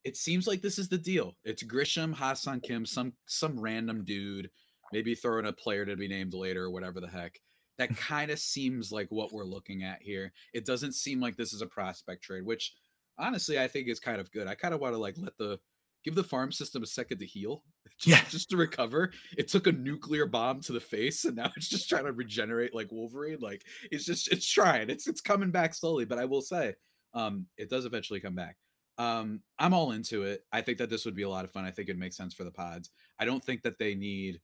it 0.05 0.17
seems 0.17 0.47
like 0.47 0.63
this 0.63 0.79
is 0.79 0.89
the 0.89 0.99
deal. 0.99 1.37
It's 1.45 1.63
Grisham, 1.63 2.15
Ha-Seong 2.15 2.63
Kim, 2.63 2.87
some 2.87 3.13
some 3.27 3.61
random 3.61 4.05
dude, 4.05 4.51
maybe 4.93 5.15
throw 5.15 5.39
in 5.39 5.47
a 5.47 5.53
player 5.53 5.85
to 5.85 5.97
be 5.97 6.09
named 6.09 6.35
later 6.35 6.65
or 6.65 6.71
whatever 6.71 7.01
the 7.01 7.09
heck 7.09 7.41
that 7.79 7.97
kind 7.97 8.31
of 8.31 8.39
seems 8.39 8.93
like 8.93 9.07
what 9.11 9.33
we're 9.33 9.45
looking 9.45 9.85
at 9.85 10.03
here. 10.03 10.33
It 10.53 10.67
doesn't 10.67 10.93
seem 10.95 11.21
like 11.21 11.37
this 11.37 11.53
is 11.53 11.63
a 11.63 11.67
prospect 11.67 12.23
trade, 12.23 12.45
which 12.45 12.75
honestly 13.19 13.59
I 13.59 13.69
think 13.69 13.89
is 13.89 14.01
kind 14.01 14.21
of 14.21 14.31
good. 14.31 14.47
I 14.47 14.55
kind 14.55 14.75
of 14.75 14.81
want 14.81 14.95
to 14.95 14.99
like 14.99 15.15
let 15.17 15.39
the 15.39 15.59
give 16.05 16.15
the 16.15 16.25
farm 16.25 16.53
system 16.53 16.83
a 16.83 16.87
second 16.87 17.19
to 17.19 17.27
heal, 17.27 17.65
just, 17.99 18.07
yeah, 18.07 18.29
just 18.29 18.51
to 18.51 18.57
recover. 18.57 19.13
It 19.37 19.49
took 19.49 19.67
a 19.67 19.73
nuclear 19.73 20.27
bomb 20.27 20.61
to 20.63 20.73
the 20.73 20.81
face, 20.81 21.25
and 21.25 21.37
now 21.37 21.51
it's 21.57 21.69
just 21.69 21.89
trying 21.89 22.05
to 22.05 22.13
regenerate 22.13 22.75
like 22.75 22.93
Wolverine. 22.93 23.39
Like 23.41 23.65
it's 23.91 24.05
just 24.05 24.31
it's 24.31 24.49
trying. 24.49 24.91
It's 24.91 25.07
it's 25.07 25.21
coming 25.21 25.51
back 25.51 25.75
slowly, 25.75 26.05
but 26.05 26.19
I 26.19 26.25
will 26.25 26.43
say, 26.43 26.75
um, 27.15 27.47
it 27.57 27.71
does 27.71 27.85
eventually 27.85 28.21
come 28.21 28.35
back. 28.35 28.57
Um, 28.99 29.43
I'm 29.61 29.75
all 29.75 29.93
into 29.93 30.25
it. 30.25 30.45
I 30.53 30.61
think 30.61 30.79
that 30.79 30.91
this 30.91 31.05
would 31.05 31.15
be 31.15 31.23
a 31.23 31.29
lot 31.29 31.45
of 31.45 31.53
fun. 31.53 31.65
I 31.65 31.71
think 31.71 31.89
it 31.89 31.97
makes 31.97 32.17
sense 32.17 32.35
for 32.35 32.43
the 32.43 32.51
pods. 32.51 32.91
I 33.21 33.25
don't 33.25 33.45
think 33.45 33.63
that 33.63 33.79
they 33.79 33.95
need 33.95 34.41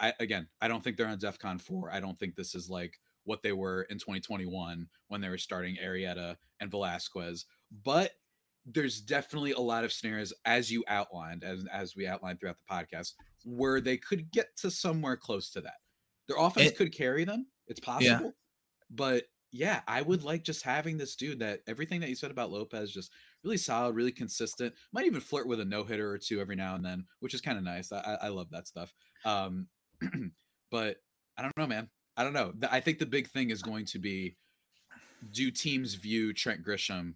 I, 0.00 0.14
again, 0.20 0.48
I 0.60 0.68
don't 0.68 0.82
think 0.82 0.96
they're 0.96 1.08
on 1.08 1.18
DEFCON 1.18 1.60
4. 1.60 1.90
I 1.92 2.00
don't 2.00 2.18
think 2.18 2.34
this 2.34 2.54
is 2.54 2.70
like 2.70 2.98
what 3.24 3.42
they 3.42 3.52
were 3.52 3.82
in 3.82 3.98
2021 3.98 4.86
when 5.08 5.20
they 5.20 5.28
were 5.28 5.38
starting 5.38 5.76
Arrieta 5.84 6.36
and 6.60 6.70
Velasquez. 6.70 7.46
But 7.84 8.12
there's 8.64 9.00
definitely 9.00 9.52
a 9.52 9.60
lot 9.60 9.84
of 9.84 9.92
scenarios, 9.92 10.32
as 10.44 10.70
you 10.70 10.84
outlined, 10.88 11.44
as, 11.44 11.64
as 11.72 11.94
we 11.94 12.06
outlined 12.06 12.40
throughout 12.40 12.56
the 12.56 12.74
podcast, 12.74 13.12
where 13.44 13.80
they 13.80 13.96
could 13.96 14.30
get 14.32 14.56
to 14.58 14.70
somewhere 14.70 15.16
close 15.16 15.50
to 15.50 15.60
that. 15.60 15.76
Their 16.26 16.38
offense 16.38 16.70
it, 16.70 16.76
could 16.76 16.92
carry 16.92 17.24
them. 17.24 17.46
It's 17.68 17.80
possible. 17.80 18.26
Yeah. 18.26 18.30
But 18.90 19.24
yeah, 19.52 19.80
I 19.86 20.02
would 20.02 20.24
like 20.24 20.42
just 20.42 20.62
having 20.62 20.98
this 20.98 21.16
dude 21.16 21.38
that 21.38 21.60
everything 21.66 22.00
that 22.00 22.08
you 22.08 22.16
said 22.16 22.30
about 22.30 22.50
Lopez, 22.50 22.90
just 22.90 23.12
really 23.46 23.56
solid, 23.56 23.94
really 23.94 24.12
consistent. 24.12 24.74
Might 24.92 25.06
even 25.06 25.20
flirt 25.20 25.46
with 25.46 25.60
a 25.60 25.64
no 25.64 25.84
hitter 25.84 26.10
or 26.10 26.18
two 26.18 26.40
every 26.40 26.56
now 26.56 26.74
and 26.74 26.84
then, 26.84 27.04
which 27.20 27.32
is 27.32 27.40
kind 27.40 27.56
of 27.56 27.64
nice. 27.64 27.92
I, 27.92 28.18
I 28.22 28.28
love 28.28 28.50
that 28.50 28.66
stuff. 28.66 28.92
Um, 29.24 29.68
but 30.70 30.96
I 31.38 31.42
don't 31.42 31.56
know, 31.56 31.66
man. 31.66 31.88
I 32.16 32.24
don't 32.24 32.32
know. 32.32 32.52
I 32.70 32.80
think 32.80 32.98
the 32.98 33.06
big 33.06 33.28
thing 33.28 33.50
is 33.50 33.62
going 33.62 33.86
to 33.86 33.98
be 33.98 34.36
do 35.30 35.50
teams 35.50 35.94
view 35.94 36.32
Trent 36.32 36.64
Grisham 36.64 37.14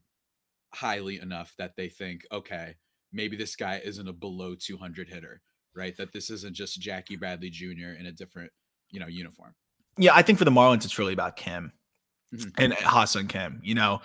highly 0.73 1.19
enough 1.19 1.55
that 1.59 1.73
they 1.77 1.89
think, 1.89 2.23
okay, 2.31 2.77
maybe 3.13 3.37
this 3.37 3.57
guy 3.57 3.81
isn't 3.85 4.09
a 4.09 4.13
below 4.13 4.55
200 4.55 5.09
hitter, 5.09 5.43
right? 5.75 5.97
That 5.97 6.13
this 6.13 6.31
isn't 6.31 6.55
just 6.55 6.81
Jackie 6.81 7.17
Bradley 7.17 7.51
Jr. 7.51 7.97
in 7.99 8.07
a 8.07 8.13
different, 8.13 8.53
you 8.91 9.01
know, 9.01 9.09
uniform. 9.09 9.55
Yeah, 9.99 10.15
I 10.15 10.23
think 10.23 10.39
for 10.39 10.45
the 10.45 10.51
Marlins, 10.51 10.85
it's 10.85 10.99
really 10.99 11.13
about 11.13 11.37
Kim 11.37 11.73
mm-hmm. 12.33 12.49
and 12.59 12.73
Ha-Seong 12.75 13.29
Kim. 13.29 13.61
You 13.65 13.75
know, 13.75 14.01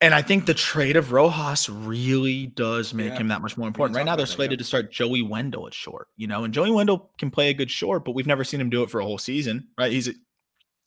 and 0.00 0.14
I 0.14 0.22
think 0.22 0.46
the 0.46 0.54
trade 0.54 0.96
of 0.96 1.12
Rojas 1.12 1.68
really 1.68 2.46
does 2.46 2.94
make 2.94 3.12
yeah. 3.12 3.18
him 3.18 3.28
that 3.28 3.42
much 3.42 3.56
more 3.56 3.68
important. 3.68 3.96
Right 3.96 4.06
now, 4.06 4.16
they're 4.16 4.26
slated 4.26 4.58
to 4.58 4.64
start 4.64 4.90
Joey 4.90 5.22
Wendle 5.22 5.66
at 5.66 5.74
short, 5.74 6.08
you 6.16 6.26
know, 6.26 6.44
and 6.44 6.54
Joey 6.54 6.70
Wendle 6.70 7.10
can 7.18 7.30
play 7.30 7.50
a 7.50 7.54
good 7.54 7.70
short, 7.70 8.04
but 8.04 8.14
we've 8.14 8.26
never 8.26 8.44
seen 8.44 8.60
him 8.60 8.70
do 8.70 8.82
it 8.82 8.90
for 8.90 9.00
a 9.00 9.04
whole 9.04 9.18
season, 9.18 9.68
right? 9.78 9.92
He's 9.92 10.08
a, 10.08 10.12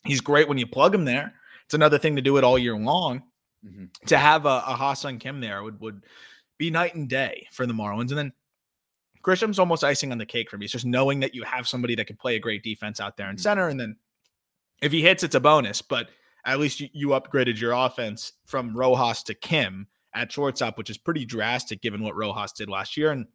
He's 0.05 0.21
great 0.21 0.47
when 0.47 0.57
you 0.57 0.67
plug 0.67 0.93
him 0.93 1.05
there. 1.05 1.33
It's 1.65 1.73
another 1.73 1.97
thing 1.97 2.15
to 2.17 2.21
do 2.21 2.37
it 2.37 2.43
all 2.43 2.59
year 2.59 2.77
long. 2.77 3.23
Mm-hmm. 3.65 3.85
To 4.07 4.17
have 4.17 4.45
a, 4.45 4.49
a 4.49 4.75
Ha-Seong 4.75 5.19
Kim 5.19 5.39
there 5.39 5.63
would 5.63 5.79
would 5.79 6.03
be 6.57 6.69
night 6.69 6.95
and 6.95 7.07
day 7.07 7.47
for 7.51 7.65
the 7.65 7.73
Marlins. 7.73 8.09
And 8.09 8.17
then 8.17 8.33
Grisham's 9.21 9.59
almost 9.59 9.85
icing 9.85 10.11
on 10.11 10.17
the 10.17 10.25
cake 10.25 10.49
for 10.49 10.57
me. 10.57 10.65
It's 10.65 10.73
just 10.73 10.85
knowing 10.85 11.21
that 11.21 11.33
you 11.33 11.43
have 11.43 11.67
somebody 11.67 11.95
that 11.95 12.07
can 12.07 12.17
play 12.17 12.35
a 12.35 12.39
great 12.39 12.63
defense 12.63 12.99
out 12.99 13.15
there 13.15 13.29
in 13.29 13.37
mm-hmm. 13.37 13.41
center. 13.41 13.69
And 13.69 13.79
then 13.79 13.95
if 14.81 14.91
he 14.91 15.01
hits, 15.01 15.23
it's 15.23 15.35
a 15.35 15.39
bonus. 15.39 15.81
But 15.81 16.09
at 16.45 16.59
least 16.59 16.79
you, 16.79 16.89
you 16.93 17.07
upgraded 17.09 17.59
your 17.59 17.71
offense 17.71 18.33
from 18.45 18.75
Rojas 18.75 19.23
to 19.23 19.33
Kim 19.33 19.87
at 20.13 20.31
shortstop, 20.31 20.77
which 20.77 20.89
is 20.89 20.97
pretty 20.97 21.25
drastic 21.25 21.81
given 21.81 22.03
what 22.03 22.15
Rojas 22.15 22.51
did 22.51 22.69
last 22.69 22.97
year 22.97 23.11
and 23.11 23.27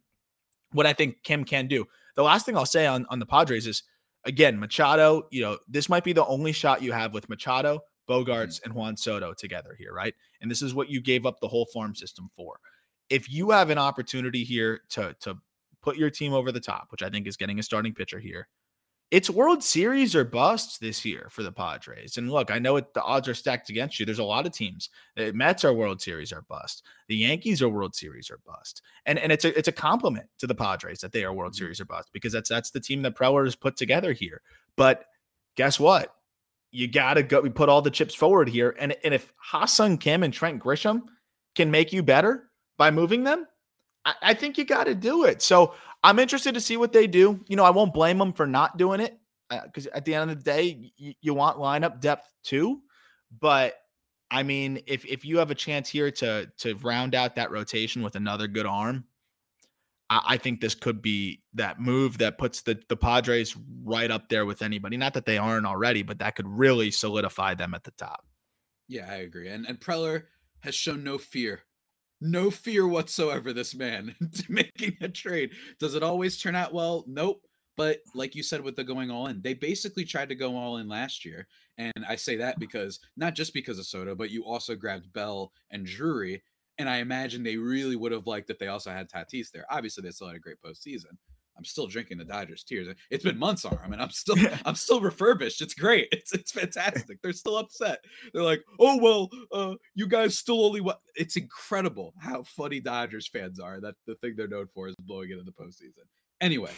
what 0.71 0.85
I 0.85 0.93
think 0.93 1.23
Kim 1.23 1.43
can 1.43 1.67
do. 1.67 1.85
The 2.15 2.23
last 2.23 2.45
thing 2.45 2.55
I'll 2.55 2.65
say 2.65 2.85
on, 2.85 3.05
on 3.09 3.19
the 3.19 3.25
Padres 3.25 3.67
is 3.67 3.83
again, 4.25 4.59
Machado, 4.59 5.27
you 5.31 5.41
know, 5.41 5.57
this 5.67 5.89
might 5.89 6.03
be 6.03 6.13
the 6.13 6.25
only 6.25 6.51
shot 6.51 6.81
you 6.81 6.91
have 6.91 7.13
with 7.13 7.29
Machado, 7.29 7.81
Bogaerts, 8.07 8.25
mm-hmm. 8.25 8.65
and 8.65 8.73
Juan 8.73 8.97
Soto 8.97 9.33
together 9.33 9.75
here, 9.77 9.93
right? 9.93 10.13
And 10.41 10.49
this 10.49 10.61
is 10.61 10.73
what 10.73 10.89
you 10.89 11.01
gave 11.01 11.25
up 11.25 11.39
the 11.39 11.47
whole 11.47 11.65
farm 11.73 11.95
system 11.95 12.29
for. 12.35 12.59
If 13.09 13.29
you 13.29 13.49
have 13.51 13.69
an 13.69 13.79
opportunity 13.79 14.43
here 14.43 14.81
to 14.89 15.15
to 15.21 15.37
put 15.81 15.97
your 15.97 16.09
team 16.09 16.33
over 16.33 16.51
the 16.51 16.59
top, 16.59 16.87
which 16.91 17.03
I 17.03 17.09
think 17.09 17.27
is 17.27 17.37
getting 17.37 17.59
a 17.59 17.63
starting 17.63 17.93
pitcher 17.93 18.19
here. 18.19 18.47
It's 19.11 19.29
World 19.29 19.63
Series 19.63 20.15
or 20.15 20.23
bust 20.23 20.81
this 20.81 21.03
year 21.03 21.29
for 21.31 21.41
the 21.41 21.51
Padres. 21.51 22.17
And 22.17 22.31
look, 22.31 22.51
I 22.51 22.59
know 22.59 22.75
it, 22.75 22.93
the 22.93 23.01
odds 23.01 23.27
are 23.27 23.33
stacked 23.33 23.71
against 23.71 23.99
you. 23.99 24.05
There's 24.05 24.19
a 24.19 24.23
lot 24.23 24.45
of 24.45 24.51
teams. 24.51 24.89
The 25.15 25.33
Mets 25.33 25.65
are 25.65 25.73
World 25.73 25.99
Series 25.99 26.31
or 26.31 26.43
bust. 26.43 26.85
The 27.07 27.15
Yankees 27.15 27.63
are 27.63 27.69
World 27.69 27.95
Series 27.95 28.29
or 28.29 28.39
bust. 28.45 28.83
And 29.07 29.17
and 29.17 29.31
it's 29.31 29.45
a 29.45 29.57
it's 29.57 29.67
a 29.67 29.71
compliment 29.71 30.27
to 30.37 30.47
the 30.47 30.53
Padres 30.53 30.99
that 30.99 31.11
they 31.11 31.23
are 31.23 31.33
World 31.33 31.53
mm-hmm. 31.53 31.57
Series 31.57 31.81
or 31.81 31.85
bust 31.85 32.09
because 32.13 32.31
that's 32.31 32.49
that's 32.49 32.69
the 32.69 32.79
team 32.79 33.01
that 33.01 33.15
Preller 33.15 33.45
has 33.45 33.55
put 33.55 33.77
together 33.77 34.13
here. 34.13 34.41
But 34.75 35.05
guess 35.55 35.79
what? 35.79 36.13
You 36.71 36.87
gotta 36.87 37.23
go. 37.23 37.41
We 37.41 37.49
put 37.49 37.69
all 37.69 37.81
the 37.81 37.89
chips 37.89 38.13
forward 38.13 38.47
here. 38.47 38.75
And 38.77 38.95
and 39.03 39.13
if 39.15 39.33
Ha-Seong 39.37 39.99
Kim 39.99 40.21
and 40.21 40.31
Trent 40.31 40.61
Grisham 40.61 41.01
can 41.55 41.71
make 41.71 41.91
you 41.91 42.03
better 42.03 42.51
by 42.77 42.91
moving 42.91 43.23
them, 43.23 43.47
I, 44.21 44.33
think 44.33 44.57
you 44.57 44.65
got 44.65 44.85
to 44.85 44.95
do 44.95 45.25
it. 45.25 45.41
So 45.41 45.73
I'm 46.03 46.19
interested 46.19 46.53
to 46.53 46.61
see 46.61 46.77
what 46.77 46.93
they 46.93 47.07
do. 47.07 47.43
You 47.47 47.55
know, 47.55 47.63
I 47.63 47.69
won't 47.69 47.93
blame 47.93 48.17
them 48.17 48.33
for 48.33 48.47
not 48.47 48.77
doing 48.77 48.99
it 48.99 49.17
because 49.49 49.87
uh, 49.87 49.91
at 49.93 50.05
the 50.05 50.15
end 50.15 50.31
of 50.31 50.37
the 50.37 50.43
day, 50.43 50.91
you, 50.97 51.13
you 51.21 51.33
want 51.33 51.57
lineup 51.57 51.99
depth 51.99 52.31
too. 52.43 52.81
But 53.39 53.75
I 54.31 54.43
mean, 54.43 54.81
if 54.87 55.05
if 55.05 55.25
you 55.25 55.37
have 55.39 55.51
a 55.51 55.55
chance 55.55 55.89
here 55.89 56.11
to 56.11 56.49
to 56.59 56.75
round 56.75 57.15
out 57.15 57.35
that 57.35 57.51
rotation 57.51 58.01
with 58.01 58.15
another 58.15 58.47
good 58.47 58.65
arm, 58.65 59.05
I, 60.09 60.21
I, 60.27 60.37
think 60.37 60.61
this 60.61 60.75
could 60.75 61.01
be 61.01 61.41
that 61.53 61.79
move 61.79 62.19
that 62.19 62.37
puts 62.37 62.61
the 62.61 62.79
the 62.89 62.97
Padres 62.97 63.55
right 63.83 64.09
up 64.09 64.29
there 64.29 64.45
with 64.45 64.61
anybody. 64.61 64.97
Not 64.97 65.13
that 65.15 65.25
they 65.25 65.37
aren't 65.37 65.65
already, 65.65 66.03
but 66.03 66.19
that 66.19 66.35
could 66.35 66.47
really 66.47 66.91
solidify 66.91 67.55
them 67.55 67.73
at 67.73 67.83
the 67.83 67.91
top. 67.91 68.25
Yeah, 68.87 69.07
I 69.09 69.17
agree. 69.17 69.49
And 69.49 69.65
and 69.65 69.79
Preller 69.79 70.23
has 70.61 70.75
shown 70.75 71.03
no 71.03 71.17
fear 71.17 71.61
no 72.21 72.51
fear 72.51 72.87
whatsoever 72.87 73.53
this 73.53 73.75
man 73.75 74.15
to 74.33 74.51
making 74.51 74.97
a 75.01 75.09
trade. 75.09 75.51
Does 75.79 75.95
it 75.95 76.03
always 76.03 76.37
turn 76.39 76.55
out 76.55 76.73
well? 76.73 77.05
Nope. 77.07 77.41
But 77.77 77.99
like 78.13 78.35
you 78.35 78.43
said 78.43 78.61
with 78.61 78.75
the 78.75 78.83
going 78.83 79.09
all 79.09 79.27
in 79.27 79.41
they 79.41 79.53
basically 79.53 80.03
tried 80.03 80.29
to 80.29 80.35
go 80.35 80.57
all 80.57 80.77
in 80.77 80.89
last 80.89 81.23
year. 81.23 81.47
And 81.77 82.05
i 82.07 82.15
say 82.17 82.35
that 82.37 82.59
because 82.59 82.99
not 83.15 83.35
just 83.35 83.53
because 83.53 83.79
of 83.79 83.85
soto 83.85 84.15
but 84.15 84.31
you 84.31 84.43
also 84.43 84.75
grabbed 84.75 85.13
bell 85.13 85.53
and 85.71 85.85
drury. 85.85 86.43
And 86.77 86.89
i 86.89 86.97
imagine 86.97 87.41
they 87.43 87.57
really 87.57 87.95
would 87.95 88.11
have 88.11 88.27
liked 88.27 88.47
that 88.47 88.59
they 88.59 88.67
also 88.67 88.91
had 88.91 89.09
tatis 89.09 89.51
there. 89.51 89.65
Obviously 89.69 90.01
they 90.01 90.11
still 90.11 90.27
had 90.27 90.35
a 90.35 90.39
great 90.39 90.61
postseason 90.61 91.17
I'm 91.59 91.65
still 91.65 91.87
drinking 91.87 92.19
the 92.19 92.23
Dodgers 92.23 92.63
tears. 92.63 92.87
It's 93.11 93.25
been 93.25 93.37
months 93.37 93.65
on 93.65 93.75
them, 93.75 93.91
and 93.91 94.01
I'm 94.01 94.11
still 94.11 94.37
I'm 94.65 94.75
still 94.75 95.01
refurbished. 95.01 95.61
It's 95.61 95.73
great. 95.73 96.07
It's 96.19 96.33
it's 96.33 96.51
fantastic. 96.51 97.21
They're 97.21 97.33
still 97.33 97.57
upset. 97.57 97.99
They're 98.33 98.43
like, 98.43 98.63
oh 98.79 98.97
well, 99.01 99.29
uh, 99.51 99.75
you 99.93 100.07
guys 100.07 100.37
still 100.37 100.63
only 100.65 100.79
what? 100.79 101.01
It's 101.15 101.35
incredible 101.35 102.13
how 102.19 102.43
funny 102.43 102.79
Dodgers 102.79 103.27
fans 103.27 103.59
are. 103.59 103.81
That 103.81 103.95
the 104.07 104.15
thing 104.15 104.35
they're 104.37 104.47
known 104.47 104.67
for 104.73 104.87
is 104.87 104.95
blowing 105.01 105.31
it 105.31 105.39
in 105.39 105.45
the 105.45 105.51
postseason. 105.51 106.05
Anyway, 106.39 106.71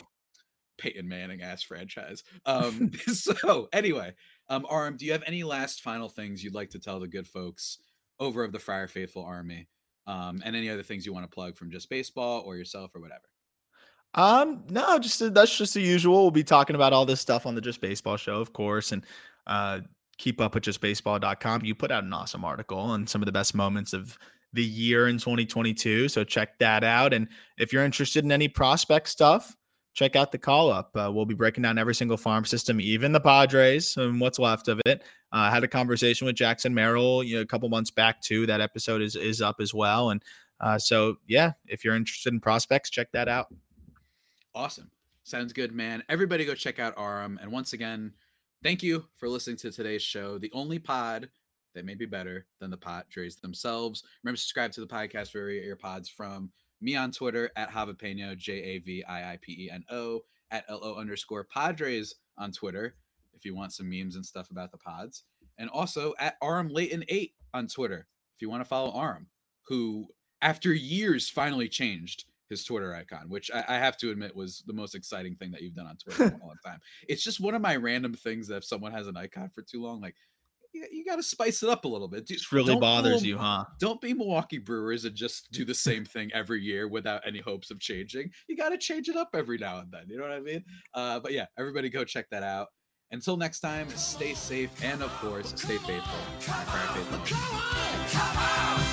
Peyton 0.77 1.07
Manning 1.07 1.41
ass 1.41 1.61
franchise. 1.61 2.23
Um, 2.45 2.91
so 3.07 3.69
anyway, 3.71 4.13
um, 4.49 4.65
Aram, 4.69 4.97
do 4.97 5.05
you 5.05 5.11
have 5.11 5.23
any 5.27 5.43
last 5.43 5.81
final 5.81 6.09
things 6.09 6.43
you'd 6.43 6.55
like 6.55 6.71
to 6.71 6.79
tell 6.79 6.99
the 6.99 7.07
good 7.07 7.27
folks 7.27 7.77
over 8.19 8.43
of 8.43 8.51
the 8.51 8.59
Friar 8.59 8.87
Faithful 8.87 9.23
Army? 9.23 9.67
Um, 10.07 10.41
and 10.43 10.55
any 10.55 10.69
other 10.69 10.83
things 10.83 11.05
you 11.05 11.13
want 11.13 11.29
to 11.29 11.33
plug 11.33 11.55
from 11.55 11.71
just 11.71 11.89
baseball 11.89 12.41
or 12.45 12.57
yourself 12.57 12.95
or 12.95 13.01
whatever? 13.01 13.30
Um, 14.13 14.63
no, 14.69 14.99
just 14.99 15.33
that's 15.33 15.57
just 15.57 15.73
the 15.73 15.81
usual. 15.81 16.23
We'll 16.23 16.31
be 16.31 16.43
talking 16.43 16.75
about 16.75 16.93
all 16.93 17.05
this 17.05 17.21
stuff 17.21 17.45
on 17.45 17.55
the 17.55 17.61
Just 17.61 17.81
Baseball 17.81 18.17
show, 18.17 18.41
of 18.41 18.53
course, 18.53 18.91
and 18.91 19.05
uh, 19.47 19.81
keep 20.17 20.41
up 20.41 20.53
with 20.53 20.63
justbaseball.com. 20.63 21.63
You 21.63 21.75
put 21.75 21.91
out 21.91 22.03
an 22.03 22.13
awesome 22.13 22.43
article 22.43 22.77
on 22.77 23.07
some 23.07 23.21
of 23.21 23.25
the 23.25 23.31
best 23.31 23.55
moments 23.55 23.93
of 23.93 24.17
the 24.53 24.63
year 24.63 25.07
in 25.07 25.17
2022. 25.17 26.09
So 26.09 26.23
check 26.23 26.59
that 26.59 26.83
out. 26.83 27.13
And 27.13 27.27
if 27.57 27.71
you're 27.71 27.85
interested 27.85 28.25
in 28.25 28.31
any 28.31 28.47
prospect 28.47 29.07
stuff, 29.07 29.55
check 29.93 30.15
out 30.15 30.31
the 30.31 30.37
call 30.37 30.69
up. 30.69 30.91
Uh, 30.95 31.09
we'll 31.13 31.25
be 31.25 31.33
breaking 31.33 31.63
down 31.63 31.77
every 31.77 31.95
single 31.95 32.17
farm 32.17 32.45
system, 32.45 32.79
even 32.81 33.11
the 33.11 33.19
Padres 33.19 33.97
and 33.97 34.19
what's 34.19 34.39
left 34.39 34.67
of 34.67 34.81
it. 34.85 35.01
Uh, 35.33 35.47
I 35.47 35.49
had 35.49 35.63
a 35.63 35.67
conversation 35.67 36.27
with 36.27 36.35
Jackson 36.35 36.73
Merrill 36.73 37.23
you 37.23 37.35
know, 37.35 37.41
a 37.41 37.45
couple 37.45 37.69
months 37.69 37.91
back 37.91 38.21
too. 38.21 38.45
That 38.45 38.61
episode 38.61 39.01
is 39.01 39.15
is 39.15 39.41
up 39.41 39.57
as 39.59 39.73
well. 39.73 40.09
And 40.09 40.21
uh, 40.59 40.77
so 40.77 41.15
yeah, 41.27 41.53
if 41.67 41.83
you're 41.83 41.95
interested 41.95 42.33
in 42.33 42.39
prospects, 42.39 42.89
check 42.89 43.11
that 43.13 43.27
out. 43.27 43.47
Awesome. 44.53 44.91
Sounds 45.23 45.53
good, 45.53 45.71
man. 45.71 46.03
Everybody 46.09 46.45
go 46.45 46.55
check 46.55 46.79
out 46.79 46.97
Aram. 46.97 47.39
And 47.41 47.51
once 47.51 47.73
again, 47.73 48.13
thank 48.63 48.83
you 48.83 49.05
for 49.17 49.29
listening 49.29 49.57
to 49.57 49.71
today's 49.71 50.01
show. 50.01 50.37
The 50.37 50.51
only 50.53 50.79
pod 50.79 51.29
that 51.73 51.85
may 51.85 51.95
be 51.95 52.05
better 52.05 52.45
than 52.59 52.69
the 52.69 52.77
Padres 52.77 53.37
themselves. 53.37 54.03
Remember, 54.23 54.37
subscribe 54.37 54.71
to 54.73 54.81
the 54.81 54.87
podcast 54.87 55.31
get 55.31 55.63
your 55.63 55.75
pods 55.75 56.09
from. 56.09 56.51
Me 56.81 56.95
on 56.95 57.11
Twitter 57.11 57.51
at 57.55 57.69
Javipeno, 57.69 58.35
J 58.37 58.53
A 58.53 58.77
V 58.79 59.03
I 59.07 59.33
I 59.33 59.37
P 59.41 59.67
E 59.67 59.69
N 59.71 59.83
O, 59.89 60.21
at 60.49 60.65
L 60.67 60.79
O 60.83 60.95
underscore 60.95 61.45
Padres 61.45 62.15
on 62.37 62.51
Twitter 62.51 62.95
if 63.33 63.45
you 63.45 63.55
want 63.55 63.73
some 63.73 63.89
memes 63.89 64.15
and 64.15 64.25
stuff 64.25 64.51
about 64.51 64.71
the 64.71 64.77
pods. 64.77 65.23
And 65.57 65.69
also 65.69 66.13
at 66.19 66.35
Aram 66.43 66.69
Leighton 66.69 67.05
8 67.07 67.33
on 67.53 67.67
Twitter 67.67 68.07
if 68.35 68.41
you 68.41 68.49
want 68.49 68.61
to 68.61 68.67
follow 68.67 68.99
Aram, 68.99 69.27
who 69.67 70.07
after 70.41 70.73
years 70.73 71.29
finally 71.29 71.69
changed 71.69 72.25
his 72.51 72.65
Twitter 72.65 72.93
icon, 72.93 73.29
which 73.29 73.49
I, 73.51 73.63
I, 73.69 73.77
have 73.77 73.95
to 73.97 74.11
admit 74.11 74.35
was 74.35 74.61
the 74.67 74.73
most 74.73 74.93
exciting 74.93 75.35
thing 75.35 75.51
that 75.51 75.61
you've 75.61 75.73
done 75.73 75.87
on 75.87 75.95
Twitter 75.95 76.25
in 76.25 76.33
a 76.33 76.37
long 76.45 76.57
time. 76.63 76.79
It's 77.07 77.23
just 77.23 77.39
one 77.39 77.55
of 77.55 77.61
my 77.61 77.77
random 77.77 78.13
things 78.13 78.49
that 78.49 78.57
if 78.57 78.65
someone 78.65 78.91
has 78.91 79.07
an 79.07 79.15
icon 79.15 79.49
for 79.55 79.61
too 79.61 79.81
long, 79.81 80.01
like 80.01 80.15
you, 80.73 80.85
you 80.91 81.05
got 81.05 81.15
to 81.15 81.23
spice 81.23 81.63
it 81.63 81.69
up 81.69 81.85
a 81.85 81.87
little 81.87 82.09
bit. 82.09 82.29
It 82.29 82.51
really 82.51 82.75
bothers 82.75 83.25
you, 83.25 83.37
huh? 83.37 83.63
Don't 83.79 84.01
be 84.01 84.13
Milwaukee 84.13 84.57
Brewers 84.57 85.05
and 85.05 85.15
just 85.15 85.49
do 85.53 85.63
the 85.63 85.73
same 85.73 86.03
thing 86.03 86.29
every 86.33 86.61
year 86.61 86.89
without 86.89 87.21
any 87.25 87.39
hopes 87.39 87.71
of 87.71 87.79
changing. 87.79 88.29
You 88.49 88.57
got 88.57 88.69
to 88.69 88.77
change 88.77 89.07
it 89.07 89.15
up 89.15 89.29
every 89.33 89.57
now 89.57 89.79
and 89.79 89.89
then. 89.89 90.03
You 90.09 90.17
know 90.17 90.23
what 90.23 90.33
I 90.33 90.41
mean? 90.41 90.65
Uh, 90.93 91.21
but 91.21 91.31
yeah, 91.31 91.45
everybody 91.57 91.89
go 91.89 92.03
check 92.03 92.29
that 92.31 92.43
out. 92.43 92.67
Until 93.13 93.37
next 93.37 93.61
time, 93.61 93.89
stay 93.91 94.33
safe 94.33 94.71
and 94.83 95.01
of 95.01 95.09
course, 95.19 95.53
stay 95.55 95.77
faithful. 95.77 96.19
faithful. 97.19 98.87